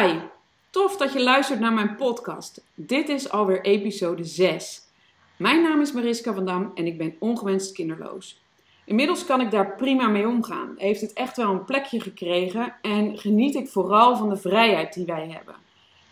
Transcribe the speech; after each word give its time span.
Hi, 0.00 0.18
tof 0.70 0.96
dat 0.96 1.12
je 1.12 1.22
luistert 1.22 1.60
naar 1.60 1.72
mijn 1.72 1.96
podcast. 1.96 2.64
Dit 2.74 3.08
is 3.08 3.30
alweer 3.30 3.60
episode 3.60 4.24
6. 4.24 4.82
Mijn 5.36 5.62
naam 5.62 5.80
is 5.80 5.92
Mariska 5.92 6.34
van 6.34 6.44
Dam 6.44 6.70
en 6.74 6.86
ik 6.86 6.98
ben 6.98 7.16
ongewenst 7.18 7.72
kinderloos. 7.72 8.42
Inmiddels 8.84 9.24
kan 9.24 9.40
ik 9.40 9.50
daar 9.50 9.74
prima 9.76 10.08
mee 10.08 10.26
omgaan. 10.28 10.74
Heeft 10.76 11.00
het 11.00 11.12
echt 11.12 11.36
wel 11.36 11.50
een 11.50 11.64
plekje 11.64 12.00
gekregen 12.00 12.74
en 12.82 13.18
geniet 13.18 13.54
ik 13.54 13.68
vooral 13.68 14.16
van 14.16 14.28
de 14.28 14.36
vrijheid 14.36 14.94
die 14.94 15.06
wij 15.06 15.28
hebben. 15.30 15.54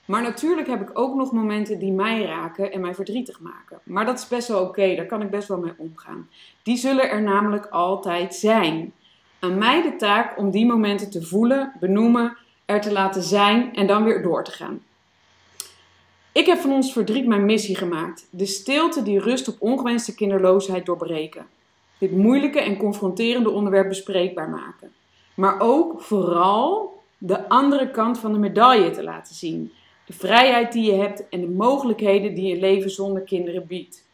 Maar 0.04 0.22
natuurlijk 0.22 0.68
heb 0.68 0.80
ik 0.80 0.98
ook 0.98 1.14
nog 1.14 1.32
momenten 1.32 1.78
die 1.78 1.92
mij 1.92 2.24
raken 2.24 2.72
en 2.72 2.80
mij 2.80 2.94
verdrietig 2.94 3.40
maken. 3.40 3.80
Maar 3.84 4.06
dat 4.06 4.18
is 4.18 4.28
best 4.28 4.48
wel 4.48 4.62
oké, 4.62 4.94
daar 4.94 5.06
kan 5.06 5.22
ik 5.22 5.30
best 5.30 5.48
wel 5.48 5.58
mee 5.58 5.74
omgaan. 5.76 6.28
Die 6.62 6.76
zullen 6.76 7.10
er 7.10 7.22
namelijk 7.22 7.66
altijd 7.66 8.34
zijn. 8.34 8.92
Aan 9.38 9.58
mij 9.58 9.82
de 9.82 9.96
taak 9.96 10.38
om 10.38 10.50
die 10.50 10.66
momenten 10.66 11.10
te 11.10 11.22
voelen, 11.22 11.72
benoemen, 11.80 12.36
er 12.68 12.80
te 12.80 12.92
laten 12.92 13.22
zijn 13.22 13.74
en 13.74 13.86
dan 13.86 14.04
weer 14.04 14.22
door 14.22 14.44
te 14.44 14.50
gaan. 14.50 14.82
Ik 16.32 16.46
heb 16.46 16.58
van 16.58 16.72
ons 16.72 16.92
verdriet 16.92 17.26
mijn 17.26 17.44
missie 17.44 17.76
gemaakt. 17.76 18.26
De 18.30 18.46
stilte 18.46 19.02
die 19.02 19.18
rust 19.18 19.48
op 19.48 19.56
ongewenste 19.58 20.14
kinderloosheid 20.14 20.86
doorbreken. 20.86 21.46
Dit 21.98 22.12
moeilijke 22.12 22.60
en 22.60 22.76
confronterende 22.76 23.50
onderwerp 23.50 23.88
bespreekbaar 23.88 24.48
maken. 24.48 24.92
Maar 25.34 25.60
ook 25.60 26.00
vooral 26.00 27.00
de 27.18 27.48
andere 27.48 27.90
kant 27.90 28.18
van 28.18 28.32
de 28.32 28.38
medaille 28.38 28.90
te 28.90 29.02
laten 29.02 29.34
zien. 29.34 29.72
De 30.06 30.12
vrijheid 30.12 30.72
die 30.72 30.92
je 30.92 30.98
hebt 30.98 31.28
en 31.28 31.40
de 31.40 31.48
mogelijkheden 31.48 32.34
die 32.34 32.54
je 32.54 32.60
leven 32.60 32.90
zonder 32.90 33.22
kinderen 33.22 33.66
biedt. 33.66 34.04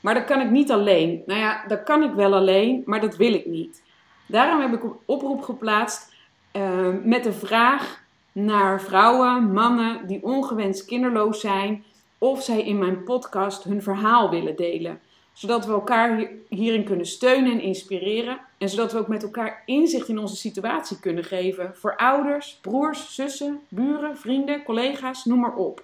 Maar 0.00 0.14
dat 0.14 0.24
kan 0.24 0.40
ik 0.40 0.50
niet 0.50 0.70
alleen. 0.70 1.22
Nou 1.26 1.40
ja, 1.40 1.64
dat 1.68 1.82
kan 1.82 2.02
ik 2.02 2.12
wel 2.12 2.34
alleen, 2.34 2.82
maar 2.86 3.00
dat 3.00 3.16
wil 3.16 3.34
ik 3.34 3.46
niet. 3.46 3.82
Daarom 4.26 4.60
heb 4.60 4.72
ik 4.72 4.82
een 4.82 4.96
oproep 5.04 5.42
geplaatst 5.42 6.14
uh, 6.56 6.88
met 7.04 7.24
de 7.24 7.32
vraag 7.32 8.04
naar 8.32 8.80
vrouwen, 8.80 9.52
mannen 9.52 10.06
die 10.06 10.22
ongewenst 10.22 10.84
kinderloos 10.84 11.40
zijn, 11.40 11.84
of 12.18 12.42
zij 12.42 12.62
in 12.62 12.78
mijn 12.78 13.04
podcast 13.04 13.64
hun 13.64 13.82
verhaal 13.82 14.30
willen 14.30 14.56
delen. 14.56 15.00
Zodat 15.32 15.66
we 15.66 15.72
elkaar 15.72 16.28
hierin 16.48 16.84
kunnen 16.84 17.06
steunen 17.06 17.52
en 17.52 17.60
inspireren. 17.60 18.38
En 18.58 18.68
zodat 18.68 18.92
we 18.92 18.98
ook 18.98 19.08
met 19.08 19.22
elkaar 19.22 19.62
inzicht 19.66 20.08
in 20.08 20.18
onze 20.18 20.36
situatie 20.36 21.00
kunnen 21.00 21.24
geven. 21.24 21.72
Voor 21.74 21.96
ouders, 21.96 22.58
broers, 22.62 23.14
zussen, 23.14 23.60
buren, 23.68 24.16
vrienden, 24.16 24.62
collega's, 24.62 25.24
noem 25.24 25.40
maar 25.40 25.54
op. 25.54 25.82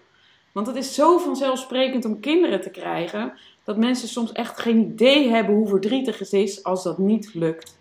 Want 0.53 0.67
het 0.67 0.77
is 0.77 0.95
zo 0.95 1.19
vanzelfsprekend 1.19 2.05
om 2.05 2.21
kinderen 2.21 2.61
te 2.61 2.71
krijgen 2.71 3.33
dat 3.65 3.77
mensen 3.77 4.09
soms 4.09 4.33
echt 4.33 4.61
geen 4.61 4.79
idee 4.79 5.29
hebben 5.29 5.55
hoe 5.55 5.69
verdrietig 5.69 6.19
het 6.19 6.33
is 6.33 6.65
als 6.65 6.83
dat 6.83 6.99
niet 6.99 7.35
lukt. 7.35 7.77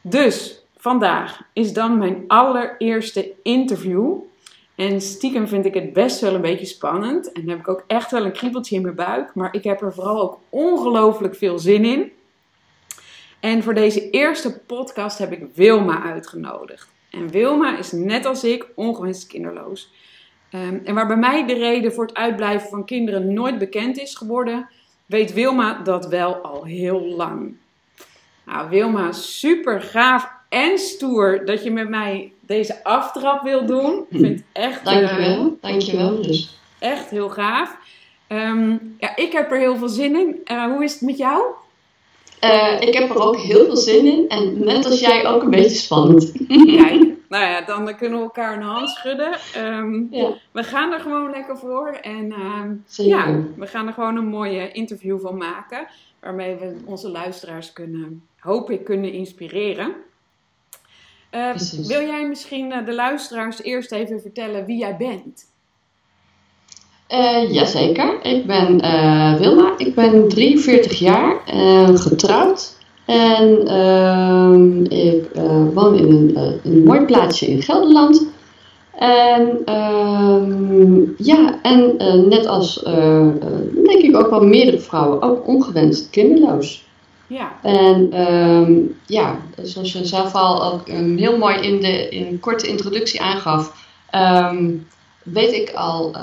Dus 0.00 0.62
vandaag 0.78 1.42
is 1.52 1.72
dan 1.72 1.98
mijn 1.98 2.24
allereerste 2.26 3.32
interview. 3.42 4.16
En 4.74 5.00
stiekem 5.00 5.48
vind 5.48 5.64
ik 5.64 5.74
het 5.74 5.92
best 5.92 6.20
wel 6.20 6.34
een 6.34 6.40
beetje 6.40 6.66
spannend. 6.66 7.32
En 7.32 7.48
heb 7.48 7.58
ik 7.58 7.68
ook 7.68 7.84
echt 7.86 8.10
wel 8.10 8.24
een 8.24 8.32
kriebeltje 8.32 8.76
in 8.76 8.82
mijn 8.82 8.94
buik. 8.94 9.34
Maar 9.34 9.54
ik 9.54 9.64
heb 9.64 9.82
er 9.82 9.92
vooral 9.92 10.22
ook 10.22 10.38
ongelooflijk 10.48 11.34
veel 11.34 11.58
zin 11.58 11.84
in. 11.84 12.12
En 13.40 13.62
voor 13.62 13.74
deze 13.74 14.10
eerste 14.10 14.58
podcast 14.58 15.18
heb 15.18 15.32
ik 15.32 15.46
Wilma 15.54 16.02
uitgenodigd. 16.02 16.88
En 17.10 17.28
Wilma 17.28 17.78
is 17.78 17.92
net 17.92 18.26
als 18.26 18.44
ik 18.44 18.66
ongewenst 18.74 19.26
kinderloos. 19.26 19.90
Um, 20.52 20.80
en 20.84 20.94
waar 20.94 21.06
bij 21.06 21.16
mij 21.16 21.46
de 21.46 21.54
reden 21.54 21.92
voor 21.92 22.06
het 22.06 22.16
uitblijven 22.16 22.68
van 22.68 22.84
kinderen 22.84 23.32
nooit 23.32 23.58
bekend 23.58 23.98
is 23.98 24.14
geworden, 24.14 24.68
weet 25.06 25.32
Wilma 25.32 25.82
dat 25.82 26.06
wel 26.06 26.34
al 26.34 26.64
heel 26.64 27.00
lang. 27.00 27.56
Nou, 28.46 28.68
Wilma, 28.68 29.12
super 29.12 29.80
gaaf 29.80 30.36
en 30.48 30.78
stoer 30.78 31.44
dat 31.44 31.64
je 31.64 31.70
met 31.70 31.88
mij 31.88 32.32
deze 32.40 32.84
aftrap 32.84 33.42
wil 33.42 33.66
doen. 33.66 34.06
Ik 34.08 34.18
vind 34.20 34.38
het 34.38 34.44
echt... 34.52 34.84
Dankjewel, 34.84 35.46
uh, 35.46 35.52
dankjewel 35.60 36.22
dus. 36.22 36.58
Echt 36.78 37.10
heel 37.10 37.28
gaaf. 37.28 37.76
Um, 38.28 38.96
ja, 38.98 39.16
ik 39.16 39.32
heb 39.32 39.50
er 39.50 39.58
heel 39.58 39.76
veel 39.76 39.88
zin 39.88 40.16
in. 40.16 40.40
Uh, 40.52 40.64
hoe 40.64 40.84
is 40.84 40.92
het 40.92 41.00
met 41.00 41.16
jou? 41.16 41.42
Uh, 42.44 42.80
ik 42.80 42.94
heb 42.94 43.10
er 43.10 43.22
ook 43.22 43.36
heel 43.36 43.64
veel 43.64 43.76
zin 43.76 44.06
in. 44.06 44.28
En 44.28 44.64
net 44.64 44.84
als 44.84 45.00
jij 45.00 45.26
ook 45.26 45.42
een 45.42 45.50
beetje 45.50 45.76
spannend. 45.76 46.32
Kijk, 46.48 47.06
nou 47.28 47.44
ja, 47.44 47.60
dan 47.60 47.96
kunnen 47.96 48.18
we 48.18 48.24
elkaar 48.24 48.56
een 48.56 48.62
hand 48.62 48.88
schudden. 48.88 49.38
Um, 49.58 50.08
ja. 50.10 50.32
We 50.52 50.62
gaan 50.62 50.92
er 50.92 51.00
gewoon 51.00 51.30
lekker 51.30 51.56
voor. 51.58 51.88
En 52.02 52.34
ja, 52.96 53.38
we 53.56 53.66
gaan 53.66 53.86
er 53.86 53.92
gewoon 53.92 54.16
een 54.16 54.28
mooie 54.28 54.72
interview 54.72 55.20
van 55.20 55.36
maken. 55.36 55.86
Waarmee 56.20 56.54
we 56.54 56.76
onze 56.84 57.08
luisteraars 57.08 57.72
kunnen, 57.72 58.22
hoop 58.38 58.70
ik, 58.70 58.84
kunnen 58.84 59.12
inspireren. 59.12 59.92
Uh, 61.34 61.54
wil 61.86 62.00
jij 62.00 62.28
misschien 62.28 62.70
uh, 62.70 62.86
de 62.86 62.94
luisteraars 62.94 63.62
eerst 63.62 63.92
even 63.92 64.20
vertellen 64.20 64.64
wie 64.64 64.78
jij 64.78 64.96
bent? 64.96 65.46
Uh, 67.10 67.52
jazeker, 67.52 68.24
ik 68.24 68.46
ben 68.46 68.80
Wilma, 69.38 69.74
ik 69.76 69.94
ben 69.94 70.28
43 70.28 70.98
jaar, 70.98 71.40
getrouwd 71.98 72.76
en 73.04 73.66
ehm, 73.66 74.84
ik 74.84 75.24
woon 75.74 75.98
in 75.98 76.12
een, 76.12 76.60
een, 76.64 76.84
mooi 76.84 77.00
plaatsje 77.00 77.46
in 77.46 77.62
Gelderland. 77.62 78.26
En 78.98 79.62
ehm, 79.64 81.00
ja, 81.16 81.58
en 81.62 81.96
net 82.28 82.46
als 82.46 82.82
denk 83.84 84.02
ik 84.02 84.16
ook 84.16 84.30
wel 84.30 84.44
meerdere 84.44 84.78
vrouwen, 84.78 85.22
ook 85.22 85.46
ongewenst 85.46 86.10
kinderloos. 86.10 86.87
Ja. 87.28 87.58
En 87.62 88.20
um, 88.30 88.98
ja, 89.06 89.38
zoals 89.62 89.92
je 89.92 90.04
zelf 90.04 90.34
al 90.34 90.72
ook 90.72 90.88
um, 90.88 91.16
heel 91.16 91.38
mooi 91.38 91.56
in, 91.56 91.80
de, 91.80 92.08
in 92.08 92.40
korte 92.40 92.66
introductie 92.66 93.22
aangaf, 93.22 93.86
um, 94.14 94.86
weet 95.22 95.52
ik 95.52 95.70
al, 95.70 96.16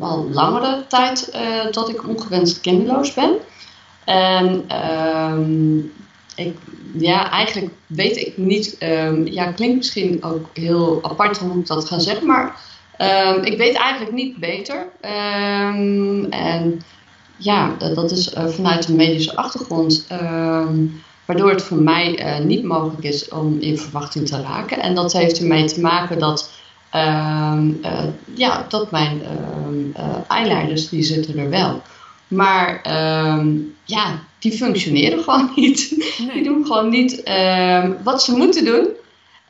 al 0.00 0.28
langere 0.32 0.84
tijd 0.88 1.30
uh, 1.34 1.72
dat 1.72 1.88
ik 1.88 2.08
ongewenst 2.08 2.60
kinderloos 2.60 3.14
ben. 3.14 3.34
En 4.04 4.64
ik, 6.36 6.56
ja, 6.98 7.30
eigenlijk 7.30 7.72
weet 7.86 8.16
ik 8.16 8.36
niet, 8.36 8.76
ja, 9.24 9.52
klinkt 9.52 9.76
misschien 9.76 10.24
ook 10.24 10.46
heel 10.52 10.98
apart 11.02 11.38
hoe 11.38 11.58
ik 11.58 11.66
dat 11.66 11.88
ga 11.88 11.98
zeggen, 11.98 12.26
maar 12.26 12.60
ik 13.42 13.58
weet 13.58 13.76
eigenlijk 13.76 14.12
niet 14.12 14.36
beter. 14.36 14.86
en 16.30 16.80
ja, 17.36 17.76
dat, 17.94 18.10
is 18.10 18.34
uh, 18.34 18.46
vanuit 18.46 18.88
een 18.88 18.96
medische 18.96 19.36
achtergrond, 19.36 20.06
uh, 20.12 20.66
waardoor 21.24 21.50
het 21.50 21.62
voor 21.62 21.82
mij 21.82 22.38
uh, 22.38 22.44
niet 22.44 22.64
mogelijk 22.64 23.02
is 23.02 23.28
om 23.28 23.56
in 23.60 23.78
verwachting 23.78 24.26
te 24.26 24.40
raken. 24.40 24.82
En 24.82 24.94
dat 24.94 25.12
heeft 25.12 25.38
ermee 25.38 25.64
te 25.64 25.80
maken 25.80 26.18
dat, 26.18 26.50
ehm, 26.90 27.70
ja, 28.34 28.66
dat 28.68 28.90
mijn 28.90 29.22
ehm, 29.22 30.20
eileiders, 30.28 30.88
die 30.88 31.02
zitten 31.02 31.38
er 31.38 31.50
wel. 31.50 31.82
Maar 32.28 32.80
ja, 33.84 34.22
die 34.38 34.52
functioneren 34.52 35.22
gewoon 35.24 35.52
niet. 35.56 35.94
Nee. 36.18 36.32
Die 36.32 36.42
doen 36.42 36.66
gewoon 36.66 36.88
niet 36.88 37.22
wat 38.02 38.22
ze 38.22 38.36
moeten 38.36 38.64
doen. 38.64 38.86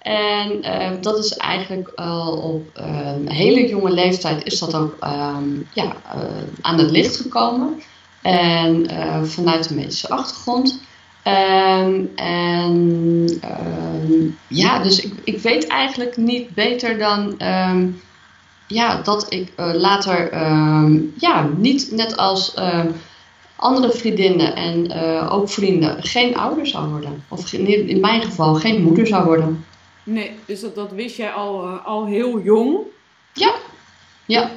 En 0.06 0.64
uh, 0.64 0.90
dat 1.00 1.18
is 1.18 1.36
eigenlijk 1.36 1.92
al 1.94 2.36
op 2.36 2.78
uh, 2.78 3.12
een 3.16 3.30
hele 3.30 3.68
jonge 3.68 3.90
leeftijd 3.90 4.44
is 4.44 4.58
dat 4.58 4.74
ook 4.74 4.96
um, 5.04 5.68
ja, 5.72 5.84
uh, 5.84 6.22
aan 6.60 6.78
het 6.78 6.90
licht 6.90 7.16
gekomen. 7.16 7.82
En 8.22 8.86
vanuit 9.26 9.68
de 9.68 9.74
medische 9.74 10.08
achtergrond. 10.08 10.80
En 11.22 12.10
ja, 14.46 14.78
dus 14.78 15.00
ik, 15.00 15.12
ik 15.24 15.38
weet 15.38 15.66
eigenlijk 15.66 16.16
niet 16.16 16.54
beter 16.54 16.98
dan 16.98 17.36
ja, 18.66 19.02
dat 19.02 19.32
ik 19.32 19.52
later 19.56 20.34
ja, 21.18 21.48
niet 21.56 21.92
net 21.92 22.16
als 22.16 22.54
andere 23.56 23.92
vriendinnen 23.92 24.56
en 24.56 24.92
ook 25.30 25.48
vrienden 25.48 26.02
geen 26.02 26.36
ouder 26.36 26.66
zou 26.66 26.88
worden. 26.88 27.24
Of 27.28 27.52
in 27.52 28.00
mijn 28.00 28.22
geval 28.22 28.54
geen 28.54 28.82
moeder 28.82 29.06
zou 29.06 29.24
worden. 29.24 29.64
Nee, 30.06 30.38
dus 30.44 30.60
dat, 30.60 30.74
dat 30.74 30.92
wist 30.92 31.16
jij 31.16 31.32
al, 31.32 31.64
uh, 31.64 31.86
al 31.86 32.06
heel 32.06 32.40
jong? 32.40 32.78
Ja. 33.32 33.54
Ja. 34.26 34.50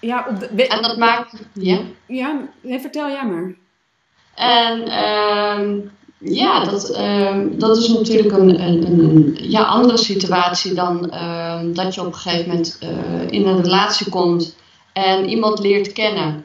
Ja, 0.00 0.26
op 0.28 0.48
de, 0.56 0.66
en 0.66 0.82
dat 0.82 0.96
maakt... 0.96 1.34
Ja, 1.52 1.78
ja 2.06 2.40
nee, 2.60 2.80
vertel 2.80 3.08
jij 3.08 3.26
maar. 3.26 3.54
En 4.34 4.80
uh, 4.80 5.82
ja, 6.18 6.64
dat, 6.64 6.90
uh, 6.90 7.40
dat 7.50 7.76
is 7.76 7.88
natuurlijk 7.88 8.32
een, 8.32 8.60
een, 8.62 8.86
een, 8.86 9.36
ja, 9.40 9.62
andere 9.62 9.98
situatie 9.98 10.74
dan 10.74 11.10
ehm, 11.10 11.72
dat 11.72 11.94
je 11.94 12.00
op 12.00 12.06
een 12.06 12.14
gegeven 12.14 12.48
moment 12.48 12.78
uh, 12.82 13.30
in 13.30 13.46
een 13.46 13.62
relatie 13.62 14.08
komt 14.08 14.56
en 14.92 15.28
iemand 15.28 15.58
leert 15.58 15.92
kennen. 15.92 16.44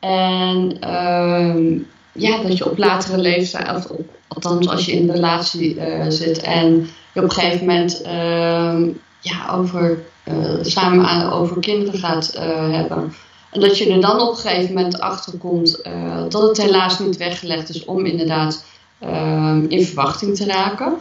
En 0.00 0.80
ehm, 0.80 1.78
ja, 2.12 2.42
dat 2.42 2.58
je 2.58 2.70
op 2.70 2.78
latere 2.78 3.18
leeftijd, 3.18 3.74
of 3.74 3.86
althans 4.28 4.68
als 4.68 4.84
je 4.84 4.92
in 4.92 5.08
een 5.08 5.14
relatie 5.14 5.76
uh, 5.76 6.04
zit 6.08 6.40
en 6.40 6.88
je 7.12 7.20
op 7.20 7.24
een 7.24 7.30
gegeven 7.30 7.66
moment 7.66 8.02
uh, 8.04 8.94
ja, 9.20 9.50
over, 9.50 9.98
uh, 10.24 10.58
samen 10.62 11.06
aan, 11.06 11.32
over 11.32 11.60
kinderen 11.60 12.00
gaat 12.00 12.34
uh, 12.36 12.42
hebben. 12.74 13.14
En 13.50 13.60
dat 13.60 13.78
je 13.78 13.92
er 13.92 14.00
dan 14.00 14.20
op 14.20 14.30
een 14.30 14.36
gegeven 14.36 14.74
moment 14.74 15.00
achter 15.00 15.38
komt 15.38 15.82
dat 16.28 16.42
het 16.42 16.56
helaas 16.56 16.98
niet 16.98 17.16
weggelegd 17.16 17.68
is 17.68 17.84
om 17.84 18.06
inderdaad 18.06 18.64
ehm, 18.98 19.64
in 19.68 19.84
verwachting 19.84 20.36
te 20.36 20.46
raken. 20.46 20.94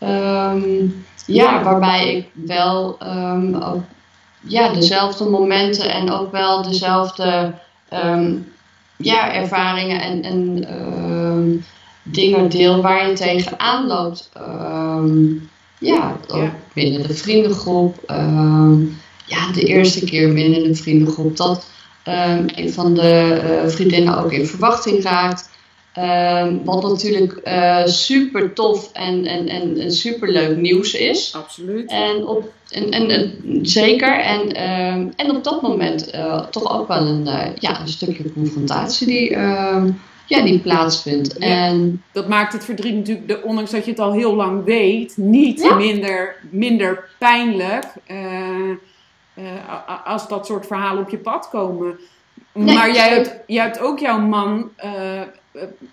Um, 0.00 1.04
ja, 1.26 1.62
waarbij 1.62 2.14
ik 2.14 2.26
wel 2.46 2.96
ehm, 2.98 3.54
ook, 3.54 3.82
ja, 4.40 4.72
dezelfde 4.72 5.24
momenten 5.24 5.92
en 5.92 6.10
ook 6.10 6.32
wel 6.32 6.62
dezelfde 6.62 7.52
ehm, 7.88 8.36
ja, 8.96 9.34
ervaringen 9.34 10.00
en, 10.00 10.22
en 10.22 10.64
ehm, 10.68 11.50
dingen 12.02 12.50
deel 12.50 12.82
waar 12.82 13.08
je 13.08 13.14
tegenaan 13.14 13.86
loopt. 13.86 14.30
ja, 15.78 16.16
ook 16.28 16.50
binnen 16.72 17.02
de 17.06 17.14
vriendengroep. 17.14 18.02
ja, 19.26 19.52
de 19.52 19.62
eerste 19.62 20.04
keer 20.04 20.34
binnen 20.34 20.62
de 20.62 20.74
vriendengroep 20.74 21.36
dat 21.36 21.66
een 22.04 22.72
van 22.72 22.94
de 22.94 23.40
uh, 23.44 23.70
vriendinnen 23.70 24.18
ook 24.18 24.32
in 24.32 24.46
verwachting 24.46 25.02
raakt. 25.02 25.52
Um, 25.98 26.64
wat 26.64 26.82
natuurlijk 26.82 27.40
uh, 27.44 27.86
super 27.86 28.52
tof 28.52 28.92
en, 28.92 29.26
en, 29.26 29.48
en, 29.48 29.78
en 29.78 29.92
super 29.92 30.30
leuk 30.30 30.56
nieuws 30.56 30.94
is. 30.94 31.34
Absoluut. 31.36 31.90
En, 31.90 32.26
op, 32.26 32.52
en, 32.70 32.90
en, 32.90 33.38
zeker. 33.62 34.20
En, 34.20 34.40
um, 34.40 35.12
en 35.16 35.36
op 35.36 35.44
dat 35.44 35.62
moment 35.62 36.14
uh, 36.14 36.46
toch 36.46 36.78
ook 36.78 36.88
wel 36.88 37.06
een, 37.06 37.26
uh, 37.26 37.46
ja, 37.58 37.80
een 37.80 37.88
stukje 37.88 38.32
confrontatie 38.32 39.06
die, 39.06 39.36
um, 39.36 40.00
ja, 40.26 40.42
die 40.42 40.58
plaatsvindt. 40.58 41.34
Ja, 41.38 41.46
en, 41.46 42.02
dat 42.12 42.28
maakt 42.28 42.52
het 42.52 42.64
verdriet 42.64 42.94
natuurlijk, 42.94 43.28
de, 43.28 43.42
ondanks 43.42 43.70
dat 43.70 43.84
je 43.84 43.90
het 43.90 44.00
al 44.00 44.12
heel 44.12 44.34
lang 44.34 44.64
weet, 44.64 45.16
niet 45.16 45.62
ja. 45.62 45.74
minder, 45.74 46.36
minder 46.50 47.08
pijnlijk 47.18 47.86
als 50.04 50.28
dat 50.28 50.46
soort 50.46 50.66
verhalen 50.66 51.02
op 51.02 51.10
je 51.10 51.18
pad 51.18 51.48
komen. 51.48 51.98
Nee, 52.52 52.74
maar 52.74 52.94
jij 52.94 53.08
hebt, 53.08 53.36
jij 53.46 53.64
hebt 53.64 53.80
ook 53.80 53.98
jouw 53.98 54.18
man 54.18 54.70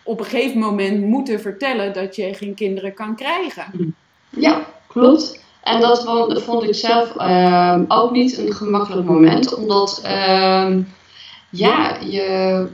op 0.04 0.20
een 0.20 0.26
gegeven 0.26 0.60
moment 0.60 1.02
moeten 1.02 1.40
vertellen 1.40 1.94
dat 1.94 2.16
je 2.16 2.34
geen 2.34 2.54
kinderen 2.54 2.94
kan 2.94 3.16
krijgen. 3.16 3.96
Ja, 4.30 4.66
klopt. 4.88 5.40
En 5.64 5.80
dat 5.80 6.04
vond, 6.44 6.64
ik 6.64 6.76
zelf 6.76 7.16
uh, 7.18 7.80
ook 7.88 8.12
niet 8.12 8.38
een 8.38 8.54
gemakkelijk 8.54 9.08
moment, 9.08 9.56
omdat 9.56 10.02
uh, 10.06 10.76
ja, 11.50 11.98
je 12.00 12.68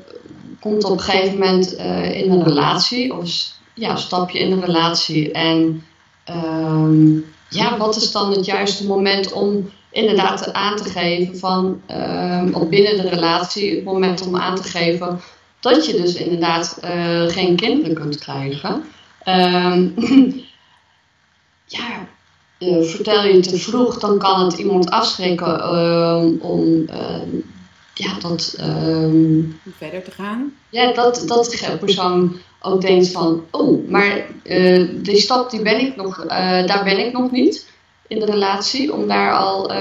komt 0.60 0.84
op 0.84 0.92
een 0.92 1.00
gegeven 1.00 1.40
moment 1.40 1.74
uh, 1.78 2.22
in 2.22 2.32
een 2.32 2.44
relatie, 2.44 3.14
of 3.14 3.30
ja, 3.74 3.96
stap 3.96 4.30
je 4.30 4.40
in 4.40 4.52
een 4.52 4.66
relatie 4.66 5.32
en 5.32 5.84
ehm, 6.24 7.16
ja, 7.50 7.78
wat 7.78 7.96
is 7.96 8.12
dan 8.12 8.32
het 8.32 8.46
juiste 8.46 8.86
moment 8.86 9.32
om 9.32 9.70
inderdaad 9.92 10.54
aan 10.54 10.76
te 10.76 10.84
geven 10.84 11.38
van, 11.38 11.82
of 12.54 12.70
binnen 12.70 13.02
de 13.02 13.10
relatie, 13.10 13.76
het 13.76 13.84
moment 13.84 14.28
om 14.28 14.36
aan 14.36 14.56
te 14.56 14.64
geven 14.64 15.20
dat 15.60 15.86
je 15.86 16.02
dus 16.02 16.16
inderdaad 16.16 16.80
uh, 16.84 17.28
geen 17.28 17.56
kinderen 17.56 17.96
kunt 17.96 18.18
krijgen. 18.18 18.84
Um, 19.26 19.94
ja, 21.78 22.08
uh, 22.60 22.84
vertel 22.84 23.26
je 23.26 23.40
te 23.40 23.58
vroeg, 23.58 24.00
dan 24.00 24.18
kan 24.18 24.46
het 24.46 24.58
iemand 24.58 24.90
afschrikken 24.90 25.60
uh, 25.60 26.26
om 26.40 26.86
ja, 27.94 28.20
dat, 28.20 28.58
um, 28.62 29.60
verder 29.78 30.04
te 30.04 30.12
gaan. 30.12 30.54
Ja, 30.70 30.94
dat, 30.94 31.24
dat 31.28 31.46
de 31.46 31.78
persoon 31.80 32.36
ook 32.62 32.82
denkt 32.82 33.12
van, 33.12 33.46
oh, 33.52 33.90
maar 33.90 34.26
die 34.94 35.18
stap 35.18 35.50
die 35.50 35.62
ben 35.62 35.80
ik 35.80 35.96
nog, 35.96 36.26
daar 36.66 36.84
ben 36.84 37.06
ik 37.06 37.14
nog 37.14 37.32
niet 37.32 37.70
in 38.08 38.20
de 38.20 38.26
relatie, 38.26 38.94
om 38.94 39.08
daar 39.08 39.34
al 39.34 39.72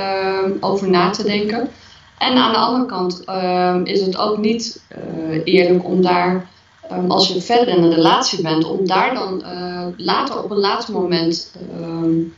over 0.61 0.91
na 0.91 1.11
te 1.11 1.23
denken. 1.23 1.71
En 2.19 2.37
aan 2.37 2.53
de 2.53 2.59
andere 2.59 2.87
kant 2.87 3.25
ehm, 3.25 3.85
is 3.85 4.01
het 4.01 4.17
ook 4.17 4.39
niet 4.39 4.83
uh, 4.91 5.41
eerlijk 5.45 5.85
om 5.85 6.03
daar, 6.03 6.49
um, 6.93 7.11
als 7.11 7.29
je 7.29 7.41
verder 7.41 7.77
in 7.77 7.83
een 7.83 7.95
relatie 7.95 8.43
bent, 8.43 8.65
om 8.65 8.87
daar 8.87 9.15
dan 9.15 9.43
uh, 9.45 9.87
later 9.97 10.43
op 10.43 10.51
een 10.51 10.59
later 10.59 10.93
moment 10.93 11.57
um, 11.81 12.35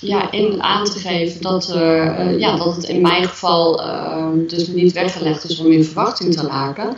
ja, 0.00 0.30
in 0.30 0.62
aan 0.62 0.84
te 0.84 0.98
geven 0.98 1.42
dat, 1.42 1.72
uh, 1.74 2.38
ja, 2.38 2.56
dat 2.56 2.76
het 2.76 2.84
in 2.84 3.00
mijn 3.00 3.24
geval 3.24 3.80
dus 4.46 4.66
niet 4.66 4.92
weggelegd 4.92 5.44
is 5.44 5.58
om 5.58 5.66
in 5.66 5.84
verwachting 5.84 6.34
te 6.34 6.46
raken. 6.46 6.96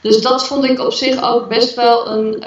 dus 0.00 0.22
dat 0.22 0.46
vond 0.46 0.64
ik 0.64 0.80
op 0.80 0.92
zich 0.92 1.22
ook 1.22 1.48
best 1.48 1.74
wel 1.74 2.10
een, 2.10 2.42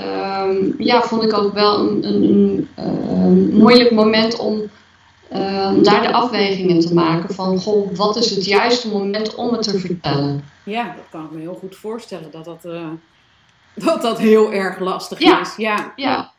ja, 0.77 1.01
vond 1.01 1.23
ik 1.23 1.33
ook 1.33 1.53
wel 1.53 1.79
een, 1.79 2.05
een, 2.05 2.69
een 2.75 3.53
moeilijk 3.53 3.91
moment 3.91 4.37
om 4.37 4.69
uh, 5.31 5.71
daar 5.83 6.01
de 6.01 6.13
afwegingen 6.13 6.79
te 6.79 6.93
maken 6.93 7.35
van, 7.35 7.59
goh, 7.59 7.95
wat 7.95 8.15
is 8.15 8.29
het 8.29 8.45
juiste 8.45 8.89
moment 8.89 9.35
om 9.35 9.53
het 9.53 9.63
te 9.63 9.79
vertellen? 9.79 10.43
Ja, 10.63 10.83
dat 10.83 11.05
kan 11.11 11.23
ik 11.25 11.31
me 11.31 11.39
heel 11.39 11.57
goed 11.59 11.75
voorstellen, 11.75 12.31
dat 12.31 12.45
dat, 12.45 12.65
uh, 12.65 12.87
dat, 13.85 14.01
dat 14.01 14.19
heel 14.19 14.51
erg 14.51 14.79
lastig 14.79 15.19
is. 15.19 15.55
Ja, 15.57 15.93
ja. 15.95 16.31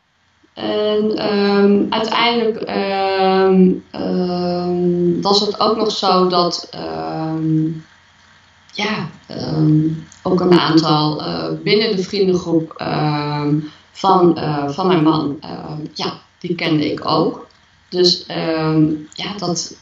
En 0.53 1.33
um, 1.33 1.87
uiteindelijk 1.89 2.69
um, 2.69 3.83
um, 4.01 5.21
was 5.21 5.39
het 5.39 5.59
ook 5.59 5.77
nog 5.77 5.91
zo 5.91 6.27
dat 6.27 6.69
ja, 8.71 9.09
ook 10.23 10.41
een 10.41 10.59
aantal 10.59 11.21
uh, 11.21 11.47
binnen 11.63 11.95
de 11.95 12.03
vriendengroep 12.03 12.73
van, 13.91 14.37
uh, 14.37 14.69
van 14.69 14.87
mijn 14.87 15.03
man, 15.03 15.39
ja, 15.93 16.13
die 16.39 16.55
kende 16.55 16.91
ik 16.91 17.05
ook. 17.05 17.47
Dus 17.93 18.25
um, 18.57 19.07
ja, 19.13 19.37
dat, 19.37 19.75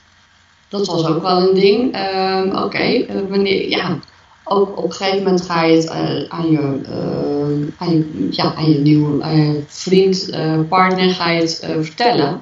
dat 0.69 0.87
was 0.87 1.05
ook 1.05 1.21
wel 1.21 1.47
een 1.47 1.53
ding. 1.53 1.97
Um, 1.97 2.63
Oké, 2.63 2.83
uh, 2.83 3.05
wanneer, 3.29 3.69
ja, 3.69 3.97
ook 4.43 4.77
op 4.77 4.83
een 4.83 4.93
gegeven 4.93 5.23
moment 5.23 5.41
ga 5.41 5.63
je 5.63 5.75
het 5.75 5.85
uh, 5.85 6.29
aan, 6.29 6.51
je, 6.51 6.81
uh, 6.89 7.67
aan, 7.77 7.91
je, 7.91 8.27
ja, 8.31 8.53
aan 8.55 8.69
je 8.71 8.79
nieuwe 8.79 9.63
vriend, 9.67 10.29
partner, 10.69 11.09
ga 11.09 11.29
je 11.29 11.41
het 11.41 11.67
vertellen. 11.81 12.41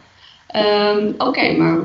Oké, 1.17 1.51
maar 1.51 1.77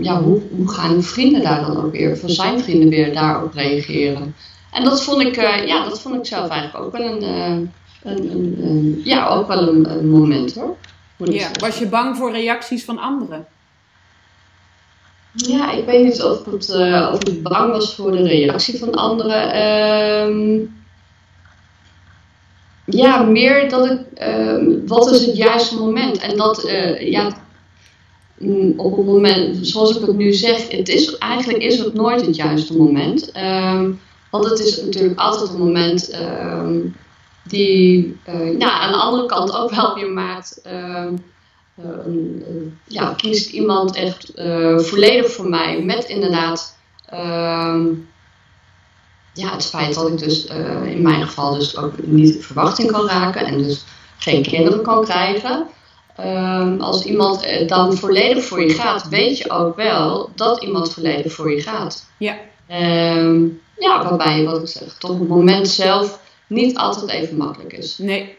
ja, 0.00 0.22
hoe, 0.22 0.42
hoe 0.56 0.68
gaan 0.68 1.02
vrienden 1.02 1.42
daar 1.42 1.64
dan 1.66 1.84
ook 1.84 1.92
weer, 1.92 2.16
van 2.16 2.30
zijn 2.30 2.60
vrienden 2.60 2.88
weer 2.88 3.14
daarop 3.14 3.54
reageren? 3.54 4.34
En 4.72 4.84
dat 4.84 5.02
vond 5.04 5.22
ik, 5.22 5.34
ja, 5.66 5.84
dat 5.88 6.00
vond 6.00 6.14
ik 6.14 6.26
zelf 6.26 6.48
eigenlijk 6.48 6.84
ook 6.84 6.92
wel 6.92 7.06
een, 7.10 7.22
een, 7.22 7.70
een, 8.02 8.56
een 8.60 9.00
ja, 9.04 9.28
ook 9.28 9.48
wel 9.48 9.68
een 9.68 10.08
moment 10.08 10.54
hoor. 10.54 10.76
Ja, 11.16 11.50
was 11.60 11.78
je 11.78 11.86
bang 11.86 12.16
voor 12.16 12.32
reacties 12.32 12.84
van 12.84 12.98
anderen? 12.98 13.46
Ja, 15.32 15.72
ik 15.72 15.84
weet 15.84 16.04
niet 16.04 16.22
of, 16.22 16.44
het, 16.44 16.68
uh, 16.68 17.10
of 17.12 17.24
ik 17.24 17.42
bang 17.42 17.72
was 17.72 17.94
voor 17.94 18.10
de 18.10 18.22
reactie 18.22 18.78
van 18.78 18.94
anderen. 18.94 19.62
Um, 19.62 20.74
ja, 22.84 23.22
meer 23.22 23.68
dat 23.68 23.90
ik, 23.90 24.28
um, 24.28 24.86
wat 24.86 25.10
is 25.10 25.26
het 25.26 25.36
juiste 25.36 25.78
moment? 25.78 26.18
En 26.18 26.36
dat, 26.36 26.64
uh, 26.64 27.10
ja, 27.10 27.36
mm, 28.38 28.72
op 28.76 28.96
het 28.96 29.06
moment, 29.06 29.66
zoals 29.66 29.96
ik 29.96 30.06
het 30.06 30.16
nu 30.16 30.32
zeg, 30.32 30.70
het 30.70 30.88
is, 30.88 31.18
eigenlijk 31.18 31.62
is 31.62 31.78
het 31.78 31.94
nooit 31.94 32.26
het 32.26 32.36
juiste 32.36 32.76
moment. 32.76 33.32
Um, 33.36 34.00
want 34.30 34.44
het 34.44 34.58
is 34.58 34.82
natuurlijk 34.82 35.18
altijd 35.18 35.50
een 35.50 35.58
moment 35.58 36.10
die 37.48 38.18
uh, 38.28 38.58
ja, 38.58 38.70
aan 38.70 38.92
de 38.92 38.98
andere 38.98 39.26
kant 39.26 39.52
ook 39.52 39.70
wel 39.70 39.94
weer 39.94 40.10
maakt. 40.10 40.60
Uh, 40.66 41.06
uh, 41.84 42.66
ja, 42.84 43.14
kiest 43.16 43.50
iemand 43.50 43.96
echt 43.96 44.32
volledig 44.76 45.30
voor 45.30 45.48
mij 45.48 45.82
met 45.82 46.04
inderdaad 46.04 46.78
ehm, 47.06 47.86
ja, 49.32 49.52
het 49.52 49.66
feit 49.66 49.94
dat 49.94 50.08
ik 50.08 50.18
dus 50.18 50.46
in 50.84 51.02
mijn 51.02 51.26
geval 51.26 51.54
dus 51.54 51.76
ook 51.76 51.92
niet 52.02 52.34
in 52.34 52.42
verwachting 52.42 52.92
kan 52.92 53.06
raken 53.06 53.46
en 53.46 53.62
dus 53.62 53.84
geen 54.18 54.42
kinderen 54.42 54.82
kan 54.82 55.04
krijgen. 55.04 55.66
Um, 56.20 56.80
als 56.80 57.04
iemand 57.04 57.68
dan 57.68 57.96
volledig 57.96 58.44
voor 58.44 58.62
je 58.62 58.74
gaat, 58.74 59.08
weet 59.08 59.38
je 59.38 59.50
ook 59.50 59.76
wel 59.76 60.30
dat 60.34 60.62
iemand 60.62 60.92
volledig 60.92 61.32
voor 61.32 61.50
je 61.50 61.62
gaat. 61.62 62.06
Ja. 62.16 62.36
Um, 63.16 63.60
ja, 63.78 64.02
waarbij, 64.02 64.44
wat 64.44 64.60
ik 64.62 64.68
zeg, 64.68 64.94
tot 64.98 65.18
het 65.18 65.28
moment 65.28 65.68
zelf 65.68 66.20
niet 66.46 66.76
altijd 66.76 67.10
even 67.10 67.36
makkelijk 67.36 67.72
is. 67.72 67.98
Nee, 67.98 68.36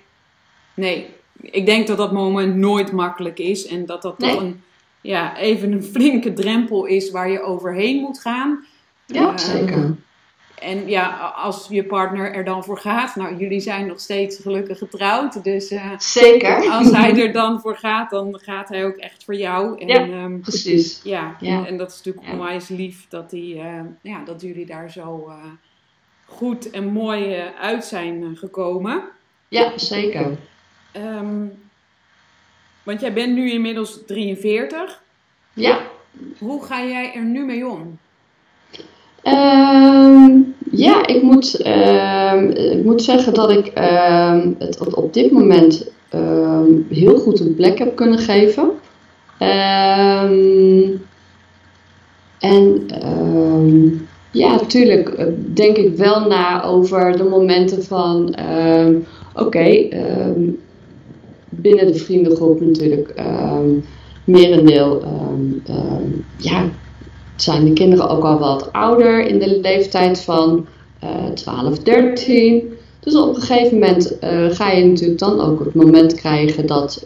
nee. 0.73 1.09
Ik 1.41 1.65
denk 1.65 1.87
dat 1.87 1.97
dat 1.97 2.11
moment 2.11 2.55
nooit 2.55 2.91
makkelijk 2.91 3.39
is 3.39 3.67
en 3.67 3.85
dat 3.85 4.01
dat 4.01 4.19
toch 4.19 4.41
een, 4.41 4.61
ja, 5.01 5.37
even 5.37 5.71
een 5.71 5.83
flinke 5.83 6.33
drempel 6.33 6.85
is 6.85 7.11
waar 7.11 7.29
je 7.29 7.41
overheen 7.41 8.01
moet 8.01 8.19
gaan. 8.19 8.65
Ja, 9.05 9.31
uh, 9.31 9.37
zeker. 9.37 9.95
En 10.59 10.87
ja, 10.87 11.33
als 11.35 11.67
je 11.69 11.83
partner 11.83 12.33
er 12.33 12.45
dan 12.45 12.63
voor 12.63 12.77
gaat, 12.77 13.15
nou 13.15 13.37
jullie 13.37 13.59
zijn 13.59 13.87
nog 13.87 13.99
steeds 13.99 14.39
gelukkig 14.39 14.77
getrouwd, 14.77 15.43
dus 15.43 15.71
uh, 15.71 15.97
zeker. 15.97 16.69
als 16.69 16.91
hij 16.91 17.21
er 17.21 17.31
dan 17.31 17.61
voor 17.61 17.75
gaat, 17.75 18.09
dan 18.09 18.39
gaat 18.41 18.69
hij 18.69 18.85
ook 18.85 18.95
echt 18.95 19.23
voor 19.23 19.35
jou. 19.35 19.79
En, 19.79 19.87
ja, 19.87 20.23
um, 20.23 20.41
precies. 20.41 21.01
Ja, 21.03 21.35
ja, 21.39 21.65
En, 21.65 21.77
dat 21.77 21.91
is 21.91 21.97
natuurlijk 21.97 22.25
ja. 22.25 22.31
onwijs 22.31 22.67
lief 22.67 23.07
dat, 23.09 23.29
die, 23.29 23.55
uh, 23.55 23.79
ja, 24.01 24.23
dat 24.23 24.41
jullie 24.41 24.65
daar 24.65 24.91
zo 24.91 25.31
goed 26.27 26.69
en 26.69 26.86
mooi 26.86 27.34
eh, 27.34 27.46
uit 27.62 27.86
zijn 27.86 28.24
eh, 28.24 28.39
gekomen. 28.39 29.03
Ja, 29.48 29.72
zeker. 29.75 30.38
Um, 30.96 31.51
want 32.84 33.01
jij 33.01 33.13
bent 33.13 33.34
nu 33.34 33.51
inmiddels 33.51 34.00
43. 34.05 35.01
Ja. 35.53 35.79
Hoe 36.39 36.65
ga 36.65 36.86
jij 36.86 37.13
er 37.13 37.24
nu 37.24 37.46
mee 37.46 37.67
om? 37.67 37.98
Ehm, 39.24 40.39
ja, 40.72 41.07
ik 41.07 41.22
moet, 41.22 41.62
ehm, 41.62 42.50
ik 42.50 42.84
moet 42.84 43.01
zeggen 43.01 43.34
dat 43.34 43.50
ik 43.50 43.67
ehm, 43.67 44.51
het 44.57 44.79
op, 44.79 44.98
op 44.98 45.13
dit 45.13 45.31
moment 45.31 45.91
heel 46.89 47.17
goed 47.17 47.39
een 47.39 47.55
plek 47.55 47.77
heb 47.79 47.96
kunnen 47.96 48.19
geven. 48.19 48.72
en 52.39 52.86
ja, 54.31 54.51
natuurlijk 54.51 55.10
eh, 55.10 55.25
denk 55.53 55.77
ik 55.77 55.96
wel 55.96 56.27
na 56.27 56.63
over 56.63 57.17
de 57.17 57.24
momenten 57.24 57.84
van, 57.84 58.36
oké, 59.36 59.88
binnen 61.50 61.88
de 61.88 61.96
vriendengroep 61.96 62.62
natuurlijk 62.62 63.13
merendeel 64.24 65.03
ja, 66.38 66.69
zijn 67.36 67.65
de 67.65 67.74
kinderen 67.74 68.10
ook 68.10 68.24
al 68.24 68.39
wat 68.39 68.74
ouder 68.74 69.27
in 69.27 69.39
de 69.39 69.60
leeftijd 69.60 70.22
van 70.22 70.65
uh, 71.03 71.31
12, 71.34 71.79
13. 71.79 72.74
Dus 73.00 73.15
op 73.15 73.36
een 73.36 73.41
gegeven 73.41 73.79
moment 73.79 74.17
uh, 74.24 74.50
ga 74.50 74.72
je 74.72 74.86
natuurlijk 74.86 75.19
dan 75.19 75.41
ook 75.41 75.60
het 75.60 75.74
moment 75.74 76.13
krijgen 76.13 76.65
dat, 76.65 77.05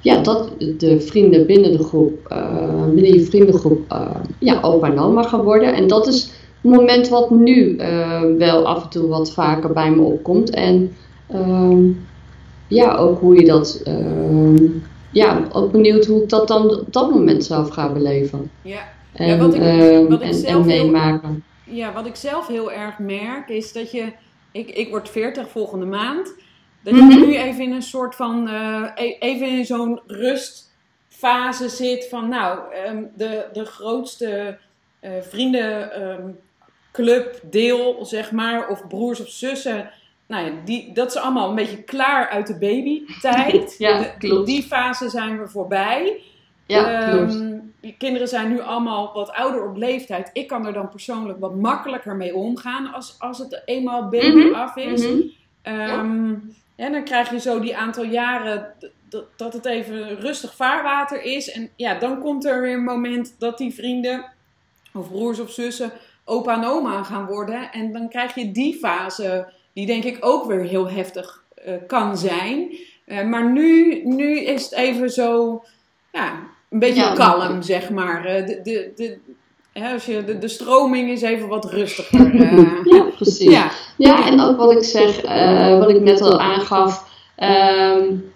ja, 0.00 0.22
dat 0.22 0.50
de 0.78 1.00
vrienden 1.00 1.46
binnen 1.46 1.76
de 1.76 1.84
groep, 1.84 2.28
uh, 2.32 2.84
binnen 2.84 3.12
je 3.12 3.20
vriendengroep, 3.20 3.96
ja, 4.38 4.60
opa 4.60 4.90
en 4.90 4.98
oma 4.98 5.22
gaan 5.22 5.42
worden. 5.42 5.74
En 5.74 5.86
dat 5.86 6.06
is 6.06 6.22
het 6.22 6.32
moment 6.60 7.08
wat 7.08 7.30
nu 7.30 7.76
wel 8.38 8.66
af 8.66 8.82
en 8.82 8.88
toe 8.88 9.08
wat 9.08 9.32
vaker 9.32 9.72
bij 9.72 9.90
me 9.90 10.02
opkomt. 10.02 10.50
En 10.50 10.96
ehm, 11.28 11.88
ja, 12.68 12.96
ook 12.96 13.20
hoe 13.20 13.36
je 13.36 13.44
dat, 13.44 13.80
ehm, 13.84 14.56
ja, 15.10 15.46
ook 15.52 15.72
benieuwd 15.72 16.06
hoe 16.06 16.22
ik 16.22 16.28
dat 16.28 16.48
dan 16.48 16.70
op 16.70 16.92
dat 16.92 17.10
moment 17.10 17.44
zelf 17.44 17.68
ga 17.68 17.92
beleven. 17.92 18.50
Ja, 18.62 18.80
en, 19.12 19.26
ja, 19.26 19.36
wat 19.36 19.54
ik, 19.54 19.60
ehm, 19.60 20.06
wat 20.08 20.22
ik 20.22 20.32
zelf 20.32 20.64
meemaken. 20.64 21.44
ja, 21.64 21.92
wat 21.92 22.06
ik 22.06 22.16
zelf 22.16 22.46
heel 22.46 22.72
erg 22.72 22.98
merk 22.98 23.48
is 23.48 23.72
dat 23.72 23.90
je, 23.90 24.12
ik, 24.52 24.70
ik 24.70 24.88
word 24.88 25.08
40 25.08 25.48
volgende 25.48 25.86
maand, 25.86 26.34
dat 26.86 26.94
je 26.94 27.02
mhm. 27.02 27.20
nu 27.20 27.36
even 27.36 27.64
in 27.64 27.72
een 27.72 27.82
soort 27.82 28.14
van, 28.14 28.48
uh, 28.48 28.90
even 29.18 29.48
in 29.48 29.64
zo'n 29.64 30.00
rustfase 30.06 31.68
zit 31.68 32.08
van, 32.08 32.28
nou, 32.28 32.60
um, 32.88 33.10
de, 33.16 33.46
de 33.52 33.64
grootste 33.64 34.58
uh, 35.00 35.10
vriendenclub, 35.20 37.40
um, 37.42 37.50
deel, 37.50 38.04
zeg 38.04 38.32
maar, 38.32 38.68
of 38.68 38.86
broers 38.86 39.20
of 39.20 39.28
zussen, 39.28 39.90
nou 40.26 40.44
ja, 40.44 40.52
die, 40.64 40.92
dat 40.92 41.10
is 41.10 41.16
allemaal 41.16 41.48
een 41.48 41.54
beetje 41.54 41.82
klaar 41.82 42.28
uit 42.28 42.46
de 42.46 42.58
babytijd. 42.58 43.74
ja, 43.78 44.02
klopt. 44.02 44.46
Die 44.46 44.62
fase 44.62 45.08
zijn 45.08 45.40
we 45.40 45.48
voorbij. 45.48 46.20
Ja, 46.66 47.12
um, 47.12 47.74
kinderen 47.98 48.28
zijn 48.28 48.48
nu 48.48 48.60
allemaal 48.60 49.10
wat 49.14 49.32
ouder 49.32 49.68
op 49.68 49.76
leeftijd. 49.76 50.30
Ik 50.32 50.46
kan 50.46 50.66
er 50.66 50.72
dan 50.72 50.88
persoonlijk 50.88 51.40
wat 51.40 51.54
makkelijker 51.54 52.16
mee 52.16 52.34
omgaan 52.34 52.92
als, 52.92 53.16
als 53.18 53.38
het 53.38 53.62
eenmaal 53.64 54.08
baby 54.08 54.44
mhm, 54.44 54.54
af 54.54 54.76
is. 54.76 55.06
Mm 55.06 55.30
-hmm. 55.62 56.54
En 56.76 56.92
dan 56.92 57.04
krijg 57.04 57.30
je 57.30 57.40
zo 57.40 57.60
die 57.60 57.76
aantal 57.76 58.04
jaren 58.04 58.74
dat 59.36 59.52
het 59.52 59.64
even 59.64 60.20
rustig 60.20 60.54
vaarwater 60.54 61.22
is. 61.22 61.50
En 61.50 61.70
ja, 61.76 61.98
dan 61.98 62.20
komt 62.20 62.44
er 62.44 62.60
weer 62.60 62.74
een 62.74 62.84
moment 62.84 63.34
dat 63.38 63.58
die 63.58 63.74
vrienden, 63.74 64.24
of 64.94 65.10
broers 65.10 65.38
of 65.38 65.50
zussen, 65.50 65.92
opa 66.24 66.54
en 66.54 66.64
oma 66.64 67.02
gaan 67.02 67.26
worden. 67.26 67.72
En 67.72 67.92
dan 67.92 68.08
krijg 68.08 68.34
je 68.34 68.52
die 68.52 68.74
fase, 68.74 69.52
die 69.72 69.86
denk 69.86 70.04
ik 70.04 70.16
ook 70.20 70.44
weer 70.46 70.64
heel 70.64 70.90
heftig 70.90 71.42
uh, 71.66 71.74
kan 71.86 72.18
zijn. 72.18 72.76
Uh, 73.06 73.24
maar 73.24 73.50
nu, 73.50 74.02
nu 74.04 74.38
is 74.40 74.64
het 74.64 74.72
even 74.72 75.10
zo, 75.10 75.62
ja, 76.12 76.38
een 76.70 76.78
beetje 76.78 77.12
kalm, 77.12 77.62
zeg 77.62 77.90
maar. 77.90 78.24
Eh, 78.24 78.46
de, 78.46 78.60
de, 78.62 78.92
de, 78.96 79.18
hè, 79.80 79.92
als 79.92 80.04
je, 80.04 80.24
de, 80.24 80.38
de 80.38 80.48
stroming 80.48 81.10
is 81.10 81.22
even 81.22 81.48
wat 81.48 81.70
rustiger. 81.70 82.34
Uh, 82.34 82.68
ja, 82.94 83.02
precies. 83.16 83.50
Ja. 83.50 83.70
ja, 83.96 84.26
en 84.26 84.40
ook 84.40 84.56
wat 84.56 84.72
ik 84.72 84.84
zeg, 84.84 85.24
uh, 85.24 85.78
wat 85.78 85.90
ik 85.90 86.00
net 86.00 86.20
al 86.20 86.40
aangaf. 86.40 87.04
Um, 87.38 88.32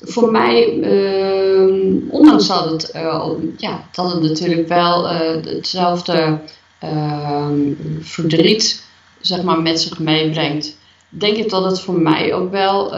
voor 0.00 0.30
mij, 0.30 0.78
um, 0.82 2.08
ondanks 2.10 2.46
dat 2.46 2.70
het, 2.70 2.92
uh, 2.96 3.28
ja, 3.56 3.84
dat 3.92 4.12
het 4.12 4.22
natuurlijk 4.22 4.68
wel 4.68 5.08
hetzelfde 5.08 6.38
ehm, 6.78 7.72
verdriet 8.00 8.86
zeg 9.20 9.42
maar, 9.42 9.62
met 9.62 9.80
zich 9.80 9.98
meebrengt, 9.98 10.76
denk 11.08 11.36
ik 11.36 11.50
dat 11.50 11.64
het 11.64 11.80
voor 11.80 12.00
mij 12.00 12.34
ook 12.34 12.50
wel 12.50 12.94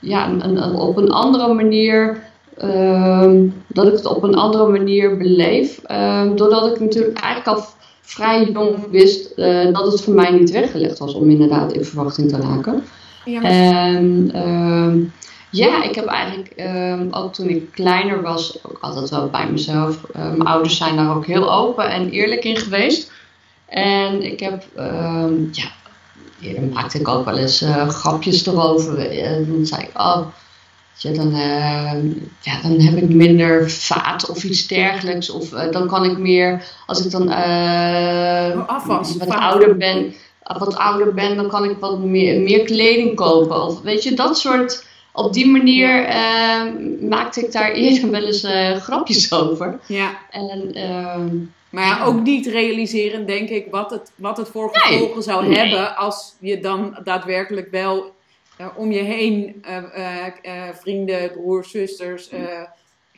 ja, 0.00 0.28
een, 0.28 0.46
een, 0.46 0.74
op 0.74 0.96
een 0.96 1.10
andere 1.10 1.54
manier 1.54 2.29
Ehm, 2.60 3.46
dat 3.66 3.86
ik 3.86 3.92
het 3.92 4.06
op 4.06 4.22
een 4.22 4.34
andere 4.34 4.68
manier 4.68 5.16
beleef. 5.16 5.80
Ehm, 5.84 6.36
doordat 6.36 6.74
ik 6.74 6.80
natuurlijk 6.80 7.18
eigenlijk 7.18 7.58
al 7.58 7.64
vrij 8.00 8.50
jong 8.52 8.90
wist 8.90 9.32
uh, 9.36 9.72
dat 9.72 9.92
het 9.92 10.02
voor 10.02 10.14
mij 10.14 10.30
niet 10.30 10.50
weggelegd 10.50 10.98
was 10.98 11.14
om 11.14 11.30
inderdaad 11.30 11.72
in 11.72 11.84
verwachting 11.84 12.28
te 12.28 12.40
raken. 12.40 12.84
Ja. 13.24 13.42
En 13.42 14.30
ehm, 14.32 14.98
ja, 15.50 15.82
ik 15.82 15.94
heb 15.94 16.06
eigenlijk 16.06 16.54
ook 17.10 17.32
toen 17.32 17.48
ik 17.48 17.72
kleiner 17.72 18.22
was, 18.22 18.58
ook 18.62 18.78
altijd 18.80 19.10
wel 19.10 19.28
bij 19.28 19.50
mezelf. 19.50 20.00
Uh, 20.16 20.22
mijn 20.22 20.42
ouders 20.42 20.76
zijn 20.76 20.96
daar 20.96 21.16
ook 21.16 21.26
heel 21.26 21.52
open 21.52 21.90
en 21.90 22.10
eerlijk 22.10 22.44
in 22.44 22.56
geweest. 22.56 23.12
En 23.66 24.22
ik 24.22 24.40
heb, 24.40 24.64
ja, 25.52 25.70
eerder 26.40 26.62
maakte 26.72 26.98
ik 26.98 27.08
ook 27.08 27.24
wel 27.24 27.38
eens 27.38 27.62
uh, 27.62 27.88
grapjes 27.88 28.46
erover. 28.46 29.10
En 29.10 29.46
dan 29.52 29.66
zei 29.66 29.82
ik, 29.82 29.98
oh, 29.98 30.26
ja, 31.02 31.12
dan, 31.12 31.34
uh, 31.34 31.92
ja, 32.40 32.60
dan 32.62 32.80
heb 32.80 32.96
ik 32.96 33.08
minder 33.08 33.70
vaat 33.70 34.28
of 34.28 34.44
iets 34.44 34.66
dergelijks. 34.66 35.30
Of 35.30 35.52
uh, 35.52 35.70
dan 35.70 35.86
kan 35.86 36.04
ik 36.04 36.18
meer, 36.18 36.64
als 36.86 37.04
ik 37.04 37.10
dan 37.10 37.28
uh, 37.28 38.68
afwas, 38.68 39.16
wat 39.16 39.28
ouder 39.28 39.76
ben, 39.76 40.14
wat 40.58 40.76
ouder 40.76 41.14
ben, 41.14 41.36
dan 41.36 41.48
kan 41.48 41.64
ik 41.64 41.76
wat 41.78 41.98
meer, 41.98 42.40
meer 42.40 42.64
kleding 42.64 43.14
kopen. 43.14 43.62
Of 43.62 43.80
weet 43.80 44.02
je, 44.02 44.14
dat 44.14 44.38
soort. 44.38 44.88
Op 45.12 45.32
die 45.32 45.46
manier 45.46 46.06
maakte 47.00 47.40
ik 47.40 47.52
daar 47.52 47.72
eerder 47.72 48.10
wel 48.10 48.24
eens 48.24 48.46
grapjes 48.82 49.32
over. 49.32 49.78
Ja. 49.86 50.18
En, 50.30 50.74
ehm, 50.74 51.28
maar 51.70 51.84
ja, 51.84 52.04
ook 52.04 52.22
niet 52.22 52.46
realiseren, 52.46 53.26
denk 53.26 53.48
ik, 53.48 53.66
wat 53.70 53.90
het, 53.90 54.12
wat 54.14 54.36
het 54.36 54.48
voor 54.48 54.70
gevolgen 54.72 55.22
zou 55.22 55.54
hebben 55.54 55.96
als 55.96 56.34
je 56.40 56.60
dan 56.60 56.98
daadwerkelijk 57.04 57.70
wel 57.70 58.12
om 58.76 58.92
je 58.92 59.02
heen 59.02 59.64
uh, 59.68 60.68
vrienden, 60.72 61.30
broers, 61.30 61.70
zusters, 61.70 62.30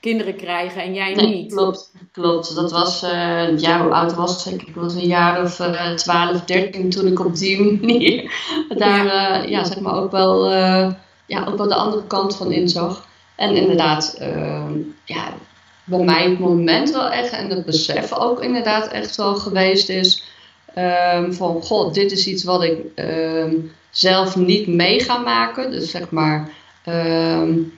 kinderen 0.01 0.37
krijgen 0.37 0.83
en 0.83 0.95
jij 0.95 1.15
niet. 1.15 1.55
Klopt, 1.55 1.93
klopt. 2.13 2.55
Dat 2.55 2.71
was, 2.71 3.01
ja, 3.57 3.83
hoe 3.83 3.93
oud 3.93 4.15
was 4.15 4.47
ik? 4.47 4.63
Ik 4.63 4.75
was 4.75 4.95
een 4.95 5.07
jaar 5.07 5.43
of 5.43 5.55
12, 5.95 6.45
13 6.45 6.91
toen 6.91 7.07
ik 7.07 7.25
op 7.25 7.37
die 7.37 7.63
manier 7.63 8.35
daar, 8.69 9.07
ja. 9.07 9.43
ja, 9.43 9.65
zeg 9.65 9.81
maar 9.81 9.95
ook 9.95 10.11
wel, 10.11 10.53
ja, 11.27 11.45
ook 11.49 11.57
wel 11.57 11.69
de 11.69 11.75
andere 11.75 12.07
kant 12.07 12.37
van 12.37 12.53
inzag. 12.53 13.09
En 13.37 13.57
inderdaad, 13.57 14.19
ja, 15.05 15.33
bij 15.85 16.05
mij 16.05 16.31
het 16.31 16.39
moment 16.39 16.91
wel 16.91 17.11
echt 17.11 17.33
en 17.33 17.51
het 17.51 17.65
besef 17.65 18.13
ook 18.13 18.43
inderdaad 18.43 18.89
echt 18.89 19.17
wel 19.17 19.35
geweest 19.35 19.89
is 19.89 20.25
um, 20.79 21.33
van, 21.33 21.63
god, 21.63 21.95
dit 21.95 22.13
is 22.13 22.27
iets 22.27 22.45
wat 22.45 22.63
ik 22.63 22.79
um, 22.97 23.73
zelf 23.93 24.37
niet 24.37 24.67
mee 24.67 25.01
gaan 25.01 25.23
maken. 25.23 25.71
Dus 25.71 25.91
zeg 25.91 26.11
maar, 26.11 26.49
um, 26.89 27.73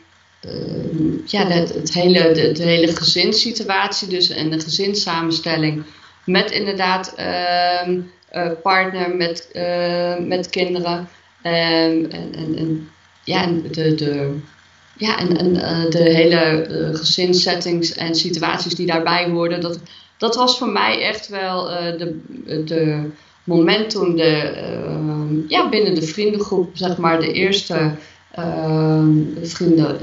ja, 1.26 1.46
het, 1.46 1.74
het, 1.74 1.94
hele, 1.94 2.52
de, 2.52 2.62
hele 2.62 2.96
gezinssituatie 2.96 4.08
dus 4.08 4.28
en 4.28 4.50
de 4.50 4.60
gezinssamenstelling 4.60 5.84
met 6.24 6.50
inderdaad 6.50 7.14
uh, 7.18 8.50
partner, 8.62 9.16
met, 9.16 9.48
uh, 9.52 10.16
met 10.18 10.50
kinderen. 10.50 11.08
en, 11.42 12.10
en, 12.10 12.56
en, 12.56 12.88
ja, 13.24 13.46
de, 13.70 13.94
de, 13.94 14.38
ja, 14.96 15.18
en, 15.18 15.54
uh, 15.54 15.90
de 15.90 16.02
hele 16.02 16.66
gezinssettings 16.92 17.94
en 17.94 18.14
situaties 18.14 18.74
die 18.74 18.86
daarbij 18.86 19.28
hoorden, 19.28 19.60
dat, 19.60 19.78
dat 20.18 20.36
was 20.36 20.58
voor 20.58 20.68
mij 20.68 21.02
echt 21.02 21.28
wel 21.28 21.64
de, 21.98 22.20
de 22.64 23.10
moment 23.44 23.90
toen 23.90 24.16
de, 24.16 24.54
uh, 24.88 25.48
ja, 25.48 25.68
binnen 25.68 25.94
de 25.94 26.02
vriendengroep, 26.02 26.70
zeg 26.72 26.96
maar, 26.96 27.20
de 27.20 27.32
eerste 27.32 27.94
uh, 28.38 29.04
vrienden 29.42 29.98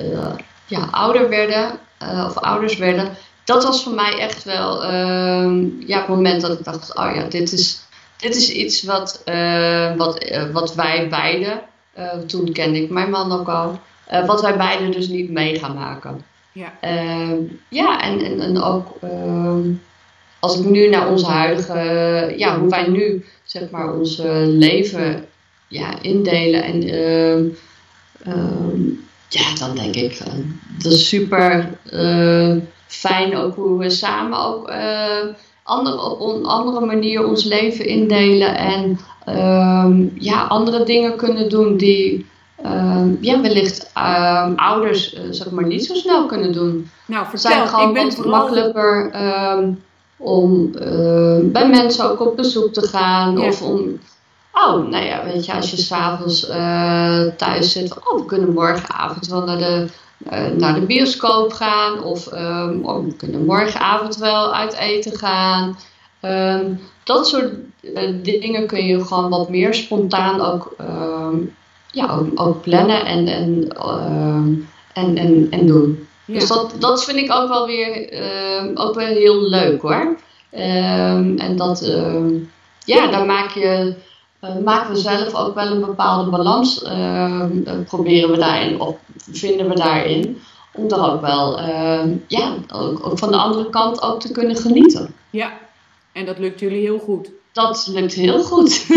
ja, 0.65 0.87
ouder 0.91 1.29
werden, 1.29 1.79
of 1.99 2.37
ouders 2.37 2.77
werden. 2.77 3.09
Dat 3.43 3.63
was 3.63 3.83
voor 3.83 3.93
mij 3.93 4.17
echt 4.17 4.43
wel 4.43 4.83
ja, 5.85 5.99
het 5.99 6.07
moment 6.07 6.41
dat 6.41 6.59
ik 6.59 6.63
dacht, 6.63 6.97
oh 6.97 7.11
ja, 7.15 7.23
dit 7.23 7.51
is, 7.51 7.81
dit 8.17 8.35
is 8.35 8.51
iets 8.51 8.83
wat, 8.83 9.23
wat, 9.97 10.31
wat 10.51 10.75
wij 10.75 11.09
beiden, 11.09 11.61
toen 12.27 12.51
kende 12.51 12.81
ik 12.81 12.89
mijn 12.89 13.09
man 13.09 13.31
ook 13.31 13.47
al, 13.47 13.79
wat 14.25 14.41
wij 14.41 14.57
beiden 14.57 14.91
dus 14.91 15.07
niet 15.07 15.29
mee 15.29 15.59
gaan 15.59 15.73
maken. 15.73 16.25
Ja, 16.51 16.71
ja 17.69 18.01
en, 18.01 18.25
en, 18.25 18.41
en 18.41 18.61
ook 18.61 18.87
als 20.41 20.59
ik 20.59 20.65
nu 20.65 20.89
naar 20.89 21.09
onze 21.09 21.25
huidige, 21.25 22.33
ja, 22.37 22.59
hoe 22.59 22.69
wij 22.69 22.87
nu 22.87 23.25
zeg 23.43 23.69
maar 23.69 23.93
ons 23.93 24.21
leven 24.45 25.25
ja, 25.67 26.01
indelen 26.01 26.63
en 26.63 26.83
uh, 26.83 27.37
uh, 28.27 28.95
ja, 29.27 29.55
dan 29.59 29.75
denk 29.75 29.95
ik 29.95 30.19
uh, 30.19 30.33
dat 30.83 30.91
is 30.91 31.07
super 31.07 31.69
uh, 31.93 32.55
fijn 32.87 33.37
ook 33.37 33.55
hoe 33.55 33.77
we 33.77 33.89
samen 33.89 34.39
ook 34.39 34.71
andere, 35.63 36.01
op 36.01 36.35
een 36.35 36.45
andere 36.45 36.85
manier 36.85 37.25
ons 37.27 37.43
leven 37.43 37.85
indelen 37.85 38.57
en 38.57 38.99
ehm, 39.25 40.07
ja, 40.15 40.43
andere 40.43 40.83
dingen 40.83 41.15
kunnen 41.15 41.49
doen 41.49 41.77
die 41.77 42.25
ja, 43.19 43.41
wellicht 43.41 43.91
ouders 44.55 45.13
uh, 45.13 45.21
zeg 45.29 45.51
maar 45.51 45.65
niet 45.65 45.85
zo 45.85 45.93
snel 45.93 46.25
kunnen 46.25 46.53
doen. 46.53 46.89
Nou, 47.07 47.25
vertel, 47.25 47.51
zijn 47.51 47.67
gewoon 47.67 47.87
ik 47.87 47.93
ben 47.93 48.03
wat 48.03 48.15
vooral- 48.15 48.39
makkelijker 48.39 49.11
om 50.21 50.71
uh, 50.75 51.51
bij 51.51 51.69
mensen 51.69 52.09
ook 52.09 52.19
op 52.19 52.35
bezoek 52.35 52.73
te 52.73 52.87
gaan 52.87 53.37
Ja. 53.37 53.47
of 53.47 53.61
om 53.61 53.99
Oh, 54.53 54.87
nou 54.87 55.05
ja, 55.05 55.23
weet 55.23 55.45
je, 55.45 55.53
als 55.53 55.71
je 55.71 55.77
s'avonds 55.77 56.49
uh, 56.49 57.25
thuis 57.37 57.71
zit, 57.71 57.93
oh, 57.93 58.19
we 58.19 58.25
kunnen 58.25 58.53
morgenavond 58.53 59.27
wel 59.27 59.43
naar 59.43 59.57
de, 59.57 59.87
uh, 60.31 60.47
naar 60.57 60.73
de 60.73 60.85
bioscoop 60.85 61.53
gaan. 61.53 62.03
Of 62.03 62.33
um, 62.33 62.85
oh, 62.85 63.05
we 63.05 63.15
kunnen 63.15 63.45
morgenavond 63.45 64.17
wel 64.17 64.53
uit 64.53 64.73
eten 64.73 65.17
gaan. 65.17 65.77
Um, 66.21 66.79
dat 67.03 67.27
soort 67.27 67.53
dingen 68.23 68.67
kun 68.67 68.85
je 68.85 69.05
gewoon 69.05 69.29
wat 69.29 69.49
meer 69.49 69.73
spontaan 69.73 70.41
ook, 70.41 70.75
um, 70.81 71.55
ja, 71.91 72.13
ook, 72.13 72.27
ook, 72.35 72.61
plannen 72.61 73.05
en, 73.05 73.27
en, 73.27 73.67
en, 74.93 75.17
en, 75.17 75.47
en 75.49 75.65
doen. 75.65 76.07
Ja. 76.31 76.39
Dus 76.39 76.47
dat, 76.47 76.75
dat 76.79 77.03
vind 77.03 77.17
ik 77.17 77.33
ook 77.33 77.47
wel 77.47 77.65
weer, 77.65 78.09
ook 78.75 78.95
wel 78.95 79.05
heel 79.05 79.41
leuk 79.41 79.81
hoor. 79.81 80.17
en 80.49 81.55
dat, 81.55 81.91
ja, 82.85 83.07
dan 83.07 83.25
maak 83.25 83.51
je 83.51 83.95
uh, 84.41 84.57
maken 84.63 84.93
we 84.93 84.99
zelf 84.99 85.35
ook 85.35 85.55
wel 85.55 85.71
een 85.71 85.81
bepaalde 85.81 86.29
balans, 86.29 86.83
uh, 86.83 87.45
proberen 87.85 88.31
we 88.31 88.37
daarin, 88.37 88.79
of 88.79 88.95
vinden 89.31 89.69
we 89.69 89.75
daarin, 89.75 90.41
om 90.73 90.89
er 90.89 91.11
ook 91.11 91.21
wel, 91.21 91.59
ja, 92.27 92.55
ook, 92.73 93.05
ook, 93.05 93.17
van 93.17 93.31
de 93.31 93.37
andere 93.37 93.69
kant 93.69 94.01
ook 94.01 94.19
te 94.19 94.31
kunnen 94.31 94.55
genieten. 94.55 95.13
Ja, 95.29 95.57
en 96.11 96.25
dat 96.25 96.39
lukt 96.39 96.59
jullie 96.59 96.81
heel 96.81 96.99
goed. 96.99 97.31
Dat 97.51 97.87
lukt 97.91 98.13
heel 98.13 98.43
goed. 98.43 98.69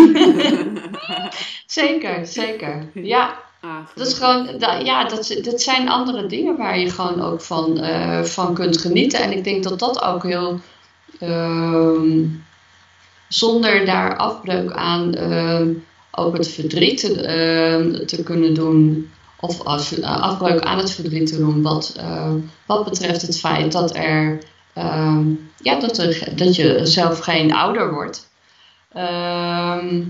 zeker, 1.67 2.27
zeker. 2.27 2.91
Ja. 2.95 3.43
Ah, 3.65 3.87
dat 3.95 4.07
is 4.07 4.15
gewoon, 4.15 4.49
ja, 4.85 5.05
dat, 5.05 5.39
dat 5.43 5.61
zijn 5.61 5.89
andere 5.89 6.27
dingen 6.27 6.57
waar 6.57 6.79
je 6.79 6.91
gewoon 6.91 7.21
ook 7.21 7.41
van, 7.41 7.85
uh, 7.85 8.23
van 8.23 8.55
kunt 8.55 8.81
genieten. 8.81 9.21
En 9.21 9.33
ik 9.33 9.45
denk 9.45 9.63
dat 9.63 9.79
dat 9.79 10.03
ook 10.03 10.23
heel, 10.23 10.61
uh, 11.21 12.27
zonder 13.29 13.87
daar 13.87 14.17
afbreuk 14.17 14.73
aan 14.73 15.15
uh, 15.19 15.61
ook 16.11 16.37
het 16.37 16.49
verdriet 16.49 17.01
te, 17.01 17.11
uh, 17.11 18.07
te 18.07 18.23
kunnen 18.23 18.55
doen. 18.55 19.11
Of 19.41 19.65
af, 19.65 20.03
afbreuk 20.03 20.61
aan 20.61 20.79
het 20.79 20.91
verdriet 20.91 21.27
te 21.27 21.37
doen. 21.37 21.63
Wat, 21.63 22.01
wat 22.67 22.85
betreft 22.85 23.23
het 23.23 23.39
feit 23.39 23.73
dat, 23.73 23.97
er, 23.97 24.39
ehm, 24.75 25.25
ja, 25.63 25.81
dat, 25.81 25.97
dat 26.37 26.57
je 26.57 26.81
zelf 26.87 27.19
geen 27.19 27.53
ouder 27.53 27.93
wordt. 27.93 28.29
Ehm, 28.93 30.03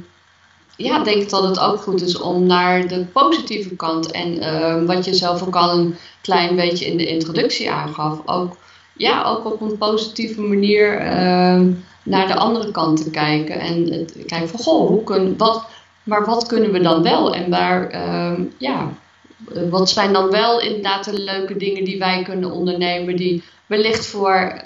ja, 0.76 1.02
denk 1.02 1.30
dat 1.30 1.42
het 1.42 1.58
ook 1.58 1.76
goed 1.80 2.02
is 2.02 2.18
om 2.18 2.46
naar 2.46 2.88
de 2.88 3.04
positieve 3.04 3.76
kant. 3.76 4.10
En 4.10 4.38
ehm, 4.40 4.86
wat 4.86 5.04
je 5.04 5.14
zelf 5.14 5.46
ook 5.46 5.56
al 5.56 5.78
een 5.78 5.94
klein 6.20 6.56
beetje 6.56 6.86
in 6.86 6.96
de 6.96 7.06
introductie 7.06 7.70
aangaf. 7.70 8.18
Ook, 8.26 8.56
ja, 8.96 9.24
ook 9.24 9.44
op 9.52 9.60
een 9.60 9.78
positieve 9.78 10.40
manier 10.40 10.98
naar 12.02 12.26
de 12.26 12.34
andere 12.36 12.70
kant 12.70 13.04
te 13.04 13.10
kijken. 13.10 13.60
En 13.60 13.92
het, 13.92 14.16
kijken 14.26 14.48
van, 14.48 14.60
goh, 14.60 14.88
hoe 14.88 15.04
kun, 15.04 15.34
wat, 15.36 15.66
maar 16.02 16.24
wat 16.24 16.46
kunnen 16.46 16.72
we 16.72 16.80
dan 16.80 17.02
wel? 17.02 17.34
En 17.34 17.50
waar, 17.50 17.94
uh, 17.94 18.44
ja, 18.58 18.92
wat 19.70 19.90
zijn 19.90 20.12
dan 20.12 20.30
wel 20.30 20.60
inderdaad 20.60 21.04
de 21.04 21.22
leuke 21.22 21.56
dingen 21.56 21.84
die 21.84 21.98
wij 21.98 22.22
kunnen 22.22 22.50
ondernemen, 22.50 23.16
die 23.16 23.42
wellicht 23.66 24.06
voor 24.06 24.62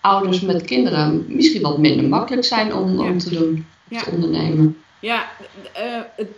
ouders 0.00 0.40
met 0.40 0.62
kinderen 0.64 1.24
misschien 1.28 1.62
wat 1.62 1.78
minder 1.78 2.04
makkelijk 2.04 2.44
zijn 2.44 2.74
om, 2.74 3.02
Ja. 3.02 3.10
om 3.10 3.18
te 3.18 3.30
doen, 3.30 3.66
Ja. 3.88 4.02
te 4.02 4.10
ondernemen. 4.10 4.76
Ja, 5.00 5.28
eh, 5.72 6.00
het, 6.16 6.28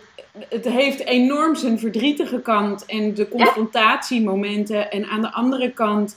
het 0.49 0.65
heeft 0.65 1.05
enorm 1.05 1.55
zijn 1.55 1.79
verdrietige 1.79 2.41
kant 2.41 2.85
en 2.85 3.13
de 3.13 3.27
confrontatiemomenten. 3.27 4.91
En 4.91 5.05
aan 5.05 5.21
de 5.21 5.31
andere 5.31 5.71
kant 5.71 6.15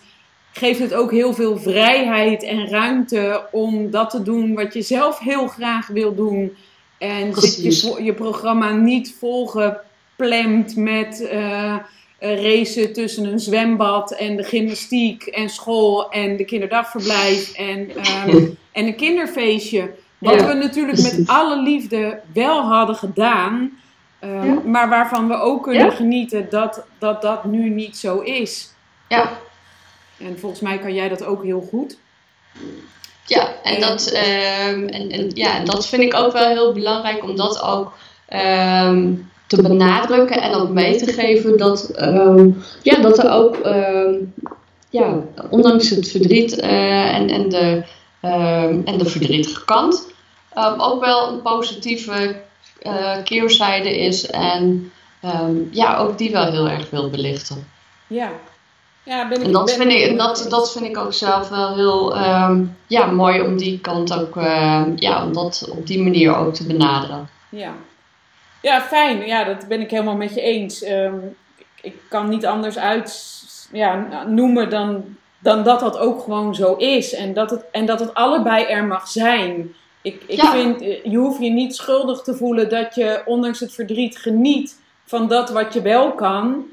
geeft 0.52 0.78
het 0.78 0.94
ook 0.94 1.10
heel 1.10 1.34
veel 1.34 1.58
vrijheid 1.58 2.42
en 2.42 2.68
ruimte 2.68 3.44
om 3.50 3.90
dat 3.90 4.10
te 4.10 4.22
doen 4.22 4.54
wat 4.54 4.74
je 4.74 4.82
zelf 4.82 5.18
heel 5.18 5.46
graag 5.46 5.86
wil 5.86 6.14
doen. 6.14 6.56
En 6.98 7.34
zit 7.34 7.80
je, 7.80 8.02
je 8.02 8.14
programma 8.14 8.72
niet 8.72 9.14
volgepland 9.18 10.76
met 10.76 11.26
eh, 11.26 11.72
eh, 11.72 11.80
racen 12.18 12.92
tussen 12.92 13.24
een 13.24 13.40
zwembad 13.40 14.12
en 14.12 14.36
de 14.36 14.42
gymnastiek 14.42 15.22
en 15.22 15.48
school 15.48 16.10
en 16.10 16.36
de 16.36 16.44
kinderdagverblijf 16.44 17.52
en, 17.52 17.90
ehm, 17.96 18.36
en 18.72 18.86
een 18.86 18.96
kinderfeestje. 18.96 19.90
Wat 20.22 20.34
Ja, 20.40 20.46
we 20.46 20.54
natuurlijk 20.54 21.02
met 21.02 21.22
alle 21.26 21.62
liefde 21.62 22.20
wel 22.34 22.60
hadden 22.60 22.96
gedaan. 22.96 23.70
ehm, 24.18 24.46
Ja. 24.46 24.60
Maar 24.64 24.88
waarvan 24.88 25.28
we 25.28 25.34
ook 25.34 25.62
kunnen 25.62 25.84
Ja. 25.84 25.90
genieten 25.90 26.46
dat, 26.50 26.84
dat 26.98 27.22
dat 27.22 27.44
nu 27.44 27.68
niet 27.70 27.96
zo 27.96 28.18
is. 28.20 28.70
Ja, 29.08 29.30
En 30.18 30.38
volgens 30.38 30.60
mij 30.60 30.78
kan 30.78 30.94
jij 30.94 31.08
dat 31.08 31.24
ook 31.24 31.42
heel 31.44 31.66
goed. 31.70 31.96
Ja, 33.26 33.48
en 33.62 33.80
dat, 33.80 34.06
ehm, 34.06 34.86
en, 34.86 35.10
en, 35.10 35.30
ja, 35.34 35.64
dat 35.64 35.86
vind 35.88 36.02
ik 36.02 36.14
ook 36.14 36.32
wel 36.32 36.48
heel 36.48 36.72
belangrijk 36.72 37.22
om 37.24 37.36
dat 37.36 37.62
ook 37.62 37.92
ehm, 38.28 39.12
te 39.46 39.62
benadrukken 39.62 40.42
en 40.42 40.54
ook 40.54 40.68
mee 40.68 40.96
te 40.96 41.12
geven 41.12 41.58
dat, 41.58 41.88
ehm, 41.90 42.48
ja, 42.82 42.96
dat 43.00 43.18
er 43.18 43.30
ook, 43.30 43.56
ehm, 43.56 44.14
ja, 44.90 45.14
ondanks 45.50 45.90
het 45.90 46.10
verdriet 46.10 46.56
eh, 46.60 47.14
en, 47.14 47.28
en, 47.30 47.48
de, 47.48 47.82
ehm, 48.20 48.80
en 48.84 48.98
de 48.98 49.04
verdrietige 49.04 49.64
kant, 49.64 50.11
ehm, 50.54 50.80
ook 50.80 51.04
wel 51.04 51.28
een 51.28 51.42
positieve 51.42 52.40
eh, 52.80 53.22
keerzijde 53.24 53.98
is 53.98 54.26
en 54.26 54.92
ehm, 55.20 55.56
ja, 55.70 55.96
ook 55.96 56.18
die 56.18 56.30
wel 56.30 56.50
heel 56.50 56.68
erg 56.68 56.90
wil 56.90 57.10
belichten. 57.10 57.68
Ja. 58.06 58.30
Ja, 59.04 59.28
ben 59.28 59.38
ik, 59.38 59.46
En 59.46 59.52
dat 59.52 59.64
ben 59.64 59.74
vind, 59.74 59.92
ik 59.92 60.10
ik, 60.10 60.18
dat, 60.18 60.46
dat 60.48 60.72
vind 60.72 60.84
ik 60.84 60.98
ook 60.98 61.12
zelf 61.12 61.48
wel 61.48 61.74
heel 61.74 62.16
ehm, 62.16 62.64
ja, 62.86 63.06
mooi 63.06 63.40
om 63.40 63.56
die 63.56 63.80
kant 63.80 64.14
ook, 64.20 64.34
ja, 64.96 65.24
om 65.24 65.32
dat 65.32 65.68
op 65.70 65.86
die 65.86 66.02
manier 66.02 66.36
ook 66.36 66.54
te 66.54 66.66
benaderen. 66.66 67.28
Ja. 67.48 67.72
ja, 68.60 68.80
fijn. 68.80 69.26
Ja, 69.26 69.44
dat 69.44 69.68
ben 69.68 69.80
ik 69.80 69.90
helemaal 69.90 70.16
met 70.16 70.34
je 70.34 70.40
eens. 70.40 70.82
Ik, 70.82 71.66
ik 71.80 71.94
kan 72.08 72.28
niet 72.28 72.46
anders 72.46 72.78
uit 72.78 73.42
ja, 73.72 74.24
noemen 74.26 74.70
dan, 74.70 75.04
dan 75.38 75.62
dat 75.62 75.80
dat 75.80 75.98
ook 75.98 76.22
gewoon 76.22 76.54
zo 76.54 76.74
is. 76.74 77.14
En 77.14 77.34
dat 77.34 77.50
het, 77.50 77.64
en 77.72 77.86
dat 77.86 78.00
het 78.00 78.14
allebei 78.14 78.64
er 78.64 78.84
mag 78.84 79.08
zijn. 79.08 79.74
Ik, 80.02 80.22
ik 80.26 80.40
Ja. 80.42 80.50
vind, 80.52 80.80
eh, 80.80 81.04
je 81.04 81.16
hoeft 81.16 81.40
je 81.42 81.50
niet 81.50 81.74
schuldig 81.74 82.22
te 82.22 82.34
voelen 82.34 82.68
dat 82.68 82.94
je 82.94 83.22
ondanks 83.24 83.60
het 83.60 83.72
verdriet 83.74 84.16
geniet 84.18 84.80
van 85.04 85.28
dat 85.28 85.50
wat 85.50 85.74
je 85.74 85.82
wel 85.82 86.12
kan. 86.12 86.64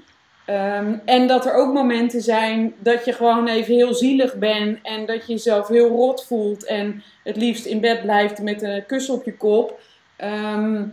Ehm, 0.45 0.93
en 1.05 1.27
dat 1.27 1.45
er 1.45 1.53
ook 1.53 1.73
momenten 1.73 2.21
zijn 2.21 2.73
dat 2.79 3.05
je 3.05 3.13
gewoon 3.13 3.47
even 3.47 3.73
heel 3.75 3.93
zielig 3.93 4.35
bent 4.35 4.79
en 4.83 5.05
dat 5.05 5.25
je 5.27 5.33
jezelf 5.33 5.67
heel 5.67 5.87
rot 5.87 6.25
voelt 6.25 6.65
en 6.65 7.03
het 7.23 7.35
liefst 7.35 7.65
in 7.65 7.79
bed 7.79 8.01
blijft 8.01 8.41
met 8.41 8.61
een 8.61 8.85
kus 8.85 9.09
op 9.09 9.23
je 9.25 9.37
kop. 9.37 9.79
Ehm, 10.15 10.83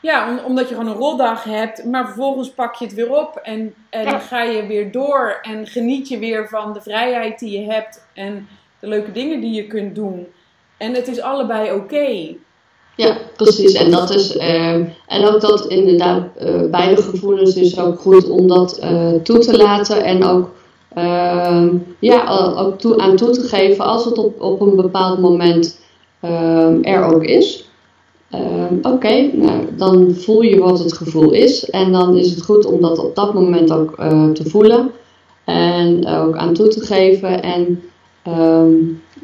ja, 0.00 0.30
om- 0.30 0.38
omdat 0.44 0.68
je 0.68 0.74
gewoon 0.74 0.90
een 0.90 0.96
rotdag 0.98 1.44
hebt, 1.44 1.84
maar 1.84 2.04
vervolgens 2.06 2.50
pak 2.50 2.74
je 2.74 2.84
het 2.84 2.94
weer 2.94 3.16
op 3.16 3.36
en, 3.36 3.74
en 3.90 4.04
Ja. 4.04 4.18
ga 4.18 4.42
je 4.42 4.66
weer 4.66 4.90
door 4.92 5.38
en 5.42 5.66
geniet 5.66 6.08
je 6.08 6.18
weer 6.18 6.48
van 6.48 6.72
de 6.72 6.80
vrijheid 6.80 7.38
die 7.38 7.60
je 7.60 7.70
hebt 7.72 8.06
en 8.14 8.48
de 8.80 8.86
leuke 8.88 9.12
dingen 9.12 9.40
die 9.40 9.52
je 9.52 9.66
kunt 9.66 9.94
doen. 9.94 10.26
En 10.78 10.94
het 10.94 11.08
is 11.08 11.20
allebei 11.20 11.72
oké. 11.72 12.36
Ja, 12.96 13.16
precies. 13.36 13.72
En 13.72 13.90
dat 13.90 14.10
is, 14.10 14.36
ehm, 14.36 14.84
en 15.06 15.24
ook 15.26 15.40
dat 15.40 15.66
inderdaad, 15.66 16.22
eh, 16.36 16.60
beide 16.70 17.02
gevoelens 17.02 17.56
is 17.56 17.80
ook 17.80 18.00
goed 18.00 18.28
om 18.28 18.48
dat 18.48 18.78
eh, 18.78 19.12
toe 19.22 19.38
te 19.38 19.56
laten 19.56 20.04
en 20.04 20.24
ook, 20.24 20.50
ehm, 20.94 21.68
ja, 21.98 22.26
ook 22.56 22.78
toe, 22.78 22.98
aan 22.98 23.16
toe 23.16 23.30
te 23.30 23.40
geven 23.40 23.84
als 23.84 24.04
het 24.04 24.18
op, 24.18 24.40
op 24.40 24.60
een 24.60 24.76
bepaald 24.76 25.18
moment 25.20 25.80
ehm, 26.20 26.82
er 26.82 27.04
ook 27.04 27.24
is. 27.24 27.68
Ehm, 28.30 28.74
Oké, 28.82 29.30
nou, 29.32 29.66
dan 29.76 30.14
voel 30.14 30.42
je 30.42 30.58
wat 30.58 30.78
het 30.78 30.92
gevoel 30.92 31.32
is 31.32 31.70
en 31.70 31.92
dan 31.92 32.16
is 32.16 32.30
het 32.30 32.42
goed 32.42 32.64
om 32.64 32.80
dat 32.80 32.98
op 32.98 33.14
dat 33.14 33.34
moment 33.34 33.72
ook 33.72 33.98
eh, 33.98 34.30
te 34.30 34.48
voelen 34.48 34.90
en 35.44 36.06
ook 36.06 36.36
aan 36.36 36.54
toe 36.54 36.68
te 36.68 36.80
geven 36.80 37.42
en, 37.42 37.82
ehm, 38.22 38.74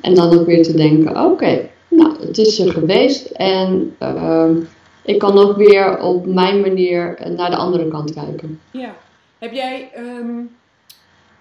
en 0.04 0.14
dan 0.14 0.38
ook 0.38 0.46
weer 0.46 0.62
te 0.62 0.74
denken, 0.76 1.24
oké, 1.24 1.68
nou, 1.88 2.26
het 2.26 2.38
is 2.38 2.58
er 2.58 2.72
geweest 2.72 3.26
en 3.30 3.96
ehm, 3.98 4.56
ik 5.02 5.18
kan 5.18 5.38
ook 5.38 5.56
weer 5.56 5.98
op 5.98 6.26
mijn 6.26 6.60
manier 6.60 7.18
naar 7.36 7.50
de 7.50 7.56
andere 7.56 7.88
kant 7.88 8.12
kijken. 8.14 8.60
Ja. 8.70 8.94
Heb 9.38 9.52
jij. 9.52 9.90
ehm, 9.94 10.40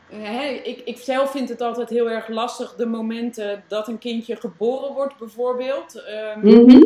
hè, 0.10 0.45
ik, 0.47 0.82
ik 0.86 0.97
zelf 0.97 1.32
vind 1.32 1.49
het 1.49 1.62
altijd 1.62 1.89
heel 1.89 2.10
erg 2.10 2.28
lastig, 2.28 2.76
de 2.76 2.86
momenten 2.86 3.63
dat 3.67 3.88
een 3.88 3.97
kindje 3.99 4.36
geboren 4.36 4.93
wordt, 4.93 5.17
bijvoorbeeld. 5.17 6.04
Ehm, 6.06 6.39
Mhm. 6.63 6.84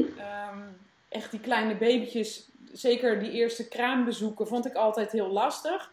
echt 1.09 1.31
die 1.31 1.39
kleine 1.39 1.75
babytjes, 1.75 2.49
zeker 2.73 3.19
die 3.19 3.31
eerste 3.31 3.67
kraambezoeken, 3.67 4.47
vond 4.47 4.65
ik 4.65 4.73
altijd 4.75 5.11
heel 5.11 5.31
lastig. 5.31 5.91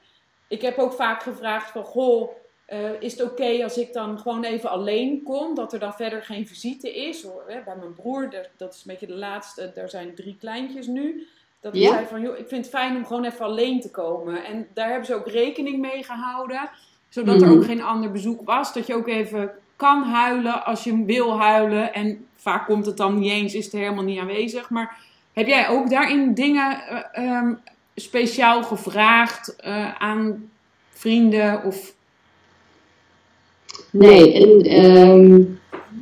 Ik 0.49 0.63
heb 0.63 0.79
ook 0.79 0.93
vaak 0.93 1.23
gevraagd 1.23 1.71
van, 1.71 1.85
goh, 1.85 2.31
eh, 2.67 2.79
is 3.01 3.13
het 3.13 3.23
oké 3.23 3.63
als 3.63 3.79
ik 3.79 3.93
dan 3.93 4.19
gewoon 4.19 4.45
even 4.45 4.71
alleen 4.71 5.23
kom, 5.23 5.55
dat 5.55 5.73
er 5.73 5.79
dan 5.79 5.95
verder 5.95 6.23
geen 6.23 6.47
visite 6.47 6.95
is? 6.95 7.23
Hoor, 7.23 7.43
hè, 7.47 7.61
bij 7.65 7.77
mijn 7.77 7.95
broer, 7.95 8.31
dat, 8.31 8.49
dat 8.57 8.75
is 8.75 8.79
een 8.79 8.91
beetje 8.93 9.07
de 9.07 9.15
laatste, 9.19 9.73
daar 9.75 9.91
zijn 9.91 10.15
drie 10.15 10.37
kleintjes 10.41 10.87
nu. 10.87 11.27
Dat 11.61 11.77
Ja. 11.77 11.91
zei 11.93 12.07
van, 12.07 12.21
joh, 12.21 12.39
ik 12.39 12.49
vind 12.49 12.65
het 12.65 12.75
fijn 12.75 12.97
om 12.97 13.07
gewoon 13.07 13.25
even 13.25 13.45
alleen 13.45 13.81
te 13.81 13.91
komen. 13.91 14.45
En 14.45 14.67
daar 14.75 14.89
hebben 14.89 15.07
ze 15.07 15.15
ook 15.15 15.29
rekening 15.29 15.79
mee 15.81 16.03
gehouden, 16.05 16.71
zodat 17.09 17.41
er 17.43 17.49
Mhm. 17.49 17.57
ook 17.57 17.65
geen 17.65 17.83
ander 17.83 18.11
bezoek 18.11 18.41
was. 18.45 18.73
Dat 18.73 18.87
je 18.87 18.95
ook 18.95 19.09
even 19.09 19.51
kan 19.77 20.03
huilen 20.03 20.65
als 20.65 20.85
je 20.85 21.05
wil 21.05 21.39
huilen. 21.41 21.95
En 21.95 22.27
vaak 22.37 22.67
komt 22.67 22.87
het 22.87 22.97
dan 22.97 23.19
niet 23.19 23.31
eens, 23.31 23.55
is 23.55 23.65
het 23.65 23.73
helemaal 23.75 24.05
niet 24.05 24.19
aanwezig. 24.21 24.71
Maar 24.71 24.97
heb 25.33 25.47
jij 25.47 25.69
ook 25.69 25.91
daarin 25.91 26.35
dingen 26.35 26.81
eh, 26.87 27.25
ehm, 27.25 27.55
speciaal 27.95 28.63
gevraagd 28.63 29.57
eh, 29.57 29.95
aan 29.95 30.51
vrienden 30.93 31.63
of... 31.65 31.93
Nee, 33.97 34.33
ehm, 34.63 35.43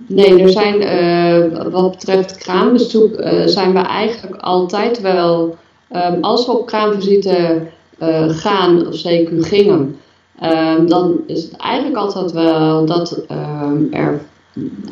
nee, 0.06 0.42
er 0.42 0.50
zijn 0.50 0.80
eh, 0.82 1.70
wat 1.70 1.90
betreft 1.90 2.36
kraambezoek 2.36 3.14
eh, 3.14 3.46
zijn 3.46 3.72
we 3.72 3.78
eigenlijk 3.78 4.42
altijd 4.42 5.00
wel, 5.00 5.56
ehm, 5.88 6.20
als 6.20 6.46
we 6.46 6.52
op 6.52 6.66
kraamvisite 6.66 7.62
eh, 7.98 8.28
gaan, 8.28 8.86
of 8.86 8.94
CQ 8.96 9.28
gingen, 9.40 9.96
ehm, 10.38 10.86
dan 10.86 11.20
is 11.26 11.42
het 11.42 11.56
eigenlijk 11.56 11.96
altijd 11.96 12.32
wel 12.32 12.86
dat 12.86 13.24
er 13.28 14.20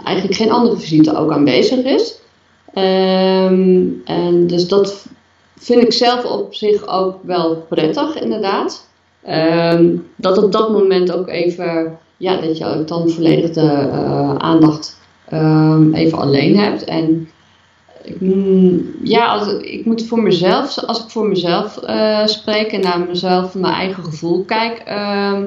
eigenlijk 0.04 0.36
geen 0.36 0.50
andere 0.50 0.76
visite 0.76 1.16
ook 1.16 1.32
aanwezig 1.32 1.84
is. 1.84 2.20
En 4.04 4.46
dus 4.46 4.68
dat 4.68 5.06
vind 5.56 5.82
ik 5.82 5.92
zelf 5.92 6.24
op 6.24 6.54
zich 6.54 6.88
ook 6.88 7.16
wel 7.22 7.66
prettig, 7.68 8.20
inderdaad. 8.20 8.88
Dat 10.16 10.42
op 10.42 10.52
dat 10.52 10.70
moment 10.70 11.12
ook 11.12 11.28
even 11.28 11.98
ja, 12.20 12.36
dat 12.36 12.58
je 12.58 12.82
dan 12.86 13.10
volledig 13.10 13.50
de 13.50 13.60
eh, 13.60 14.34
aandacht 14.34 14.98
ehm, 15.28 15.94
even 15.94 16.18
alleen 16.18 16.58
hebt. 16.58 16.84
En 16.84 17.28
ja, 19.02 19.26
als, 19.26 19.52
ik 19.52 19.84
moet 19.84 20.06
voor 20.06 20.22
mezelf, 20.22 20.78
als 20.78 21.04
ik 21.04 21.10
voor 21.10 21.28
mezelf 21.28 21.76
eh, 21.76 22.26
spreek 22.26 22.72
en 22.72 22.80
naar 22.80 23.00
mezelf, 23.00 23.54
mijn 23.54 23.74
eigen 23.74 24.04
gevoel 24.04 24.44
kijk, 24.44 24.78
ehm, 24.78 25.46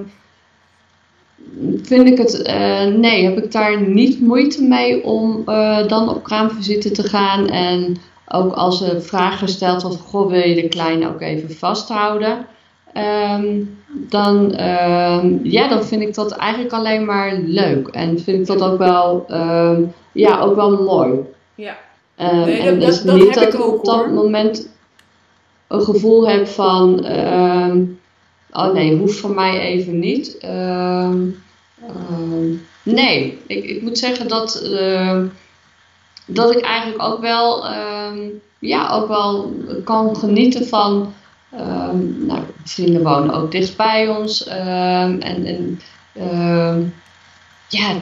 vind 1.82 2.08
ik 2.08 2.18
het, 2.18 2.42
eh, 2.42 2.86
nee, 2.86 3.24
heb 3.24 3.38
ik 3.38 3.52
daar 3.52 3.82
niet 3.82 4.22
moeite 4.22 4.64
mee 4.64 5.04
om 5.04 5.44
dan 5.88 6.10
op 6.10 6.24
kraamvisite 6.24 6.92
te 6.92 7.04
gaan. 7.04 7.48
En 7.48 7.98
ook 8.28 8.54
als 8.54 8.82
er 8.82 9.02
vragen 9.02 9.48
gesteld 9.48 9.82
wordt, 9.82 9.98
goh, 9.98 10.30
wil 10.30 10.48
je 10.48 10.62
de 10.62 10.68
kleine 10.68 11.08
ook 11.08 11.22
even 11.22 11.56
vasthouden? 11.56 12.46
Ehm, 12.94 13.62
dan, 13.90 14.54
ehm, 14.54 15.38
ja, 15.44 15.68
dan 15.68 15.84
vind 15.84 16.02
ik 16.02 16.14
dat 16.14 16.32
eigenlijk 16.32 16.74
alleen 16.74 17.06
maar 17.06 17.34
leuk. 17.46 17.88
En 17.88 18.20
vind 18.20 18.40
ik 18.40 18.46
dat 18.58 18.72
ook 18.72 18.78
wel, 18.78 19.26
ehm, 19.28 19.82
ja, 20.12 20.40
ook 20.42 20.56
wel 20.56 20.84
mooi. 20.84 21.20
Ja, 21.56 21.78
Nee, 22.18 22.58
en 22.60 22.80
dat- 22.80 22.88
dus 22.88 23.02
dat- 23.02 23.16
niet 23.16 23.24
heb 23.36 23.44
dat 23.44 23.54
ik 23.54 23.62
ook, 23.62 23.78
op 23.78 23.86
dat 23.86 23.96
hoor. 23.96 24.10
moment 24.10 24.68
een 25.68 25.82
gevoel 25.82 26.28
heb 26.30 26.48
van, 26.48 27.06
oh 28.52 28.74
nee, 28.74 28.98
hoeft 28.98 29.20
voor 29.20 29.34
mij 29.34 29.60
even 29.60 30.00
niet. 30.00 30.38
Nee, 32.84 33.38
ik, 33.48 33.64
ik 33.64 33.82
moet 33.82 33.98
zeggen 33.98 34.28
dat, 34.28 34.70
dat 36.26 36.56
ik 36.56 36.62
eigenlijk 36.62 37.04
ook 37.04 37.22
wel, 37.22 37.66
ja, 38.60 38.90
ook 38.92 39.08
wel 39.08 39.54
kan 39.84 40.16
genieten 40.16 40.68
van. 40.68 41.14
Ehm, 41.58 42.26
nou, 42.26 42.40
vrienden 42.64 43.04
wonen 43.04 43.34
ook 43.34 43.52
dicht 43.52 43.78
bij 43.78 44.08
ons. 44.08 44.48
ehm, 44.48 45.20
en 45.20 45.46
en 45.46 45.82
ehm, 46.14 46.82
ja, 47.68 47.94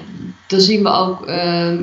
dan 0.48 0.60
zien 0.60 0.84
we 0.84 0.90
ook 0.90 1.26
eh, 1.26 1.78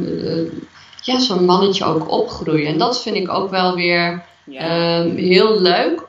ja, 1.02 1.18
zo'n 1.20 1.44
mannetje 1.44 1.84
ook 1.84 2.10
opgroeien. 2.10 2.66
En 2.66 2.78
dat 2.78 3.02
vind 3.02 3.16
ik 3.16 3.30
ook 3.32 3.50
wel 3.50 3.74
weer 3.74 4.22
ja. 4.44 5.02
heel 5.02 5.60
leuk. 5.60 6.06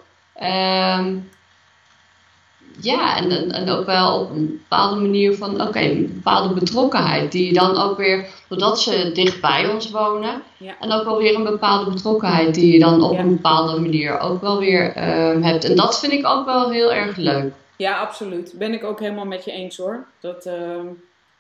Ja, 2.82 3.18
en, 3.18 3.52
en, 3.52 3.70
ook 3.70 3.86
wel 3.86 4.20
op 4.20 4.30
een 4.30 4.48
bepaalde 4.48 5.02
manier 5.02 5.36
van, 5.36 5.62
oké, 5.62 5.80
een 5.80 6.12
bepaalde 6.14 6.54
betrokkenheid. 6.54 7.32
Die 7.32 7.46
je 7.46 7.54
dan 7.54 7.78
ook 7.78 7.98
weer, 7.98 8.26
doordat 8.48 8.82
ze 8.82 9.12
dicht 9.14 9.42
bij 9.42 9.70
ons 9.74 9.92
wonen. 9.92 10.42
Ja. 10.58 10.74
En 10.80 10.92
ook 10.92 11.04
wel 11.04 11.18
weer 11.18 11.36
een 11.36 11.44
bepaalde 11.44 11.92
betrokkenheid 11.92 12.54
die 12.54 12.74
je 12.74 12.80
dan 12.80 13.04
op 13.04 13.14
Ja. 13.14 13.20
een 13.20 13.36
bepaalde 13.36 13.80
manier 13.80 14.20
ook 14.20 14.42
wel 14.42 14.60
weer 14.60 14.94
ehm, 14.96 15.42
hebt. 15.42 15.64
En 15.64 15.76
dat 15.76 16.00
vind 16.00 16.12
ik 16.12 16.28
ook 16.28 16.46
wel 16.46 16.70
heel 16.70 16.94
erg 16.94 17.16
leuk. 17.16 17.54
Ja, 17.78 18.00
absoluut. 18.00 18.54
Ben 18.58 18.74
ik 18.74 18.84
ook 18.84 19.00
helemaal 19.00 19.26
met 19.26 19.46
je 19.46 19.52
eens 19.52 19.78
hoor. 19.78 20.06
Dat, 20.20 20.46
ehm, 20.46 20.86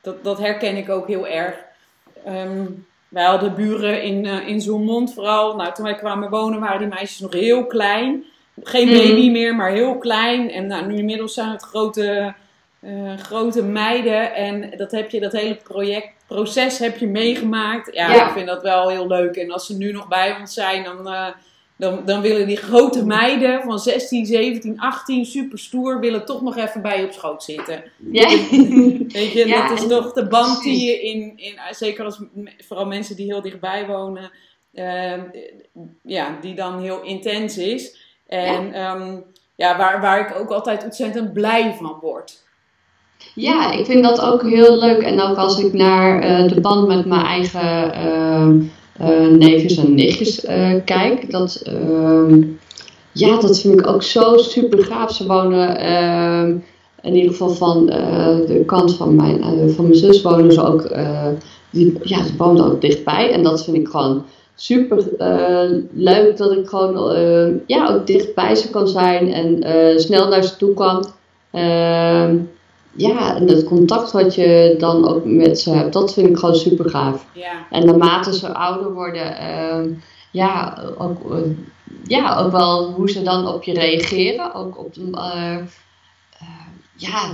dat, 0.02 0.23
dat 0.23 0.38
herken 0.38 0.78
ik 0.78 0.89
ook 0.89 1.08
heel 1.08 1.28
erg. 1.28 1.56
Ehm, 2.25 2.65
wij 3.10 3.23
hadden 3.25 3.56
buren 3.56 4.04
in, 4.04 4.25
eh 4.25 4.47
in 4.47 4.62
Zoelmond 4.62 5.13
vooral. 5.13 5.56
Nou, 5.56 5.73
toen 5.73 5.86
wij 5.86 5.95
kwamen 5.95 6.30
wonen 6.30 6.60
waren 6.60 6.80
die 6.80 6.88
meisjes 6.88 7.19
nog 7.19 7.34
heel 7.34 7.65
klein. 7.65 8.23
Geen 8.63 8.88
Mhm. 8.88 8.98
baby 8.98 9.30
meer, 9.30 9.56
maar 9.56 9.72
heel 9.72 9.98
klein. 9.98 10.52
En 10.52 10.67
nou, 10.67 10.86
nu 10.86 10.98
inmiddels 10.98 11.34
zijn 11.34 11.50
het 11.50 11.62
grote, 11.63 12.34
eh, 12.82 13.17
grote 13.17 13.63
meiden. 13.63 14.36
En 14.36 14.74
dat, 14.78 14.91
heb 14.91 15.10
je, 15.10 15.19
dat 15.19 15.32
hele 15.32 15.56
project, 15.56 16.08
proces 16.28 16.78
heb 16.80 16.98
je 16.98 17.08
meegemaakt. 17.08 17.93
Ja, 17.93 18.13
Ja. 18.13 18.26
ik 18.28 18.34
vind 18.34 18.48
dat 18.48 18.62
wel 18.62 18.89
heel 18.89 19.08
leuk. 19.08 19.36
En 19.36 19.52
als 19.52 19.65
ze 19.65 19.78
nu 19.78 19.91
nog 19.91 20.08
bij 20.08 20.36
ons 20.39 20.54
zijn, 20.54 20.84
dan... 20.84 21.08
eh, 21.08 21.28
dan, 21.78 22.02
dan 22.06 22.22
willen 22.22 22.48
die 22.48 22.58
grote 22.58 23.06
meiden 23.06 23.62
van 23.63 23.80
16, 23.80 24.26
17, 24.26 24.80
18, 24.80 25.26
super 25.26 25.60
stoer, 25.60 26.00
willen 26.00 26.26
toch 26.26 26.41
nog 26.41 26.58
even 26.58 26.82
bij 26.82 27.00
je 27.00 27.06
op 27.06 27.12
schoot 27.12 27.43
zitten. 27.43 27.84
Ja, 28.12 28.28
Weet 29.08 29.32
je, 29.32 29.43
Ja, 29.48 29.67
dat 29.67 29.80
is 29.80 29.88
toch 29.88 30.13
de 30.13 30.28
band 30.28 30.63
die 30.63 30.86
je 30.86 31.02
in, 31.02 31.34
in 31.36 31.54
zeker 31.72 32.06
als 32.06 32.19
vooral 32.67 32.86
mensen 32.86 33.15
die 33.15 33.26
heel 33.26 33.41
dichtbij 33.41 33.86
wonen, 33.88 34.32
eh, 34.74 35.13
ja, 36.04 36.38
die 36.41 36.54
dan 36.56 36.82
heel 36.82 37.02
intens 37.02 37.58
is. 37.58 38.09
En 38.30 38.72
ja, 38.74 38.98
ja 39.56 39.78
waar, 39.78 40.02
waar 40.02 40.20
ik 40.20 40.39
ook 40.39 40.50
altijd 40.50 40.84
ontzettend 40.84 41.34
blij 41.34 41.76
van 41.80 41.98
word. 42.02 42.48
Ja, 43.36 43.72
ik 43.72 43.86
vind 43.86 44.04
dat 44.04 44.22
ook 44.22 44.42
heel 44.42 44.80
leuk. 44.80 45.02
En 45.02 45.22
ook 45.22 45.38
als 45.38 45.60
ik 45.60 45.74
naar 45.74 46.22
eh, 46.22 46.48
de 46.48 46.62
band 46.62 46.88
met 46.88 47.06
mijn 47.06 47.26
eigen 47.26 47.94
ehm 47.94 48.62
neefjes 49.38 49.78
en 49.78 49.94
nichtjes 49.94 50.46
eh, 50.46 50.74
kijk. 50.86 51.32
Dat, 51.32 51.56
ehm, 51.56 52.42
ja, 53.12 53.39
dat 53.39 53.60
vind 53.60 53.80
ik 53.80 53.88
ook 53.88 54.04
zo 54.04 54.38
super 54.38 54.84
gaaf. 54.84 55.13
Ze 55.13 55.28
wonen 55.28 55.80
ehm, 55.80 56.58
in 57.02 57.15
ieder 57.15 57.32
geval 57.32 57.50
van 57.50 57.86
de 57.86 58.63
kant 58.65 58.96
van 58.96 59.15
mijn, 59.15 59.70
van 59.76 59.84
mijn 59.84 59.96
zus 59.96 60.22
wonen 60.22 60.52
ze 60.52 60.63
ook. 60.63 60.88
die, 61.70 61.98
ja, 62.04 62.24
ze 62.24 62.36
wonen 62.38 62.65
ook 62.65 62.82
dichtbij. 62.82 63.32
En 63.32 63.44
dat 63.44 63.63
vind 63.63 63.78
ik 63.78 63.88
gewoon 63.88 64.24
super 64.62 65.15
eh, 65.17 65.69
leuk 65.91 66.38
dat 66.38 66.52
ik 66.52 66.67
gewoon 66.67 67.15
eh, 67.15 67.67
ja, 67.67 67.89
ook 67.89 68.08
dichtbij 68.08 68.56
ze 68.56 68.69
kan 68.69 68.88
zijn 68.88 69.34
en 69.34 69.63
eh, 69.63 69.98
snel 69.98 70.28
naar 70.28 70.43
ze 70.43 70.56
toe 70.56 70.74
kan. 70.74 71.06
Ehm, 71.52 72.38
ja, 72.91 73.36
en 73.36 73.48
het 73.48 73.63
contact 73.63 74.12
wat 74.12 74.36
je 74.36 74.76
dan 74.78 75.08
ook 75.08 75.26
met 75.26 75.60
ze 75.60 75.69
hebt, 75.69 75.93
dat 75.93 76.13
vind 76.13 76.30
ik 76.30 76.38
gewoon 76.38 76.56
super 76.56 76.89
gaaf. 76.89 77.26
Ja, 77.34 77.52
En 77.69 77.86
naarmate 77.86 78.34
ze 78.34 78.54
ouder 78.54 78.93
worden, 78.93 79.38
ehm, 79.38 79.89
ja, 80.32 80.84
ook, 80.98 81.17
ja, 82.04 82.38
ook 82.38 82.52
wel 82.52 82.91
hoe 82.91 83.10
ze 83.10 83.22
dan 83.22 83.48
op 83.48 83.63
je 83.63 83.74
reageren. 83.74 84.54
Ook 84.54 84.78
op, 84.78 84.93
ja, 86.95 87.32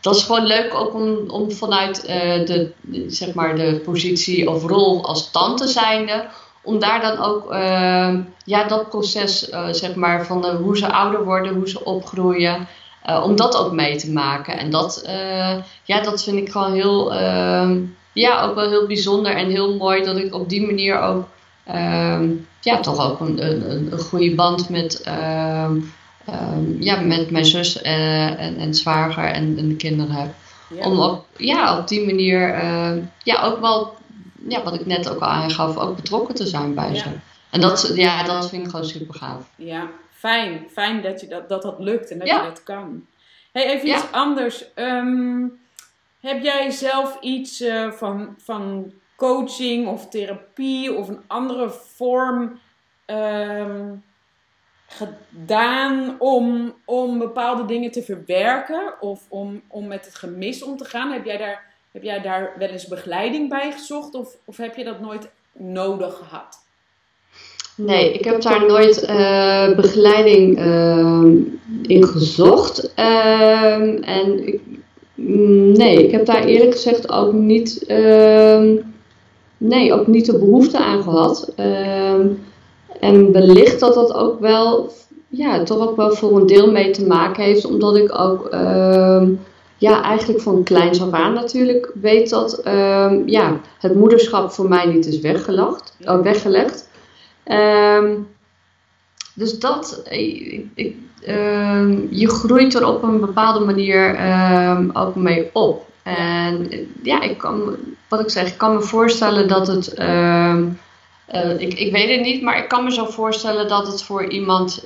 dat 0.00 0.16
is 0.16 0.22
gewoon 0.22 0.46
leuk 0.46 0.74
ook 0.74 0.94
om, 0.94 1.30
om 1.30 1.50
vanuit 1.50 2.06
de, 2.46 2.70
zeg 3.06 3.34
maar 3.34 3.56
de 3.56 3.80
positie 3.84 4.50
of 4.50 4.64
rol 4.64 5.04
als 5.04 5.30
tante 5.30 5.66
zijnde, 5.66 6.24
om 6.62 6.78
daar 6.78 7.00
dan 7.00 7.18
ook 7.18 7.50
ehm, 7.50 8.20
ja, 8.44 8.64
dat 8.64 8.88
proces 8.88 9.48
eh, 9.48 9.68
zeg 9.70 9.94
maar, 9.94 10.26
van 10.26 10.46
hoe 10.46 10.76
ze 10.76 10.92
ouder 10.92 11.24
worden, 11.24 11.54
hoe 11.54 11.68
ze 11.68 11.84
opgroeien, 11.84 12.68
eh, 13.02 13.22
om 13.24 13.36
dat 13.36 13.56
ook 13.56 13.72
mee 13.72 13.96
te 13.96 14.12
maken. 14.12 14.58
En 14.58 14.70
dat, 14.70 15.02
eh, 15.06 15.54
ja, 15.84 16.00
dat 16.00 16.22
vind 16.22 16.36
ik 16.36 16.50
gewoon 16.50 16.72
heel, 16.72 17.14
ehm, 17.14 17.80
ja, 18.12 18.42
ook 18.42 18.54
wel 18.54 18.68
heel 18.68 18.86
bijzonder 18.86 19.36
en 19.36 19.50
heel 19.50 19.76
mooi 19.76 20.04
dat 20.04 20.16
ik 20.16 20.34
op 20.34 20.48
die 20.48 20.66
manier 20.66 21.00
ook 21.00 21.28
ehm, 21.64 22.30
ja, 22.60 22.80
toch 22.80 23.10
ook 23.10 23.20
een, 23.20 23.46
een, 23.46 23.92
een 23.92 23.98
goede 23.98 24.34
band 24.34 24.68
met, 24.68 25.00
ja, 26.78 27.00
met 27.00 27.30
mijn 27.30 27.44
zus 27.44 27.82
en, 27.82 28.56
en 28.56 28.74
zwager 28.74 29.24
en, 29.24 29.58
en 29.58 29.68
de 29.68 29.76
kinderen 29.76 30.14
heb. 30.14 30.34
ja. 30.68 30.84
Om 30.84 31.00
op, 31.00 31.24
ja, 31.36 31.78
op 31.78 31.88
die 31.88 32.06
manier 32.06 32.62
ja, 33.22 33.42
ook 33.42 33.60
wel, 33.60 33.94
ja, 34.48 34.62
wat 34.62 34.74
ik 34.74 34.86
net 34.86 35.10
ook 35.10 35.20
al 35.20 35.28
aangaf, 35.28 35.76
ook 35.76 35.96
betrokken 35.96 36.34
te 36.34 36.46
zijn 36.46 36.74
bij 36.74 36.94
ze. 36.94 37.08
En 37.50 37.60
dat, 37.60 37.92
ja, 37.94 38.22
dat 38.22 38.48
vind 38.48 38.64
ik 38.64 38.70
gewoon 38.70 38.86
super 38.86 39.14
gaaf. 39.14 39.44
ja. 39.56 39.88
Fijn, 40.10 40.66
fijn 40.70 41.02
dat 41.02 41.20
je 41.20 41.26
dat, 41.26 41.48
dat, 41.48 41.62
dat 41.62 41.78
lukt 41.78 42.10
en 42.10 42.18
dat 42.18 42.28
je 42.28 42.40
dat 42.42 42.62
kan. 42.62 43.06
Hey, 43.52 43.66
even 43.66 43.88
iets 43.88 44.12
anders. 44.12 44.74
Ehm, 44.74 45.46
heb 46.20 46.42
jij 46.42 46.70
zelf 46.70 47.20
iets 47.20 47.60
eh, 47.60 47.90
van, 47.90 48.34
van 48.38 48.92
coaching 49.16 49.86
of 49.86 50.08
therapie 50.08 50.94
of 50.94 51.08
een 51.08 51.22
andere 51.26 51.70
vorm 51.70 52.60
ehm, 53.04 53.94
gedaan 54.86 56.16
om, 56.18 56.74
om 56.84 57.18
bepaalde 57.18 57.64
dingen 57.64 57.90
te 57.90 58.02
verwerken 58.02 59.00
of 59.00 59.22
om, 59.28 59.62
om 59.68 59.86
met 59.86 60.04
het 60.04 60.14
gemis 60.14 60.62
om 60.62 60.76
te 60.76 60.84
gaan? 60.84 61.12
Heb 61.12 61.24
jij 61.24 61.36
daar, 61.36 61.71
heb 61.92 62.02
jij 62.02 62.20
daar 62.20 62.52
wel 62.58 62.68
eens 62.68 62.86
begeleiding 62.86 63.48
bij 63.48 63.72
gezocht 63.72 64.14
of, 64.14 64.36
of 64.44 64.56
heb 64.56 64.76
je 64.76 64.84
dat 64.84 65.00
nooit 65.00 65.30
nodig 65.52 66.14
gehad? 66.14 66.60
Nee, 67.76 68.12
ik 68.12 68.24
heb 68.24 68.42
daar 68.42 68.66
nooit 68.66 69.02
uh, 69.08 69.76
begeleiding 69.76 70.58
uh, 70.58 71.24
in 71.82 72.04
gezocht. 72.04 72.92
Uh, 72.98 74.08
en 74.08 74.46
ik, 74.46 74.60
nee, 75.76 76.04
ik 76.04 76.10
heb 76.10 76.26
daar 76.26 76.44
eerlijk 76.44 76.72
gezegd 76.72 77.12
ook 77.12 77.32
niet, 77.32 77.84
ehm, 77.86 78.76
nee, 79.56 79.92
ook 79.92 80.06
niet 80.06 80.26
de 80.26 80.38
behoefte 80.38 80.78
aan 80.78 81.02
gehad. 81.02 81.52
Ehm, 81.56 82.26
en 83.00 83.32
wellicht 83.32 83.80
dat 83.80 83.94
dat 83.94 84.14
ook 84.14 84.40
wel, 84.40 84.90
ja, 85.28 85.62
toch 85.62 85.88
ook 85.88 85.96
wel 85.96 86.10
voor 86.10 86.36
een 86.36 86.46
deel 86.46 86.70
mee 86.70 86.90
te 86.90 87.06
maken 87.06 87.42
heeft, 87.44 87.64
omdat 87.64 87.96
ik 87.96 88.18
ook, 88.18 88.48
ja, 89.82 90.02
eigenlijk 90.02 90.40
van 90.40 90.62
kleins 90.62 91.02
af 91.02 91.10
aan 91.12 91.32
natuurlijk 91.32 91.92
weet 92.00 92.30
dat, 92.30 92.60
ja, 93.26 93.60
het 93.78 93.94
moederschap 93.94 94.52
voor 94.52 94.68
mij 94.68 94.86
niet 94.86 95.06
is 95.06 95.20
weggelegd. 95.20 95.96
Uh, 96.00 96.20
weggelegd. 96.20 96.88
Um, 97.46 98.28
dus 99.34 99.58
dat, 99.58 100.02
ik, 100.10 100.66
ik, 100.74 100.96
um, 101.28 102.08
je 102.10 102.28
groeit 102.28 102.74
er 102.74 102.86
op 102.86 103.02
een 103.02 103.20
bepaalde 103.20 103.64
manier 103.64 104.16
ook 104.92 105.14
mee 105.14 105.50
op. 105.52 105.86
En 106.02 106.70
ja, 107.02 107.20
ik 107.22 107.38
kan, 107.38 107.76
wat 108.08 108.20
ik 108.20 108.30
zeg, 108.30 108.48
ik 108.48 108.58
kan 108.58 108.74
me 108.74 108.80
voorstellen 108.80 109.48
dat 109.48 109.66
het, 109.66 109.94
uh, 109.98 110.58
ik, 111.58 111.74
ik 111.74 111.92
weet 111.92 112.10
het 112.10 112.20
niet, 112.20 112.42
maar 112.42 112.58
ik 112.58 112.68
kan 112.68 112.84
me 112.84 112.92
zo 112.92 113.04
voorstellen 113.04 113.68
dat 113.68 113.86
het 113.86 114.02
voor 114.02 114.24
iemand, 114.24 114.80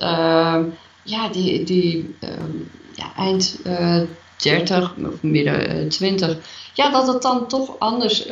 ja, 1.03 1.29
die, 1.31 1.63
die 1.63 2.15
ja, 2.93 3.11
eind 3.17 3.59
uh, 3.67 4.01
30 4.37 4.93
of 5.05 5.21
midden 5.21 5.83
uh, 5.83 5.89
20, 5.89 6.37
ja, 6.73 6.91
dat 6.91 7.07
het 7.07 7.21
dan 7.21 7.47
toch 7.47 7.79
anders 7.79 8.25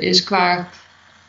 is 0.00 0.24
qua 0.24 0.68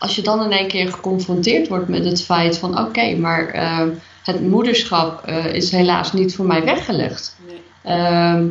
als 0.04 0.16
je 0.16 0.22
dan 0.22 0.44
in 0.44 0.52
één 0.52 0.68
keer 0.68 0.92
geconfronteerd 0.94 1.68
wordt 1.68 1.88
met 1.88 2.06
het 2.06 2.24
feit 2.24 2.58
van 2.58 2.80
oké, 2.80 3.16
maar 3.16 3.48
ehm, 3.48 3.90
het 4.24 4.42
moederschap 4.42 5.30
uh, 5.30 5.46
is 5.46 5.72
helaas 5.72 6.14
niet 6.14 6.36
voor 6.36 6.46
mij 6.46 6.64
weggelegd. 6.64 7.38
Nee. 7.48 7.98
Uh, 7.98 8.42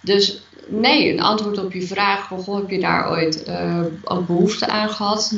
dus 0.00 0.42
nee, 0.66 1.12
een 1.12 1.22
antwoord 1.22 1.58
op 1.58 1.72
je 1.72 1.82
vraag, 1.82 2.26
goh, 2.26 2.56
heb 2.56 2.70
je 2.70 2.80
daar 2.80 3.10
ooit 3.10 3.50
ook 4.04 4.26
behoefte 4.26 4.68
aan 4.68 4.88
gehad? 4.88 5.32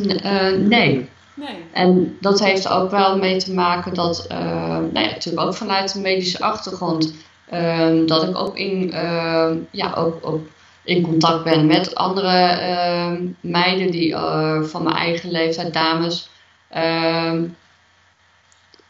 Nee. 0.59 1.09
nee. 1.35 1.65
En 1.73 2.17
dat 2.21 2.41
heeft 2.41 2.69
ook 2.69 2.91
wel 2.91 3.19
mee 3.19 3.37
te 3.37 3.53
maken 3.53 3.95
dat, 3.95 4.27
nou 4.29 4.93
ja, 4.93 5.11
natuurlijk 5.11 5.47
ook 5.47 5.55
vanuit 5.55 5.93
de 5.93 6.01
medische 6.01 6.41
achtergrond, 6.41 7.15
ehm, 7.51 8.07
dat 8.07 8.23
ik 8.29 8.39
ook 8.39 8.57
in, 8.57 8.93
ja, 9.71 9.93
ook, 9.95 10.19
ook 10.21 10.47
in 10.85 11.03
contact 11.03 11.45
ben 11.45 11.67
met 11.67 11.95
andere 11.95 12.59
uh, 12.61 13.13
meiden 13.41 13.91
die, 13.91 14.11
uh, 14.11 14.63
van 14.63 14.83
mijn 14.83 14.97
eigen 14.97 15.31
leeftijd, 15.31 15.75
dames. 15.75 16.29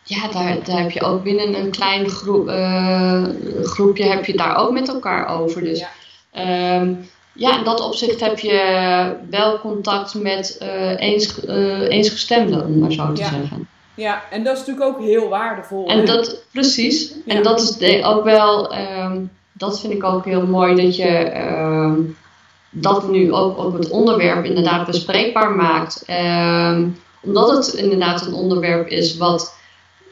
Ja, 0.07 0.29
daar, 0.33 0.65
daar 0.65 0.81
heb 0.81 0.91
je 0.91 1.03
ook 1.03 1.23
binnen 1.23 1.55
een 1.55 1.71
klein 1.71 2.09
groep, 2.09 2.49
uh, 2.49 3.25
groepje 3.63 4.05
heb 4.05 4.25
je 4.25 4.37
daar 4.37 4.57
ook 4.57 4.73
met 4.73 4.89
elkaar 4.89 5.29
over. 5.29 5.63
Dus 5.63 5.79
ja. 5.79 5.89
Ehm, 6.31 6.95
ja, 7.33 7.59
in 7.59 7.65
dat 7.65 7.81
opzicht 7.81 8.21
heb 8.21 8.39
je 8.39 9.17
wel 9.31 9.59
contact 9.59 10.15
met 10.15 10.59
uh, 10.63 11.01
eens, 11.01 11.47
eensgestemden, 11.89 12.67
om 12.67 12.79
maar 12.79 12.93
zo 12.93 13.13
te 13.13 13.21
ja. 13.21 13.29
zeggen. 13.29 13.69
Ja, 13.95 14.23
en 14.31 14.45
dat 14.45 14.53
is 14.53 14.59
natuurlijk 14.67 14.87
ook 14.87 15.05
heel 15.05 15.29
waardevol. 15.29 15.89
En 15.89 16.07
dat, 16.07 16.45
precies. 16.53 17.15
Ja. 17.25 17.35
En 17.35 17.43
dat 17.43 17.61
is 17.61 17.77
de, 17.77 18.03
ook 18.05 18.25
wel... 18.25 18.75
Um, 18.77 19.31
dat 19.57 19.81
vind 19.81 19.93
ik 19.93 20.05
ook 20.05 20.25
heel 20.25 20.47
mooi 20.47 20.75
dat 20.75 20.97
je 20.97 21.33
uh, 21.35 21.93
dat 22.71 23.09
nu 23.09 23.33
ook 23.33 23.59
op 23.59 23.73
het 23.73 23.91
onderwerp 23.91 24.45
inderdaad 24.45 24.87
bespreekbaar 24.87 25.51
maakt. 25.51 26.05
Uh, 26.11 26.79
omdat 27.21 27.51
het 27.51 27.75
inderdaad 27.75 28.27
een 28.27 28.35
onderwerp 28.35 28.89
is 28.89 29.17
wat, 29.17 29.55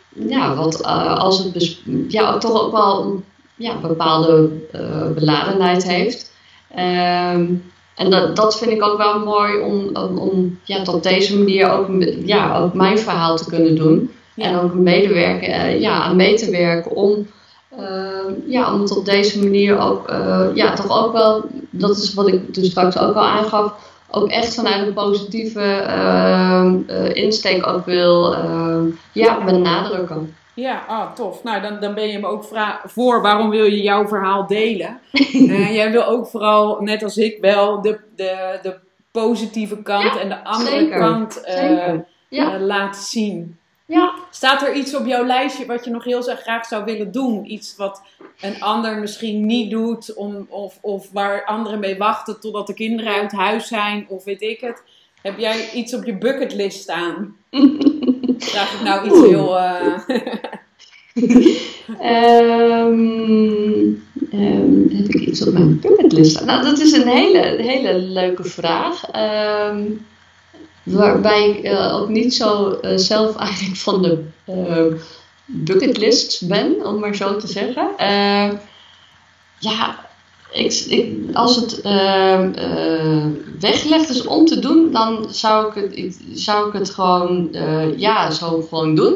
ja, 0.08 0.54
wat 0.54 0.80
uh, 0.80 1.18
als 1.18 1.38
het 1.38 1.78
ja, 2.08 2.38
toch 2.38 2.62
ook 2.62 2.72
wel 2.72 3.22
ja, 3.54 3.72
een 3.72 3.80
bepaalde 3.80 4.50
uh, 4.74 5.10
beladenheid 5.14 5.84
heeft. 5.84 6.32
Ehm, 6.74 7.54
en 7.94 8.10
dat, 8.10 8.36
dat 8.36 8.58
vind 8.58 8.70
ik 8.70 8.82
ook 8.82 8.96
wel 8.96 9.18
mooi 9.18 9.60
om, 9.60 9.90
om, 9.92 10.18
om 10.18 10.58
ja, 10.64 10.82
op 10.84 11.02
deze 11.02 11.38
manier 11.38 11.70
ook, 11.70 11.86
ja, 12.24 12.58
ook 12.58 12.74
mijn 12.74 12.98
verhaal 12.98 13.36
te 13.36 13.48
kunnen 13.48 13.76
doen. 13.76 14.10
Ja. 14.34 14.44
En 14.44 14.58
ook 14.58 14.74
medewerken, 14.74 15.48
uh, 15.48 15.80
ja, 15.80 16.02
aan 16.02 16.16
mee 16.16 16.34
te 16.34 16.50
werken 16.50 16.90
om 16.90 17.26
uh, 17.78 18.46
ja, 18.46 18.74
om 18.74 18.80
het 18.80 18.96
op 18.96 19.04
deze 19.04 19.38
manier 19.38 19.78
ook, 19.78 20.10
uh, 20.10 20.46
ja, 20.54 20.74
toch 20.74 21.04
ook 21.04 21.12
wel, 21.12 21.44
dat 21.70 21.96
is 21.96 22.14
wat 22.14 22.28
ik 22.28 22.54
dus 22.54 22.70
straks 22.70 22.98
ook 22.98 23.14
al 23.14 23.26
aangaf, 23.26 23.72
ook 24.10 24.28
echt 24.28 24.54
vanuit 24.54 24.86
een 24.86 24.92
positieve 24.92 25.84
uh, 25.88 26.74
insteek 27.12 27.66
ook 27.66 27.86
wil 27.86 28.36
ja, 29.12 29.44
benadrukken. 29.44 30.34
Ja, 30.54 30.84
ah, 30.88 31.12
tof. 31.12 31.42
Nou, 31.42 31.62
dan, 31.62 31.80
dan 31.80 31.94
ben 31.94 32.08
je 32.08 32.18
me 32.18 32.26
ook 32.26 32.44
voor 32.84 33.22
waarom 33.22 33.50
wil 33.50 33.64
je 33.64 33.82
jouw 33.82 34.08
verhaal 34.08 34.46
delen. 34.46 35.00
jij 35.78 35.90
wil 35.90 36.04
ook 36.04 36.26
vooral, 36.26 36.80
net 36.80 37.02
als 37.02 37.16
ik 37.16 37.38
wel, 37.40 37.80
de, 37.80 38.00
de, 38.16 38.58
de 38.62 38.78
positieve 39.10 39.82
kant 39.82 40.14
ja, 40.14 40.20
en 40.20 40.28
de 40.28 40.44
andere 40.44 40.78
zeker, 40.78 40.98
kant 40.98 41.42
zeker. 41.46 42.06
Ja. 42.28 42.58
laten 42.58 43.02
zien. 43.02 43.56
Ja. 43.86 44.14
Staat 44.30 44.62
er 44.62 44.74
iets 44.74 44.94
op 44.94 45.06
jouw 45.06 45.24
lijstje 45.24 45.66
wat 45.66 45.84
je 45.84 45.90
nog 45.90 46.04
heel 46.04 46.22
graag 46.22 46.66
zou 46.66 46.84
willen 46.84 47.12
doen? 47.12 47.52
Iets 47.52 47.76
wat 47.76 48.02
een 48.40 48.62
ander 48.62 48.98
misschien 48.98 49.46
niet 49.46 49.70
doet, 49.70 50.14
om, 50.14 50.46
of, 50.48 50.78
of 50.80 51.10
waar 51.12 51.44
anderen 51.44 51.78
mee 51.78 51.96
wachten 51.96 52.40
totdat 52.40 52.66
de 52.66 52.74
kinderen 52.74 53.14
uit 53.14 53.32
huis 53.32 53.68
zijn, 53.68 54.06
of 54.08 54.24
weet 54.24 54.42
ik 54.42 54.60
het. 54.60 54.82
Heb 55.22 55.38
jij 55.38 55.70
iets 55.70 55.94
op 55.94 56.04
je 56.04 56.18
bucketlist 56.18 56.80
staan? 56.82 57.36
Vraag 58.52 58.72
ik 58.72 58.80
nou 58.80 59.06
iets 59.06 59.20
heel. 59.28 59.58
Uh... 59.58 59.98
um, 62.80 64.04
um, 64.32 64.88
heb 64.92 65.06
ik 65.08 65.20
iets 65.20 65.46
op 65.46 65.52
mijn 65.52 65.80
bucketlist 65.80 66.30
staan? 66.30 66.46
Nou, 66.46 66.64
dat 66.64 66.78
is 66.78 66.92
een 66.92 67.08
hele, 67.08 67.62
hele 67.62 67.98
leuke 67.98 68.44
vraag. 68.44 69.02
Um, 69.70 70.06
Waarbij 70.82 71.48
ik 71.48 71.64
uh, 71.64 71.94
ook 71.94 72.08
niet 72.08 72.34
zo 72.34 72.78
uh, 72.82 72.96
zelf 72.96 73.36
eigenlijk 73.36 73.76
van 73.76 74.02
de 74.02 74.24
uh, 74.48 74.98
bucketlists 75.46 76.40
ben, 76.40 76.86
om 76.86 76.98
maar 76.98 77.14
zo 77.14 77.36
te 77.36 77.46
zeggen. 77.46 77.88
ja, 79.58 80.10
ik, 80.52 80.72
ik, 80.88 81.34
als 81.34 81.56
het 81.56 81.82
weggelegd 83.60 84.08
is 84.08 84.26
om 84.26 84.46
te 84.46 84.58
doen, 84.58 84.92
dan 84.92 85.26
zou 85.30 85.68
ik 85.68 85.74
het, 85.74 85.96
ik, 85.96 86.16
zou 86.32 86.66
ik 86.66 86.72
het 86.72 86.90
gewoon, 86.90 87.48
ja, 87.96 88.30
zo 88.30 88.60
gewoon 88.60 88.94
doen. 88.94 89.14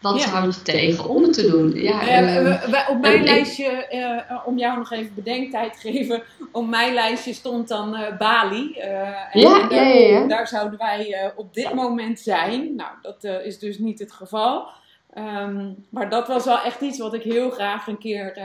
Wat 0.00 0.22
ja. 0.22 0.28
houdt 0.28 0.64
tegen 0.64 1.08
om 1.08 1.22
het 1.22 1.32
te 1.32 1.50
doen? 1.50 1.72
Ja, 1.74 2.22
uh, 2.22 2.88
op 2.88 3.00
mijn 3.00 3.24
lijstje, 3.24 3.86
uh, 4.30 4.46
om 4.46 4.58
jou 4.58 4.78
nog 4.78 4.92
even 4.92 5.14
bedenktijd 5.14 5.80
te 5.80 5.92
geven, 5.92 6.22
op 6.52 6.66
mijn 6.66 6.94
lijstje 6.94 7.32
stond 7.32 7.68
dan 7.68 7.94
uh, 7.94 8.16
Bali. 8.18 8.74
en 8.74 9.40
ja, 9.40 9.68
daar, 9.68 9.74
ja, 9.74 9.82
ja, 9.82 10.26
daar 10.26 10.48
zouden 10.48 10.78
wij 10.78 11.32
op 11.36 11.54
dit 11.54 11.74
moment 11.74 12.20
zijn. 12.20 12.74
Nou, 12.74 12.90
dat 13.02 13.24
is 13.44 13.58
dus 13.58 13.78
niet 13.78 13.98
het 13.98 14.12
geval. 14.12 14.68
Um, 15.16 15.86
maar 15.90 16.10
dat 16.10 16.28
was 16.28 16.44
wel 16.44 16.60
echt 16.60 16.80
iets 16.80 16.98
wat 16.98 17.14
ik 17.14 17.22
heel 17.22 17.50
graag 17.50 17.86
een 17.86 17.98
keer 17.98 18.38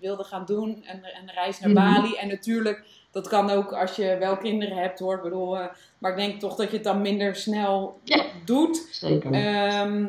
wilde 0.00 0.24
gaan 0.24 0.44
doen. 0.46 0.84
En, 0.86 0.96
een 0.96 1.30
reis 1.34 1.60
naar 1.60 1.70
Mhm. 1.70 1.94
Bali. 1.94 2.14
En 2.14 2.28
natuurlijk, 2.28 2.82
dat 3.10 3.28
kan 3.28 3.50
ook 3.50 3.72
als 3.72 3.96
je 3.96 4.16
wel 4.18 4.36
kinderen 4.36 4.76
hebt 4.76 4.98
hoor. 4.98 5.14
Ik 5.16 5.22
bedoel, 5.22 5.58
maar 5.98 6.10
ik 6.10 6.16
denk 6.16 6.40
toch 6.40 6.54
dat 6.56 6.70
je 6.70 6.74
het 6.76 6.84
dan 6.84 7.00
minder 7.02 7.34
snel 7.36 7.98
Ja. 8.04 8.24
doet. 8.44 8.88
Zeker. 8.90 9.32
Ehm, 9.32 10.04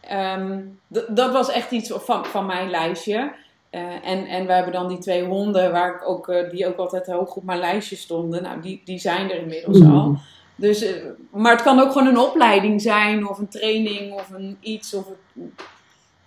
ehm, 0.00 0.60
dat 1.08 1.32
was 1.32 1.50
echt 1.50 1.70
iets 1.70 1.90
van, 1.94 2.24
van 2.24 2.46
mijn 2.46 2.70
lijstje. 2.70 3.32
Eh, 3.70 3.82
en, 3.82 4.26
en 4.26 4.46
we 4.46 4.52
hebben 4.52 4.72
dan 4.72 4.88
die 4.88 4.98
twee 4.98 5.24
honden, 5.24 5.72
waar 5.72 5.94
ik 5.94 6.08
ook, 6.08 6.28
eh, 6.28 6.50
die 6.50 6.66
ook 6.66 6.76
altijd 6.76 7.06
hoog 7.06 7.34
op 7.34 7.42
mijn 7.44 7.58
lijstje 7.58 7.96
stonden. 7.96 8.42
Nou, 8.42 8.60
die, 8.60 8.82
die 8.84 8.98
zijn 8.98 9.30
er 9.30 9.36
inmiddels 9.38 9.78
Mhm. 9.78 9.90
al. 9.96 10.16
Dus, 10.60 10.82
eh, 10.82 10.92
maar 11.32 11.52
het 11.52 11.62
kan 11.62 11.80
ook 11.80 11.92
gewoon 11.92 12.06
een 12.06 12.18
opleiding 12.18 12.82
zijn, 12.82 13.28
of 13.28 13.38
een 13.38 13.48
training, 13.48 14.12
of 14.12 14.30
een 14.30 14.56
iets, 14.60 14.94
of 14.94 15.04
een- 15.36 15.54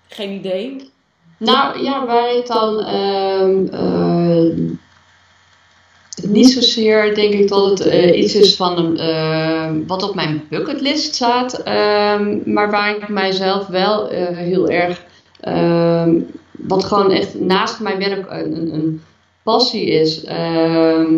geen 0.07 0.31
idee. 0.31 0.89
Nou 1.37 1.83
ja, 1.83 2.27
ik 2.29 2.47
dan 2.47 2.79
ehm, 2.83 3.65
eh, 3.71 4.67
niet 6.27 6.49
zozeer 6.51 7.15
denk 7.15 7.33
ik 7.33 7.47
dat 7.47 7.69
het 7.69 7.79
eh, 7.87 8.19
iets 8.23 8.35
is 8.35 8.55
van 8.55 8.77
een, 8.77 8.97
eh, 8.97 9.71
wat 9.87 10.03
op 10.03 10.15
mijn 10.15 10.43
bucketlist 10.49 11.15
staat, 11.15 11.53
ehm, 11.63 12.53
maar 12.53 12.71
waar 12.71 12.95
ik 12.95 13.07
mijzelf 13.09 13.67
wel 13.67 14.07
heel 14.33 14.69
erg, 14.69 15.03
ehm, 15.39 16.19
wat 16.51 16.83
gewoon 16.83 17.11
echt 17.11 17.39
naast 17.39 17.79
mijn 17.79 17.97
werk 17.97 18.25
een, 18.31 18.73
een, 18.73 19.03
passie 19.43 19.85
is. 19.85 20.23
ehm, 20.23 21.13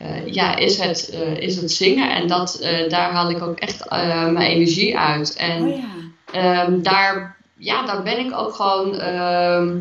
eh, 0.00 0.26
ja, 0.26 0.56
is 0.56 0.78
het, 0.78 1.08
eh, 1.08 1.36
is 1.36 1.56
het 1.56 1.70
zingen 1.72 2.10
en 2.10 2.26
dat, 2.28 2.54
eh, 2.54 2.88
daar 2.88 3.10
haal 3.10 3.30
ik 3.30 3.42
ook 3.42 3.58
echt 3.58 3.88
eh, 3.88 4.28
mijn 4.28 4.50
energie 4.50 4.98
uit. 4.98 5.36
En 5.36 5.62
Oh 5.62 5.76
ja. 5.76 5.84
ehm, 6.32 6.82
daar, 6.82 7.36
ja, 7.56 7.86
daar 7.86 8.02
ben 8.02 8.18
ik 8.18 8.38
ook 8.38 8.54
gewoon. 8.54 8.98
ehm, 8.98 9.78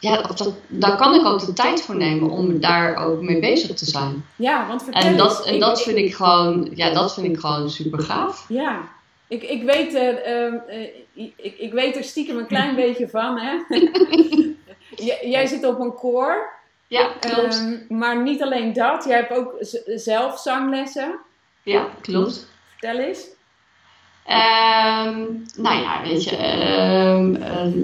ja, 0.00 0.22
dat, 0.22 0.54
daar 0.68 0.96
kan 0.96 1.14
ik 1.14 1.26
ook 1.26 1.46
de 1.46 1.52
tijd 1.52 1.82
voor 1.82 1.96
nemen 1.96 2.30
om 2.30 2.60
daar 2.60 2.96
ook 3.06 3.20
mee 3.22 3.40
bezig 3.40 3.74
te 3.76 3.84
zijn. 3.84 4.24
Ja, 4.36 4.66
want 4.68 4.82
vertel 4.82 5.02
En 5.02 5.16
dat, 5.16 5.44
en 5.46 5.58
dat 5.60 5.82
vind 5.82 5.96
ik 5.96 6.14
gewoon, 6.14 6.70
ja, 6.74 6.90
dat 6.90 7.14
vind 7.14 7.26
ik 7.26 7.38
gewoon 7.40 7.70
super 7.70 8.00
gaaf. 8.00 8.44
Ja, 8.48 8.80
ik, 9.28 9.42
ik, 9.42 9.62
weet, 9.62 9.94
eh, 9.94 10.08
eh, 10.08 10.54
eh, 10.68 10.88
ik, 11.36 11.54
ik 11.58 11.72
weet 11.72 11.96
er 11.96 12.04
stiekem 12.04 12.38
een 12.38 12.46
klein 12.46 12.74
beetje 12.84 13.08
van. 13.08 13.38
Hè? 13.38 13.78
Jij 15.30 15.46
zit 15.46 15.66
op 15.66 15.80
een 15.80 15.94
koor, 15.94 16.52
Ja, 16.94 17.10
klopt. 17.20 17.54
ehm, 17.56 17.98
maar 17.98 18.22
niet 18.22 18.42
alleen 18.42 18.72
dat. 18.72 19.04
Jij 19.04 19.16
hebt 19.16 19.32
ook 19.32 19.54
zelf 19.96 20.38
zanglessen. 20.38 21.18
ja, 21.62 21.86
klopt. 22.00 22.46
Vertel 22.70 22.98
eens. 22.98 23.26
Ehm, 24.26 25.22
nou 25.56 25.80
ja, 25.82 26.02
weet 26.02 26.24
je, 26.24 26.36
ehm, 26.36 27.80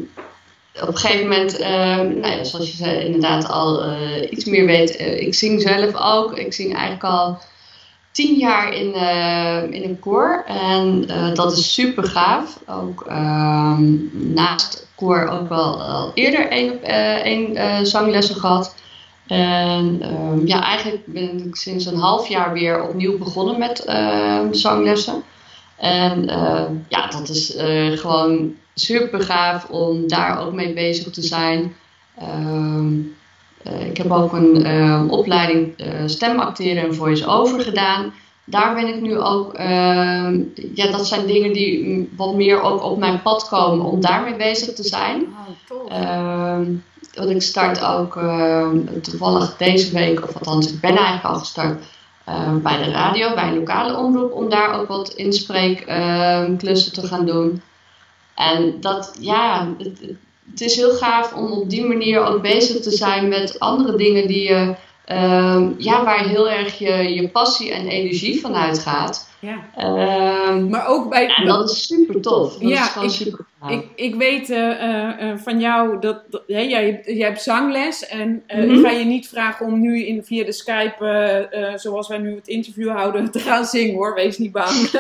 op 0.83 0.89
een 0.89 0.97
gegeven 0.97 1.29
moment, 1.29 1.59
nou 2.17 2.27
ja, 2.37 2.45
zoals 2.45 2.71
je 2.71 2.77
zei, 2.77 3.05
inderdaad 3.05 3.49
al 3.49 3.83
eh, 3.85 4.31
iets 4.31 4.45
meer 4.45 4.67
weet. 4.67 4.97
eh, 4.97 5.21
ik 5.21 5.35
zing 5.35 5.63
zelf 5.63 5.95
ook. 5.97 6.39
Ik 6.39 6.53
zing 6.53 6.73
eigenlijk 6.73 7.05
al 7.05 7.39
tien 8.11 8.35
jaar 8.35 8.73
in, 8.73 8.95
eh, 8.95 9.63
in 9.63 9.83
een 9.83 9.99
koor. 9.99 10.45
En 10.47 11.07
dat 11.35 11.53
is 11.53 11.75
super 11.75 12.05
gaaf. 12.05 12.59
Ook 12.67 13.07
naast 14.13 14.87
koor 14.95 15.29
ook 15.29 15.49
wel 15.49 15.83
al 15.83 16.11
eerder 16.15 16.49
één 16.49 16.83
één 17.23 17.87
zanglessen 17.87 18.35
gehad. 18.37 18.75
En 19.31 19.99
ehm, 20.03 20.47
ja, 20.47 20.63
eigenlijk 20.63 21.07
ben 21.07 21.47
ik 21.47 21.57
sinds 21.57 21.87
een 21.87 21.97
half 21.97 22.29
jaar 22.29 22.53
weer 22.53 22.89
opnieuw 22.89 23.19
begonnen 23.19 23.59
met 23.59 23.85
ehm, 23.85 24.53
zanglessen. 24.53 25.23
En 25.77 26.29
eh, 26.29 26.65
ja, 26.89 27.07
dat 27.07 27.29
is 27.29 27.57
eh, 27.57 27.93
gewoon 27.93 28.55
super 28.75 29.23
gaaf 29.23 29.65
om 29.69 30.09
daar 30.09 30.41
ook 30.41 30.53
mee 30.53 30.73
bezig 30.73 31.11
te 31.11 31.23
zijn. 31.23 31.75
Ehm, 32.19 32.93
eh, 33.63 33.87
ik 33.87 33.97
heb 33.97 34.11
ook 34.11 34.33
een 34.33 35.11
opleiding 35.11 35.77
eh 35.77 35.89
stemacteren 36.07 36.83
en 36.83 36.95
voice-over 36.95 37.61
gedaan. 37.61 38.13
Daar 38.45 38.75
ben 38.75 38.87
ik 38.87 39.01
nu 39.01 39.19
ook, 39.19 39.55
ehm, 39.55 40.43
ja, 40.75 40.91
dat 40.91 41.07
zijn 41.07 41.27
dingen 41.27 41.53
die 41.53 42.09
wat 42.17 42.35
meer 42.35 42.63
ook 42.63 42.83
op 42.83 42.99
mijn 42.99 43.23
pad 43.23 43.49
komen 43.49 43.87
om 43.87 44.01
daarmee 44.01 44.37
bezig 44.37 44.75
te 44.75 44.85
zijn. 44.85 45.27
Oh. 45.69 45.93
Ehm, 45.93 46.73
want 47.15 47.31
ik 47.31 47.43
start 47.43 47.85
ook 47.85 48.17
ehm, 48.17 48.79
toevallig 49.03 49.57
deze 49.57 49.93
week, 49.93 50.23
of 50.29 50.35
althans, 50.35 50.73
ik 50.73 50.81
ben 50.81 50.97
eigenlijk 50.97 51.25
al 51.25 51.35
gestart 51.39 51.85
ehm, 52.25 52.61
bij 52.61 52.83
de 52.85 52.91
radio, 52.91 53.35
bij 53.35 53.49
een 53.49 53.59
lokale 53.59 53.97
omroep, 53.97 54.33
om 54.33 54.49
daar 54.51 54.81
ook 54.81 54.89
wat 54.89 55.09
inspreekklussen 55.15 56.93
te 56.93 57.07
gaan 57.07 57.27
doen. 57.27 57.63
En 58.35 58.75
dat, 58.81 59.17
ja, 59.21 59.69
het, 59.79 60.01
het 60.51 60.61
is 60.61 60.77
heel 60.77 60.91
gaaf 60.95 61.33
om 61.35 61.53
op 61.53 61.71
die 61.71 61.85
manier 61.87 62.25
ook 62.25 62.43
bezig 62.43 62.81
te 62.83 62.91
zijn 62.91 63.29
met 63.29 63.59
andere 63.61 63.97
dingen 63.97 64.27
die 64.27 64.43
je, 64.49 64.75
ehm, 65.05 65.69
ja, 65.77 66.05
waar 66.05 66.25
heel 66.29 66.49
erg 66.51 66.79
je, 66.79 67.15
je 67.15 67.29
passie 67.29 67.73
en 67.73 67.87
energie 67.89 68.41
van 68.41 68.55
uitgaat. 68.55 69.29
ja. 69.41 69.57
Ehm, 69.77 70.69
Maar 70.69 70.87
ook 70.87 71.09
bij. 71.11 71.27
en 71.37 71.47
dat 71.47 71.71
is 71.71 71.87
super 71.87 72.21
tof. 72.21 72.53
Dat 72.53 72.69
Ja, 72.71 72.83
is 72.85 72.89
gewoon 72.89 73.09
ik- 73.09 73.15
super 73.15 73.45
Ik, 73.69 73.85
ik 73.95 74.15
weet 74.15 74.51
eh, 74.51 74.71
eh, 74.71 75.31
eh, 75.31 75.39
van 75.39 75.61
jou 75.61 76.01
dat, 76.01 76.23
dat 76.29 76.43
hè, 76.47 76.61
jij, 76.61 77.01
jij 77.05 77.27
hebt 77.27 77.43
zangles 77.43 78.07
en 78.07 78.43
eh, 78.47 78.59
Mhm. 78.59 78.71
ik 78.75 78.81
ga 78.81 78.91
je 78.91 79.05
niet 79.05 79.29
vragen 79.29 79.67
om 79.67 79.81
nu 79.81 80.05
in, 80.05 80.25
via 80.25 80.45
de 80.45 80.53
Skype, 80.53 81.73
zoals 81.77 82.09
wij 82.09 82.19
nu 82.19 82.35
het 82.35 82.49
interview 82.49 82.89
houden, 82.91 83.31
te 83.31 83.39
gaan 83.39 83.65
zingen 83.65 83.95
hoor, 83.95 84.15
wees 84.15 84.39
niet 84.39 84.53
bang. 84.53 84.91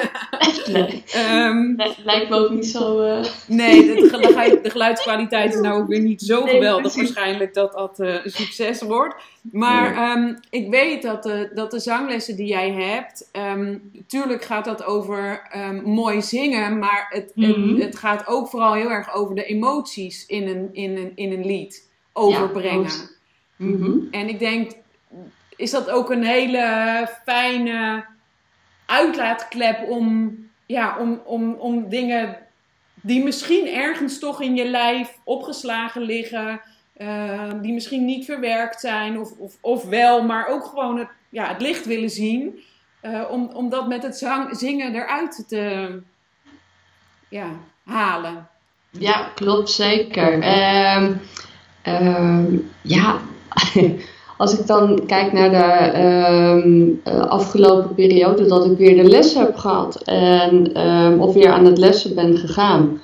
nee, 0.72 1.02
Ehm, 1.14 1.74
lijkt 2.04 2.28
me 2.30 2.36
ook 2.36 2.50
niet 2.50 2.66
zo. 2.66 3.00
nee, 3.46 3.86
de, 3.86 3.94
de, 3.94 4.08
geluid- 4.08 4.62
de 4.62 4.70
geluidskwaliteit 4.76 5.54
is 5.54 5.60
nou 5.60 5.82
ook 5.82 5.88
weer 5.88 6.00
niet 6.00 6.22
zo 6.22 6.44
Nee, 6.44 6.54
geweldig 6.54 6.92
precies. 6.92 7.12
waarschijnlijk 7.12 7.54
dat 7.54 7.72
dat 7.72 7.98
een 7.98 8.20
succes 8.24 8.82
wordt. 8.82 9.14
Maar 9.52 9.94
ehm, 9.94 10.34
ik 10.50 10.70
weet 10.70 11.02
dat 11.02 11.22
de, 11.22 11.50
dat 11.54 11.70
de 11.70 11.78
zanglessen 11.80 12.36
die 12.36 12.46
jij 12.46 12.70
hebt, 12.72 13.28
ehm 13.32 13.74
tuurlijk 14.06 14.44
gaat 14.44 14.64
dat 14.64 14.84
over 14.84 15.42
ehm, 15.50 15.82
mooi 15.82 16.22
zingen, 16.22 16.78
maar 16.78 17.06
het, 17.10 17.32
Mhm. 17.34 17.68
het, 17.74 17.82
het 17.82 17.96
gaat 17.96 18.26
ook 18.26 18.49
vooral 18.50 18.74
heel 18.74 18.90
erg 18.90 19.14
over 19.14 19.34
de 19.34 19.44
emoties 19.44 20.26
in 20.26 20.48
een, 20.48 20.68
in 20.72 20.96
een, 20.96 21.12
in 21.14 21.32
een 21.32 21.46
lied 21.46 21.88
overbrengen. 22.12 22.84
klopt. 22.84 23.18
mhm. 23.56 23.98
en 24.10 24.28
ik 24.28 24.38
denk, 24.38 24.72
is 25.56 25.70
dat 25.70 25.90
ook 25.90 26.10
een 26.10 26.24
hele 26.24 27.08
fijne 27.24 28.04
uitlaatklep 28.86 29.88
om, 29.88 30.36
ja, 30.66 30.98
om, 30.98 31.20
om, 31.24 31.54
om 31.54 31.88
dingen 31.88 32.38
die 33.02 33.24
misschien 33.24 33.66
ergens 33.66 34.18
toch 34.18 34.40
in 34.42 34.56
je 34.56 34.68
lijf 34.68 35.18
opgeslagen 35.24 36.02
liggen, 36.02 36.60
eh, 36.92 37.50
die 37.62 37.72
misschien 37.72 38.04
niet 38.04 38.24
verwerkt 38.24 38.80
zijn, 38.80 39.18
of, 39.18 39.32
of, 39.38 39.56
of 39.60 39.84
wel, 39.84 40.24
maar 40.24 40.46
ook 40.46 40.64
gewoon 40.64 40.98
het, 40.98 41.08
ja, 41.28 41.48
het 41.48 41.60
licht 41.60 41.86
willen 41.86 42.10
zien, 42.10 42.60
eh, 43.00 43.24
om, 43.30 43.50
om 43.54 43.68
dat 43.68 43.88
met 43.88 44.02
het 44.02 44.18
zang, 44.18 44.56
zingen 44.56 44.94
eruit 44.94 45.44
te 45.48 46.02
ja, 47.30 47.50
halen. 47.90 48.48
Ja, 48.90 49.28
klopt 49.34 49.70
zeker. 49.70 50.40
Ehm, 50.40 51.12
ehm, 51.82 52.44
ja, 52.82 53.16
als 54.36 54.58
ik 54.58 54.66
dan 54.66 55.06
kijk 55.06 55.32
naar 55.32 55.50
de 55.50 55.90
ehm, 55.98 56.88
eh, 57.04 57.26
afgelopen 57.26 57.94
periode 57.94 58.46
dat 58.46 58.64
ik 58.64 58.78
weer 58.78 59.02
de 59.02 59.08
les 59.08 59.34
heb 59.34 59.56
gehad 59.56 60.02
en 60.04 60.76
of 61.20 61.34
weer 61.34 61.50
aan 61.50 61.64
het 61.64 61.78
lessen 61.78 62.14
ben 62.14 62.36
gegaan. 62.36 63.00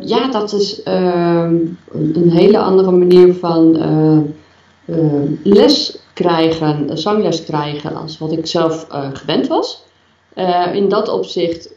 Ja, 0.00 0.28
dat 0.30 0.52
is 0.52 0.80
een 0.84 2.30
hele 2.30 2.58
andere 2.58 2.90
manier 2.90 3.34
van 3.34 3.76
eh, 4.90 5.22
les 5.42 5.98
krijgen, 6.12 6.98
zangles 6.98 7.44
krijgen, 7.44 7.96
als 7.96 8.18
wat 8.18 8.32
ik 8.32 8.46
zelf 8.46 8.86
eh, 8.90 9.08
gewend 9.12 9.46
was. 9.46 9.82
In 10.72 10.88
dat 10.88 11.08
opzicht 11.08 11.74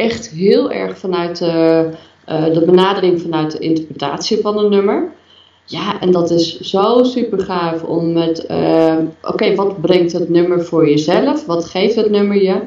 echt 0.00 0.28
heel 0.30 0.70
erg 0.70 0.98
vanuit 0.98 1.38
de, 1.38 1.88
eh, 2.24 2.44
de 2.44 2.64
benadering 2.64 3.20
vanuit 3.20 3.52
de 3.52 3.58
interpretatie 3.58 4.40
van 4.40 4.58
een 4.58 4.70
nummer. 4.70 5.12
Ja, 5.64 6.00
en 6.00 6.10
dat 6.10 6.30
is 6.30 6.60
zo 6.60 7.02
super 7.02 7.40
gaaf 7.40 7.82
om 7.82 8.12
met, 8.12 8.46
eh, 8.46 8.96
oké, 9.22 9.54
wat 9.54 9.80
brengt 9.80 10.12
het 10.12 10.28
nummer 10.28 10.64
voor 10.64 10.88
jezelf? 10.88 11.46
Wat 11.46 11.64
geeft 11.64 11.94
het 11.94 12.10
nummer 12.10 12.42
je? 12.42 12.60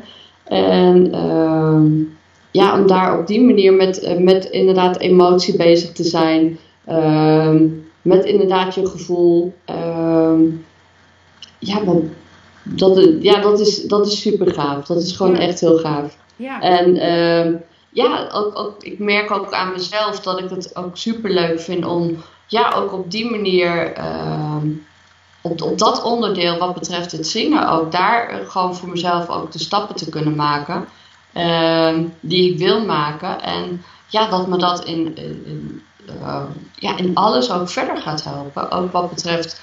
En 0.44 1.14
ehm, 1.14 1.92
ja, 2.52 2.80
om 2.80 2.88
daar 2.88 3.20
op 3.20 3.28
die 3.28 3.42
manier 3.42 3.74
met, 3.74 4.00
eh, 4.00 4.18
met 4.18 4.46
inderdaad 4.46 5.00
emotie 5.00 5.58
bezig 5.58 5.92
te 5.92 6.04
zijn. 6.04 6.58
Ehm, 6.86 7.68
met 8.02 8.26
inderdaad 8.26 8.76
je 8.76 8.86
gevoel. 8.86 9.54
Ehm, 9.66 10.42
ja, 11.60 11.80
dat, 11.86 12.02
dat, 12.64 13.08
ja 13.20 13.42
dat, 13.42 13.60
is, 13.60 13.84
dat 13.84 14.08
is 14.08 14.22
super 14.22 14.54
gaaf. 14.54 14.86
Dat 14.86 15.02
is 15.02 15.12
gewoon 15.12 15.36
Ja. 15.36 15.40
echt 15.42 15.60
heel 15.60 15.78
gaaf. 15.78 16.18
Ja, 16.36 16.62
En 16.62 16.98
ehm, 16.98 17.54
ja, 17.90 18.30
ook, 18.32 18.60
ook, 18.60 18.84
ik 18.84 19.00
merk 19.00 19.32
ook 19.32 19.52
aan 19.52 19.72
mezelf 19.72 20.20
dat 20.20 20.40
ik 20.40 20.50
het 20.50 20.76
ook 20.76 20.98
super 20.98 21.30
leuk 21.30 21.60
vind 21.60 21.86
om 21.86 22.18
ja, 22.48 22.72
ook 22.76 22.94
op 22.94 23.12
die 23.12 23.30
manier, 23.32 23.94
ehm, 23.94 24.68
op, 25.42 25.62
op 25.62 25.78
dat 25.78 26.04
onderdeel 26.04 26.58
wat 26.58 26.74
betreft 26.74 27.12
het 27.12 27.28
zingen, 27.28 27.70
ook 27.70 27.92
daar 27.92 28.42
gewoon 28.48 28.76
voor 28.76 28.90
mezelf 28.90 29.30
ook 29.30 29.52
de 29.52 29.60
stappen 29.60 29.96
te 29.96 30.10
kunnen 30.10 30.36
maken 30.36 30.88
ehm, 31.34 32.04
die 32.20 32.52
ik 32.52 32.58
wil 32.58 32.86
maken. 32.86 33.42
En 33.42 33.84
ja, 34.08 34.30
dat 34.30 34.48
me 34.48 34.58
dat 34.58 34.86
in, 34.86 35.18
eh, 36.22 36.44
ja, 36.76 36.98
in 36.98 37.16
alles 37.16 37.52
ook 37.52 37.70
verder 37.70 37.98
gaat 37.98 38.24
helpen. 38.24 38.72
Ook 38.72 38.92
wat 38.92 39.10
betreft 39.10 39.62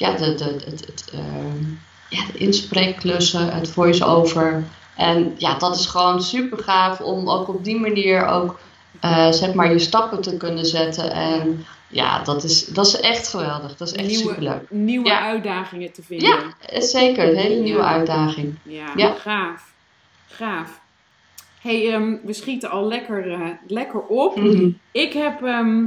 ja, 0.00 0.12
de, 0.16 0.34
de, 0.34 0.44
het, 0.44 0.86
het, 0.86 1.10
ehm, 1.12 1.64
ja, 2.08 2.22
de 2.32 2.38
inspreekklussen, 2.38 3.52
het 3.54 3.70
voice-over. 3.70 4.64
En 4.96 5.34
ja, 5.38 5.58
dat 5.58 5.76
is 5.76 5.86
gewoon 5.86 6.22
super 6.22 6.58
gaaf 6.58 7.00
om 7.00 7.30
ook 7.30 7.48
op 7.48 7.64
die 7.64 7.80
manier 7.80 8.26
ook 8.26 8.58
eh, 9.00 9.32
zeg 9.32 9.54
maar 9.54 9.72
je 9.72 9.78
stappen 9.78 10.20
te 10.22 10.36
kunnen 10.36 10.66
zetten. 10.66 11.12
En 11.12 11.64
ja, 11.88 12.22
dat 12.22 12.44
is, 12.44 12.66
dat 12.66 12.86
is 12.86 13.00
echt 13.00 13.28
geweldig. 13.28 13.76
Dat 13.76 13.88
is 13.88 13.94
echt 13.94 14.06
nieuwe, 14.08 14.22
superleuk. 14.28 14.70
nieuwe 14.70 15.08
Ja. 15.08 15.20
uitdagingen 15.20 15.92
te 15.92 16.02
vinden. 16.02 16.28
Ja, 16.28 16.38
eh, 16.68 16.80
zeker. 16.80 17.28
Een 17.28 17.36
hele 17.36 17.60
nieuwe 17.62 17.80
Ja. 17.80 17.88
uitdaging. 17.92 18.54
Ja, 18.62 18.86
Ja. 18.96 19.12
gaaf. 19.12 19.72
Gaaf. 20.28 20.80
hey, 21.60 21.92
ehm, 21.92 22.16
we 22.24 22.32
schieten 22.32 22.70
al 22.70 22.86
lekker, 22.88 23.32
eh, 23.32 23.40
lekker 23.66 24.00
op. 24.00 24.36
Mhm. 24.36 24.68
Ik 24.92 25.12
heb, 25.12 25.42
ehm, 25.42 25.84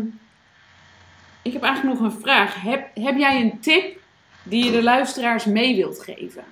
ik 1.42 1.54
heb 1.54 1.64
eigenlijk 1.64 2.00
nog 2.00 2.12
een 2.14 2.20
vraag. 2.22 2.62
Heb, 2.62 2.88
heb 2.94 3.18
jij 3.18 3.42
een 3.42 3.60
tip 3.62 4.02
die 4.44 4.66
je 4.66 4.72
de 4.72 4.84
luisteraars 4.84 5.46
mee 5.46 5.76
wilt 5.76 6.04
geven? 6.04 6.44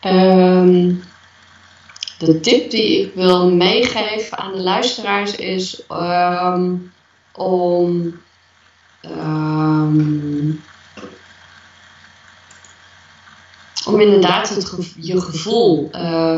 Ehm, 0.00 0.94
de 2.18 2.40
tip 2.40 2.70
die 2.70 3.00
ik 3.00 3.14
wil 3.14 3.50
meegeven 3.50 4.38
aan 4.38 4.52
de 4.52 4.62
luisteraars 4.62 5.36
is 5.36 5.86
ehm, 5.88 6.74
om 7.32 8.20
ehm, 9.00 10.50
om 13.86 14.00
inderdaad 14.00 14.48
het 14.48 14.94
je 15.00 15.20
gevoel 15.20 15.90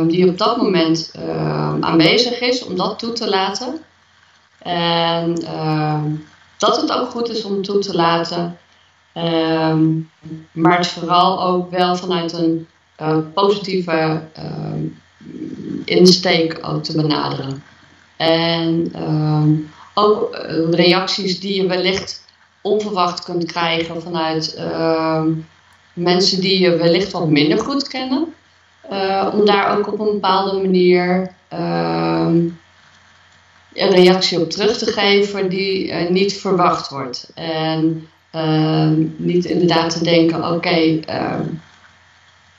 die 0.09 0.29
op 0.29 0.39
dat 0.39 0.57
moment 0.57 1.13
aanwezig 1.81 2.41
is, 2.41 2.65
om 2.65 2.77
dat 2.77 2.99
toe 2.99 3.13
te 3.13 3.29
laten. 3.29 3.79
En 4.59 5.35
dat 6.57 6.81
het 6.81 6.93
ook 6.93 7.11
goed 7.11 7.29
is 7.29 7.45
om 7.45 7.63
toe 7.63 7.79
te 7.79 7.95
laten. 7.95 8.59
Ehm, 9.13 9.89
maar 10.53 10.77
het 10.77 10.87
vooral 10.87 11.43
ook 11.43 11.71
wel 11.71 11.97
vanuit 11.97 12.33
een 12.33 12.67
uh, 13.01 13.17
positieve 13.35 14.23
insteek 15.85 16.59
ook 16.63 16.83
te 16.83 16.97
benaderen. 16.97 17.63
En 18.17 18.93
ook 19.95 20.37
reacties 20.71 21.41
die 21.41 21.63
je 21.63 21.69
wellicht 21.69 22.25
onverwacht 22.63 23.25
kunt 23.25 23.45
krijgen 23.45 24.03
vanuit 24.03 24.59
mensen 25.93 26.41
die 26.41 26.61
je 26.61 26.77
wellicht 26.77 27.13
wat 27.13 27.29
minder 27.29 27.59
goed 27.59 27.89
kennen. 27.89 28.35
Uh, 28.93 29.29
om 29.33 29.47
daar 29.47 29.79
ook 29.79 29.93
op 29.93 30.01
een 30.01 30.13
bepaalde 30.13 30.61
manier 30.61 31.35
een 33.75 33.91
reactie 33.91 34.41
op 34.41 34.51
terug 34.51 34.79
te 34.79 34.93
geven 34.93 35.49
die 35.49 35.93
niet 35.93 36.41
verwacht 36.41 36.89
wordt. 36.89 37.31
En 37.35 37.45
ehm, 37.45 37.87
niet 39.17 39.45
inderdaad 39.45 39.91
te 39.91 40.05
denken, 40.05 40.53
oké, 40.53 41.01
ehm, 41.01 41.45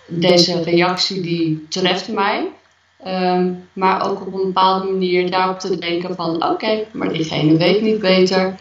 deze 0.07 0.63
reactie 0.63 1.21
die 1.21 1.65
treft 1.69 2.07
mij. 2.07 2.47
Um, 3.07 3.67
maar 3.73 4.09
ook 4.09 4.21
op 4.21 4.33
een 4.33 4.45
bepaalde 4.45 4.91
manier 4.91 5.31
daarop 5.31 5.59
te 5.59 5.79
denken 5.79 6.15
van, 6.15 6.49
oké, 6.49 6.85
maar 6.91 7.13
diegene 7.13 7.57
weet 7.57 7.81
niet 7.81 7.99
beter. 7.99 8.55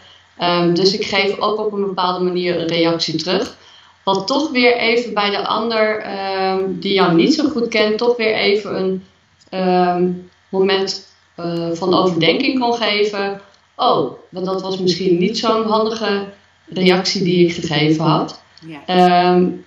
dus 0.73 0.93
ik 0.93 1.05
geef 1.05 1.39
ook 1.39 1.59
op 1.59 1.73
een 1.73 1.81
bepaalde 1.81 2.23
manier 2.23 2.59
een 2.59 2.67
reactie 2.67 3.15
terug. 3.15 3.57
Wat 4.03 4.27
toch 4.27 4.51
weer 4.51 4.77
even 4.77 5.13
bij 5.13 5.29
de 5.29 5.47
ander 5.47 6.05
um, 6.51 6.79
die 6.79 6.93
jou 6.93 7.15
niet 7.15 7.33
zo 7.33 7.49
goed 7.49 7.67
kent, 7.67 7.97
toch 7.97 8.17
weer 8.17 8.33
even 8.33 9.01
een 9.49 10.29
moment 10.49 11.07
uh, 11.39 11.71
van 11.71 11.93
overdenking 11.93 12.59
kon 12.59 12.73
geven. 12.73 13.41
Oh, 13.75 14.11
want 14.29 14.45
dat 14.45 14.61
was 14.61 14.77
misschien 14.77 15.17
niet 15.17 15.37
zo'n 15.37 15.63
handige 15.63 16.25
reactie 16.65 17.23
die 17.23 17.45
ik 17.45 17.53
gegeven 17.53 18.05
had. 18.05 18.41
Ja. 18.65 19.33
Um, 19.33 19.65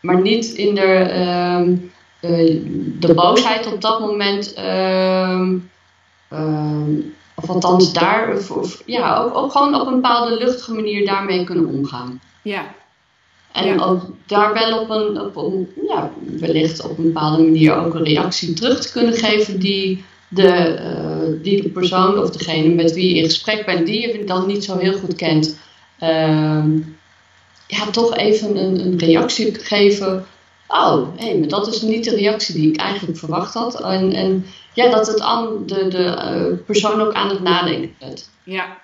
maar 0.00 0.20
niet 0.20 0.46
in 0.46 0.74
de, 0.74 1.10
uh, 2.22 2.60
de 2.98 3.14
boosheid 3.14 3.72
op 3.72 3.80
dat 3.80 4.00
moment. 4.00 4.54
of 7.34 7.48
althans 7.48 7.92
daar, 7.92 8.36
of, 8.36 8.50
of, 8.50 8.82
ja, 8.86 9.16
ook, 9.16 9.36
ook 9.36 9.52
gewoon 9.52 9.80
op 9.80 9.86
een 9.86 9.94
bepaalde 9.94 10.36
luchtige 10.36 10.74
manier 10.74 11.06
daarmee 11.06 11.44
kunnen 11.44 11.66
omgaan. 11.66 12.20
Ja, 12.42 12.74
en 13.52 13.80
ook 13.80 14.02
daar 14.26 14.52
wel 14.52 14.80
op 14.80 14.90
een, 14.90 15.20
op 15.20 15.36
een, 15.36 15.68
ja, 15.88 16.10
wellicht 16.38 16.84
op 16.84 16.98
een 16.98 17.04
bepaalde 17.04 17.42
manier 17.42 17.74
ook 17.74 17.94
een 17.94 18.04
reactie 18.04 18.52
terug 18.52 18.80
te 18.80 18.92
kunnen 18.92 19.14
geven 19.14 19.60
die 19.60 20.04
de, 20.28 20.78
uh, 20.80 21.42
die 21.42 21.62
de 21.62 21.68
persoon 21.68 22.18
of 22.18 22.30
degene 22.30 22.74
met 22.74 22.92
wie 22.92 23.08
je 23.08 23.20
in 23.20 23.24
gesprek 23.24 23.66
bent, 23.66 23.86
die 23.86 24.00
je 24.00 24.24
dan 24.24 24.46
niet 24.46 24.64
zo 24.64 24.78
heel 24.78 24.98
goed 24.98 25.14
kent, 25.14 25.58
uh, 26.02 26.64
ja, 27.66 27.90
toch 27.90 28.16
even 28.16 28.56
een, 28.56 28.80
een 28.80 28.98
reactie 28.98 29.54
geven. 29.54 30.26
Oh, 30.68 31.08
hé, 31.16 31.26
hey, 31.26 31.38
maar 31.38 31.48
dat 31.48 31.66
is 31.66 31.82
niet 31.82 32.04
de 32.04 32.14
reactie 32.14 32.54
die 32.54 32.72
ik 32.72 32.80
eigenlijk 32.80 33.18
verwacht 33.18 33.54
had. 33.54 33.80
En, 33.80 34.12
en 34.12 34.46
ja, 34.74 34.90
dat 34.90 35.06
het 35.06 35.20
aan 35.20 35.66
de, 35.66 35.88
de 35.88 36.04
uh, 36.04 36.66
persoon 36.66 37.00
ook 37.00 37.12
aan 37.12 37.28
het 37.28 37.42
nadenken 37.42 37.94
zet. 37.98 38.30
Ja, 38.42 38.78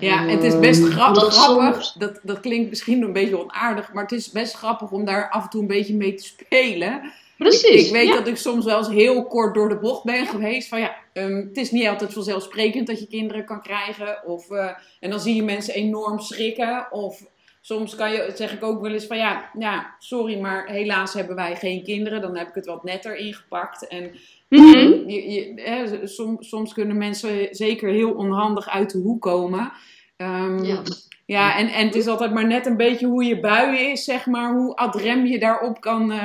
ja, 0.00 0.24
het 0.24 0.42
is 0.42 0.58
best 0.58 0.82
ehm, 0.82 0.90
grappig. 0.90 1.92
Dat, 1.92 2.20
dat 2.22 2.40
klinkt 2.40 2.70
misschien 2.70 3.02
een 3.02 3.12
beetje 3.12 3.38
onaardig, 3.38 3.92
maar 3.92 4.02
het 4.02 4.12
is 4.12 4.30
best 4.30 4.54
grappig 4.54 4.90
om 4.90 5.04
daar 5.04 5.30
af 5.30 5.42
en 5.42 5.50
toe 5.50 5.60
een 5.60 5.66
beetje 5.66 5.94
mee 5.94 6.14
te 6.14 6.24
spelen. 6.24 7.12
Precies. 7.40 7.86
Ik, 7.86 7.92
weet 7.92 8.12
dat 8.12 8.26
ik 8.26 8.36
soms 8.36 8.64
wel 8.64 8.78
eens 8.78 8.88
heel 8.88 9.26
kort 9.26 9.54
door 9.54 9.68
de 9.68 9.78
bocht 9.78 10.04
ben 10.04 10.26
geweest. 10.26 10.68
Van 10.68 10.80
ja, 10.80 10.96
um, 11.12 11.36
het 11.36 11.56
is 11.56 11.70
niet 11.70 11.86
altijd 11.86 12.12
vanzelfsprekend 12.12 12.86
dat 12.86 13.00
je 13.00 13.06
kinderen 13.06 13.44
kan 13.44 13.62
krijgen. 13.62 14.26
Of, 14.26 14.50
uh, 14.50 14.70
en 15.00 15.10
dan 15.10 15.20
zie 15.20 15.34
je 15.34 15.42
mensen 15.42 15.74
enorm 15.74 16.18
schrikken. 16.18 16.92
Of 16.92 17.26
soms 17.60 17.94
kan 17.94 18.12
je, 18.12 18.32
zeg 18.34 18.52
ik 18.52 18.62
ook 18.62 18.80
wel 18.80 18.92
eens 18.92 19.06
van 19.06 19.16
ja, 19.16 19.50
ja, 19.58 19.94
sorry, 19.98 20.40
maar 20.40 20.68
helaas 20.68 21.14
hebben 21.14 21.36
wij 21.36 21.56
geen 21.56 21.82
kinderen. 21.82 22.20
Dan 22.20 22.36
heb 22.36 22.48
ik 22.48 22.54
het 22.54 22.66
wat 22.66 22.84
netter 22.84 23.16
ingepakt. 23.16 23.86
En 23.86 24.02
mm 24.48 24.72
-hmm. 24.72 25.08
je, 25.08 25.30
je, 25.30 25.52
hè, 25.54 26.06
som, 26.06 26.36
soms 26.42 26.72
kunnen 26.72 26.96
mensen 26.96 27.48
zeker 27.50 27.88
heel 27.88 28.12
onhandig 28.12 28.68
uit 28.68 28.90
de 28.92 28.98
hoek 28.98 29.22
komen. 29.22 29.72
Um, 30.16 30.64
ja. 30.64 30.82
Ja, 31.30 31.56
en, 31.56 31.68
en 31.68 31.86
het 31.86 31.94
is 31.94 32.06
altijd 32.06 32.32
maar 32.32 32.46
net 32.46 32.66
een 32.66 32.76
beetje 32.76 33.06
hoe 33.06 33.24
je 33.24 33.40
bui 33.40 33.78
is, 33.78 34.04
zeg 34.04 34.26
maar, 34.26 34.52
hoe 34.52 34.76
adrem 34.76 35.26
je 35.26 35.38
daarop 35.38 35.80
kan, 35.80 36.12
uh, 36.12 36.24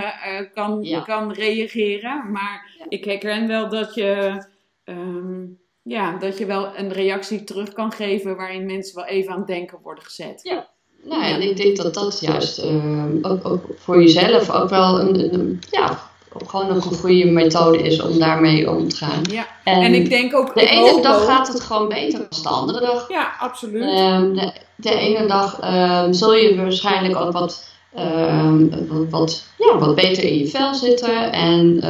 kan, 0.53 0.80
ja. 0.82 0.99
kan 0.99 1.32
reageren. 1.32 2.32
Maar 2.32 2.72
ja. 2.80 2.86
ik 2.89 3.06
herken 3.06 3.47
wel 3.47 3.70
dat 3.70 3.93
je, 3.93 4.43
um, 4.86 5.60
ja, 5.82 6.18
dat 6.18 6.38
je 6.38 6.45
wel 6.45 6.78
een 6.78 6.91
reactie 6.91 7.43
terug 7.43 7.74
kan 7.74 7.91
geven 7.91 8.36
waarin 8.36 8.66
mensen 8.66 8.95
wel 8.95 9.06
even 9.06 9.32
aan 9.32 9.38
het 9.38 9.47
denken 9.47 9.78
worden 9.84 10.03
gezet. 10.03 10.39
Ja, 10.43 10.68
nou 11.03 11.24
ja, 11.24 11.30
en 11.30 11.41
ik 11.41 11.58
denk 11.58 11.78
dat 11.78 11.93
dat 11.93 12.20
juist 12.20 12.64
uh, 12.64 13.06
ook, 13.22 13.45
ook, 13.45 13.64
voor 13.78 14.01
jezelf 14.01 14.51
ook 14.51 14.70
wel 14.70 14.99
een, 14.99 15.34
een 15.34 15.62
ja, 15.72 15.99
gewoon 16.45 16.68
nog 16.68 16.86
een 16.86 16.97
goede 16.97 17.26
methode 17.26 17.82
is 17.82 18.01
om 18.01 18.20
daarmee 18.20 18.72
om 18.72 18.88
te 18.89 18.95
gaan. 18.95 19.22
Ja. 19.32 19.47
En, 19.64 19.82
en 19.82 19.93
ik 19.93 20.10
denk 20.10 20.36
ook... 20.36 20.53
De 20.53 20.70
ene 20.70 21.01
dag 21.01 21.26
gaat 21.26 21.47
het 21.47 21.62
gewoon 21.62 21.88
beter 21.88 22.20
dan 22.20 22.41
de 22.43 22.49
andere 22.49 22.80
dag. 22.80 23.10
Ja, 23.10 23.34
absoluut. 23.39 23.84
Um, 23.84 24.36
de, 24.36 24.64
de, 24.76 24.89
ene 24.89 25.26
dag 25.26 25.59
um, 25.63 26.13
zul 26.13 26.36
je 26.36 26.55
waarschijnlijk 26.55 27.15
ook 27.15 27.32
wat, 27.32 27.69
um, 27.99 28.69
wat, 28.88 29.09
wat, 29.09 29.45
ja, 29.57 29.78
wat 29.78 29.95
beter 29.95 30.23
in 30.23 30.38
je 30.38 30.47
vel 30.47 30.73
zitten. 30.73 31.32
En 31.32 31.84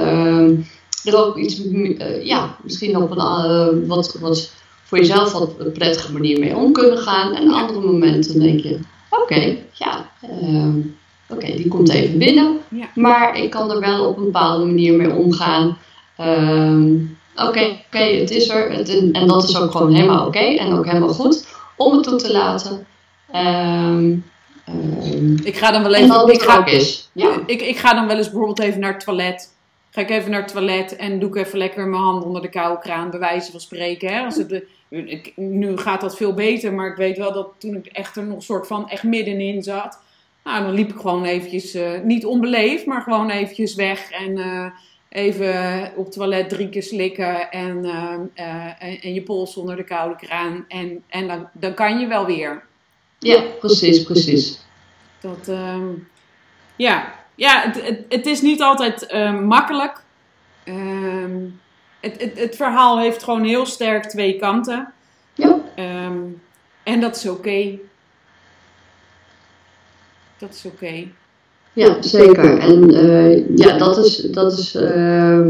er 1.04 1.26
ook 1.26 1.38
iets, 1.38 1.66
uh, 1.66 2.26
ja, 2.26 2.56
misschien 2.64 2.98
op 2.98 3.12
een 3.12 3.18
uh, 3.18 3.88
wat, 3.88 4.18
wat 4.20 4.52
voor 4.84 4.98
jezelf 4.98 5.32
wat 5.32 5.74
prettige 5.74 6.12
manier 6.12 6.40
mee 6.40 6.56
om 6.56 6.72
kunnen 6.72 6.98
gaan. 6.98 7.36
En 7.36 7.52
andere 7.52 7.80
momenten 7.80 8.40
denk 8.40 8.60
je, 8.60 8.80
oké, 9.10 9.22
okay, 9.22 9.66
ja... 9.72 10.10
Oké, 11.30 11.46
die 11.46 11.68
komt 11.68 11.90
even 11.90 12.18
binnen, 12.18 12.58
ja. 12.70 12.86
maar 12.96 13.38
ik 13.38 13.50
kan 13.50 13.72
er 13.72 13.80
wel 13.80 14.06
op 14.06 14.18
een 14.18 14.24
bepaalde 14.24 14.66
manier 14.66 14.94
mee 14.94 15.14
omgaan. 15.14 15.78
Um, 16.22 17.18
oké, 17.36 17.48
okay, 17.48 17.84
okay, 17.88 18.20
het 18.20 18.32
is 18.32 18.50
er. 18.50 18.72
Het, 18.72 19.12
en 19.12 19.28
dat 19.28 19.44
is 19.44 19.58
ook 19.58 19.72
gewoon 19.72 19.94
helemaal 19.94 20.28
oké 20.28 20.40
en 20.40 20.74
ook 20.74 20.86
helemaal 20.86 21.14
goed 21.14 21.48
om 21.78 21.94
het 21.94 22.04
toe 22.04 22.18
te 22.18 22.32
laten. 22.32 22.88
Um, 23.36 24.26
um, 24.70 25.38
ik 25.44 25.58
ga 25.58 25.72
dan 25.72 25.84
wel 25.84 25.94
even. 25.94 26.34
ik, 26.34 26.42
ga, 26.42 26.66
is. 26.66 27.10
Ja. 27.14 27.40
Ik, 27.46 27.62
ik 27.62 27.78
ga 27.78 27.94
dan 27.94 28.08
wel 28.08 28.18
eens 28.18 28.30
bijvoorbeeld 28.30 28.60
even 28.60 28.80
naar 28.80 28.94
het 28.94 29.04
toilet. 29.04 29.54
Ga 29.92 30.02
ik 30.02 30.10
even 30.10 30.32
naar 30.32 30.42
het 30.42 30.52
toilet 30.52 30.96
en 30.96 31.20
doe 31.20 31.30
ik 31.30 31.36
even 31.36 31.58
lekker 31.58 31.88
mijn 31.88 32.04
hand 32.04 32.24
onder 32.24 32.42
de 32.42 32.50
koude 32.50 32.80
kraan, 32.82 33.10
bij 33.10 33.20
wijze 33.20 33.52
van 33.52 33.60
spreken. 33.60 34.14
Hè? 34.14 34.26
Als 34.26 34.36
het, 34.36 34.64
ik, 34.90 35.34
nu 35.36 35.78
gaat 35.78 36.02
dat 36.02 36.18
veel 36.18 36.34
beter, 36.34 36.74
maar 36.74 36.88
ik 36.88 36.96
weet 36.96 37.18
wel 37.18 37.34
dat 37.34 37.48
toen 37.58 37.76
ik 37.76 37.86
echt 37.86 38.16
er 38.16 38.26
nog 38.26 38.44
soort 38.44 38.68
van 38.68 38.90
echt 38.90 39.04
middenin 39.04 39.64
zat 39.64 40.04
nou, 40.46 40.64
dan 40.64 40.74
liep 40.74 40.90
ik 40.90 41.00
gewoon 41.00 41.24
eventjes, 41.24 41.76
uh, 41.76 42.00
niet 42.04 42.26
onbeleefd, 42.26 42.86
maar 42.86 43.02
gewoon 43.02 43.30
eventjes 43.30 43.76
weg 43.76 44.12
en 44.12 44.38
uh, 44.38 44.66
even 45.16 45.92
op 45.96 46.06
het 46.06 46.14
toilet 46.14 46.50
drie 46.50 46.70
keer 46.70 46.84
slikken 46.84 47.52
en, 47.52 47.86
uh, 47.86 48.12
en, 48.80 49.02
en, 49.02 49.14
je 49.14 49.22
pols 49.22 49.56
onder 49.56 49.76
de 49.76 49.84
koude 49.84 50.16
kraan. 50.16 50.66
En, 50.68 51.04
en 51.08 51.28
dan, 51.28 51.50
dan 51.54 51.74
kan 51.74 52.00
je 52.00 52.08
wel 52.08 52.26
weer. 52.26 52.64
Ja, 53.20 53.42
precies, 53.60 54.04
precies. 54.04 54.60
Dat, 55.20 55.48
ehm, 55.48 55.88
ja, 56.76 57.14
ja 57.36 57.62
het, 57.62 57.82
het, 57.82 58.06
het, 58.10 58.26
is 58.26 58.42
niet 58.42 58.62
altijd 58.62 59.14
makkelijk. 59.42 60.04
Ehm, 60.64 61.40
het, 62.00 62.22
het, 62.22 62.40
het 62.40 62.56
verhaal 62.56 63.00
heeft 63.00 63.24
gewoon 63.24 63.44
heel 63.44 63.66
sterk 63.66 64.04
twee 64.04 64.40
kanten. 64.40 64.94
Ja. 65.34 65.60
Um, 65.78 66.42
en 66.84 67.00
dat 67.00 67.16
is 67.16 67.28
oké. 67.28 67.38
Okay 67.38 67.80
dat 70.38 70.54
is 70.54 70.66
oké. 70.66 71.08
Ja, 71.76 72.02
zeker. 72.02 72.58
En 72.58 72.94
uh, 72.94 73.58
ja, 73.58 73.78
dat 73.78 73.98
is, 73.98 74.18
dat 74.18 74.52
is 74.52 74.76
uh, 74.76 75.48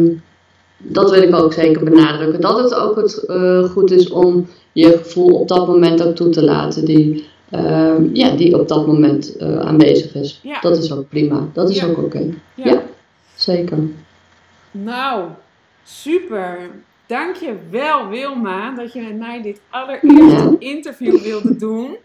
dat 0.77 1.11
wil 1.11 1.21
ik 1.21 1.35
ook 1.35 1.53
zeker 1.53 1.83
benadrukken. 1.83 2.41
Dat 2.41 2.57
het 2.57 2.75
ook 2.75 2.95
het, 2.95 3.23
uh, 3.27 3.63
goed 3.63 3.91
is 3.91 4.09
om 4.09 4.47
je 4.71 4.97
gevoel 4.97 5.39
op 5.39 5.47
dat 5.47 5.67
moment 5.67 6.03
ook 6.03 6.15
toe 6.15 6.29
te 6.29 6.43
laten 6.43 6.85
die, 6.85 7.27
ehm, 7.49 8.09
ja, 8.13 8.35
die 8.35 8.59
op 8.59 8.67
dat 8.67 8.87
moment 8.87 9.37
eh, 9.37 9.59
aanwezig 9.59 10.15
is. 10.15 10.39
Ja. 10.43 10.59
Dat 10.59 10.77
is 10.77 10.93
ook 10.93 11.09
prima. 11.09 11.47
Dat 11.53 11.69
is 11.69 11.79
ja. 11.79 11.87
ook 11.87 11.97
oké. 11.97 12.19
Ja. 12.55 12.65
ja. 12.65 12.83
zeker. 13.35 13.77
Nou, 14.71 15.23
super. 15.83 16.57
Dank 17.07 17.35
je 17.35 17.55
wel 17.69 18.07
Wilma 18.07 18.75
dat 18.75 18.93
je 18.93 19.01
met 19.01 19.17
mij 19.17 19.41
dit 19.41 19.61
allereerste 19.69 20.55
interview 20.59 21.21
wilde 21.21 21.55
doen. 21.55 21.95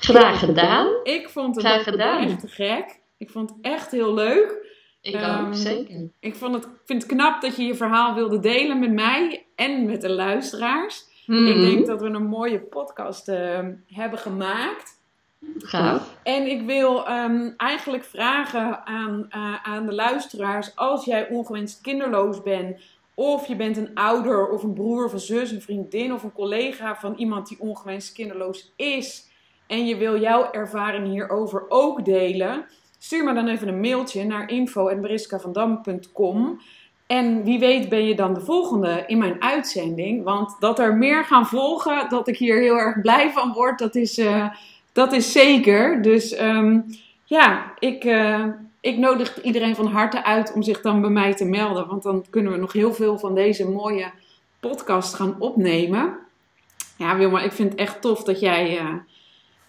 Graag 0.00 0.38
gedaan. 0.38 0.86
Ik 1.02 1.28
vond 1.28 1.56
het 1.56 1.64
Graag 1.64 1.82
gedaan. 1.82 2.22
echt 2.22 2.40
te 2.40 2.48
gek. 2.48 3.00
Ik 3.22 3.30
vond 3.30 3.50
het 3.50 3.58
echt 3.60 3.90
heel 3.90 4.14
leuk. 4.14 4.66
Ik 5.00 5.14
um, 5.14 5.20
ook, 5.20 5.26
ehm, 5.26 5.52
zeker. 5.52 6.10
Ik 6.20 6.34
vond 6.34 6.54
het, 6.54 6.68
vind 6.84 7.02
het 7.02 7.12
knap 7.12 7.40
dat 7.40 7.56
je 7.56 7.64
je 7.64 7.74
verhaal 7.74 8.14
wilde 8.14 8.38
delen 8.38 8.78
met 8.78 8.92
mij 8.92 9.46
en 9.56 9.86
met 9.86 10.00
de 10.00 10.10
luisteraars. 10.10 11.04
Mm 11.26 11.36
-hmm. 11.36 11.46
Ik 11.46 11.70
denk 11.70 11.86
dat 11.86 12.00
we 12.00 12.06
een 12.06 12.26
mooie 12.26 12.60
podcast 12.60 13.28
uh, 13.28 13.58
hebben 13.86 14.18
gemaakt. 14.18 15.00
Gaaf. 15.58 16.16
En 16.22 16.50
ik 16.50 16.66
wil 16.66 17.06
ehm, 17.06 17.50
eigenlijk 17.56 18.04
vragen 18.04 18.86
aan, 18.86 19.26
eh, 19.28 19.62
aan 19.62 19.86
de 19.86 19.94
luisteraars: 19.94 20.76
als 20.76 21.04
jij 21.04 21.28
ongewenst 21.28 21.80
kinderloos 21.80 22.42
bent, 22.42 22.80
of 23.14 23.46
je 23.46 23.56
bent 23.56 23.76
een 23.76 23.94
ouder 23.94 24.48
of 24.48 24.62
een 24.62 24.74
broer 24.74 25.04
of 25.04 25.12
een 25.12 25.20
zus, 25.20 25.50
een 25.50 25.62
vriendin 25.62 26.12
of 26.12 26.22
een 26.22 26.32
collega 26.32 26.96
van 26.96 27.14
iemand 27.14 27.48
die 27.48 27.60
ongewenst 27.60 28.12
kinderloos 28.12 28.72
is, 28.76 29.30
en 29.66 29.86
je 29.86 29.96
wil 29.96 30.20
jouw 30.20 30.50
ervaring 30.50 31.06
hierover 31.06 31.64
ook 31.68 32.04
delen, 32.04 32.66
stuur 33.02 33.24
me 33.24 33.34
dan 33.34 33.48
even 33.48 33.68
een 33.68 33.80
mailtje 33.80 34.24
naar 34.24 34.50
info.mariskavandam.com. 34.50 36.60
En 37.06 37.44
wie 37.44 37.58
weet 37.58 37.88
ben 37.88 38.04
je 38.04 38.14
dan 38.14 38.34
de 38.34 38.40
volgende 38.40 39.04
in 39.06 39.18
mijn 39.18 39.42
uitzending. 39.42 40.24
Want 40.24 40.56
dat 40.58 40.78
er 40.78 40.96
meer 40.96 41.24
gaan 41.24 41.46
volgen, 41.46 42.08
dat 42.08 42.28
ik 42.28 42.36
hier 42.36 42.60
heel 42.60 42.76
erg 42.76 43.00
blij 43.00 43.30
van 43.30 43.52
word, 43.52 43.78
dat 43.78 43.94
is, 43.94 44.18
eh, 44.18 44.48
dat 44.92 45.12
is 45.12 45.32
zeker. 45.32 46.02
Dus 46.02 46.34
ehm, 46.34 46.80
ja, 47.24 47.72
ik, 47.78 48.04
uh, 48.04 48.44
ik 48.80 48.96
nodig 48.96 49.42
iedereen 49.42 49.74
van 49.74 49.86
harte 49.86 50.24
uit 50.24 50.52
om 50.52 50.62
zich 50.62 50.80
dan 50.80 51.00
bij 51.00 51.10
mij 51.10 51.34
te 51.34 51.44
melden. 51.44 51.86
Want 51.86 52.02
dan 52.02 52.24
kunnen 52.30 52.52
we 52.52 52.58
nog 52.58 52.72
heel 52.72 52.94
veel 52.94 53.18
van 53.18 53.34
deze 53.34 53.70
mooie 53.70 54.10
podcast 54.60 55.14
gaan 55.14 55.36
opnemen. 55.38 56.18
Ja, 56.96 57.16
Wilma, 57.16 57.40
ik 57.40 57.52
vind 57.52 57.70
het 57.70 57.80
echt 57.80 58.00
tof 58.00 58.22
dat 58.22 58.40
jij, 58.40 58.80
uh, 58.80 58.94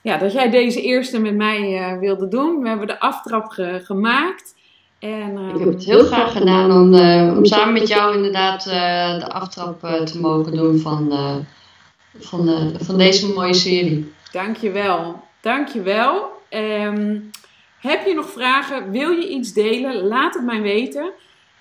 ja, 0.03 0.17
dat 0.17 0.33
jij 0.33 0.49
deze 0.49 0.81
eerste 0.81 1.19
met 1.19 1.35
mij 1.35 1.97
wilde 1.99 2.27
doen. 2.27 2.61
We 2.61 2.67
hebben 2.67 2.87
de 2.87 2.99
aftrap 2.99 3.49
ge 3.49 3.81
gemaakt. 3.83 4.55
En, 4.99 5.37
uh, 5.37 5.49
ik 5.53 5.59
heb 5.59 5.67
het 5.67 5.85
heel 5.85 6.03
graag 6.03 6.31
gedaan 6.31 6.71
om, 6.71 6.93
uh, 6.93 7.37
om 7.37 7.45
samen 7.45 7.73
met 7.73 7.87
jou 7.87 8.15
inderdaad 8.15 8.67
uh, 8.67 8.73
de 9.19 9.31
aftrap 9.31 9.79
te 10.05 10.19
mogen 10.19 10.55
doen 10.55 10.79
van, 10.79 11.11
van, 12.19 12.73
van 12.79 12.97
deze 12.97 13.33
mooie 13.33 13.53
serie. 13.53 14.13
Dankjewel, 14.31 15.23
dankjewel. 15.41 16.31
Um, 16.49 17.31
heb 17.79 18.05
je 18.05 18.13
nog 18.13 18.29
vragen? 18.29 18.91
Wil 18.91 19.09
je 19.09 19.29
iets 19.29 19.53
delen? 19.53 20.07
Laat 20.07 20.33
het 20.33 20.43
mij 20.43 20.61
weten. 20.61 21.11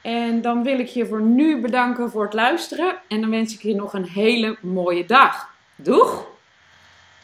En 0.03 0.41
dan 0.41 0.63
wil 0.63 0.79
ik 0.79 0.87
je 0.87 1.07
voor 1.07 1.23
nu 1.23 1.61
bedanken 1.61 2.11
voor 2.11 2.25
het 2.25 2.35
luisteren. 2.35 2.95
En 3.09 3.21
dan 3.21 3.31
wens 3.31 3.55
ik 3.55 3.63
je 3.63 3.75
nog 3.75 3.93
een 3.93 4.05
hele 4.05 4.57
mooie 4.61 5.07
dag. 5.07 5.49
Doeg! 5.77 6.32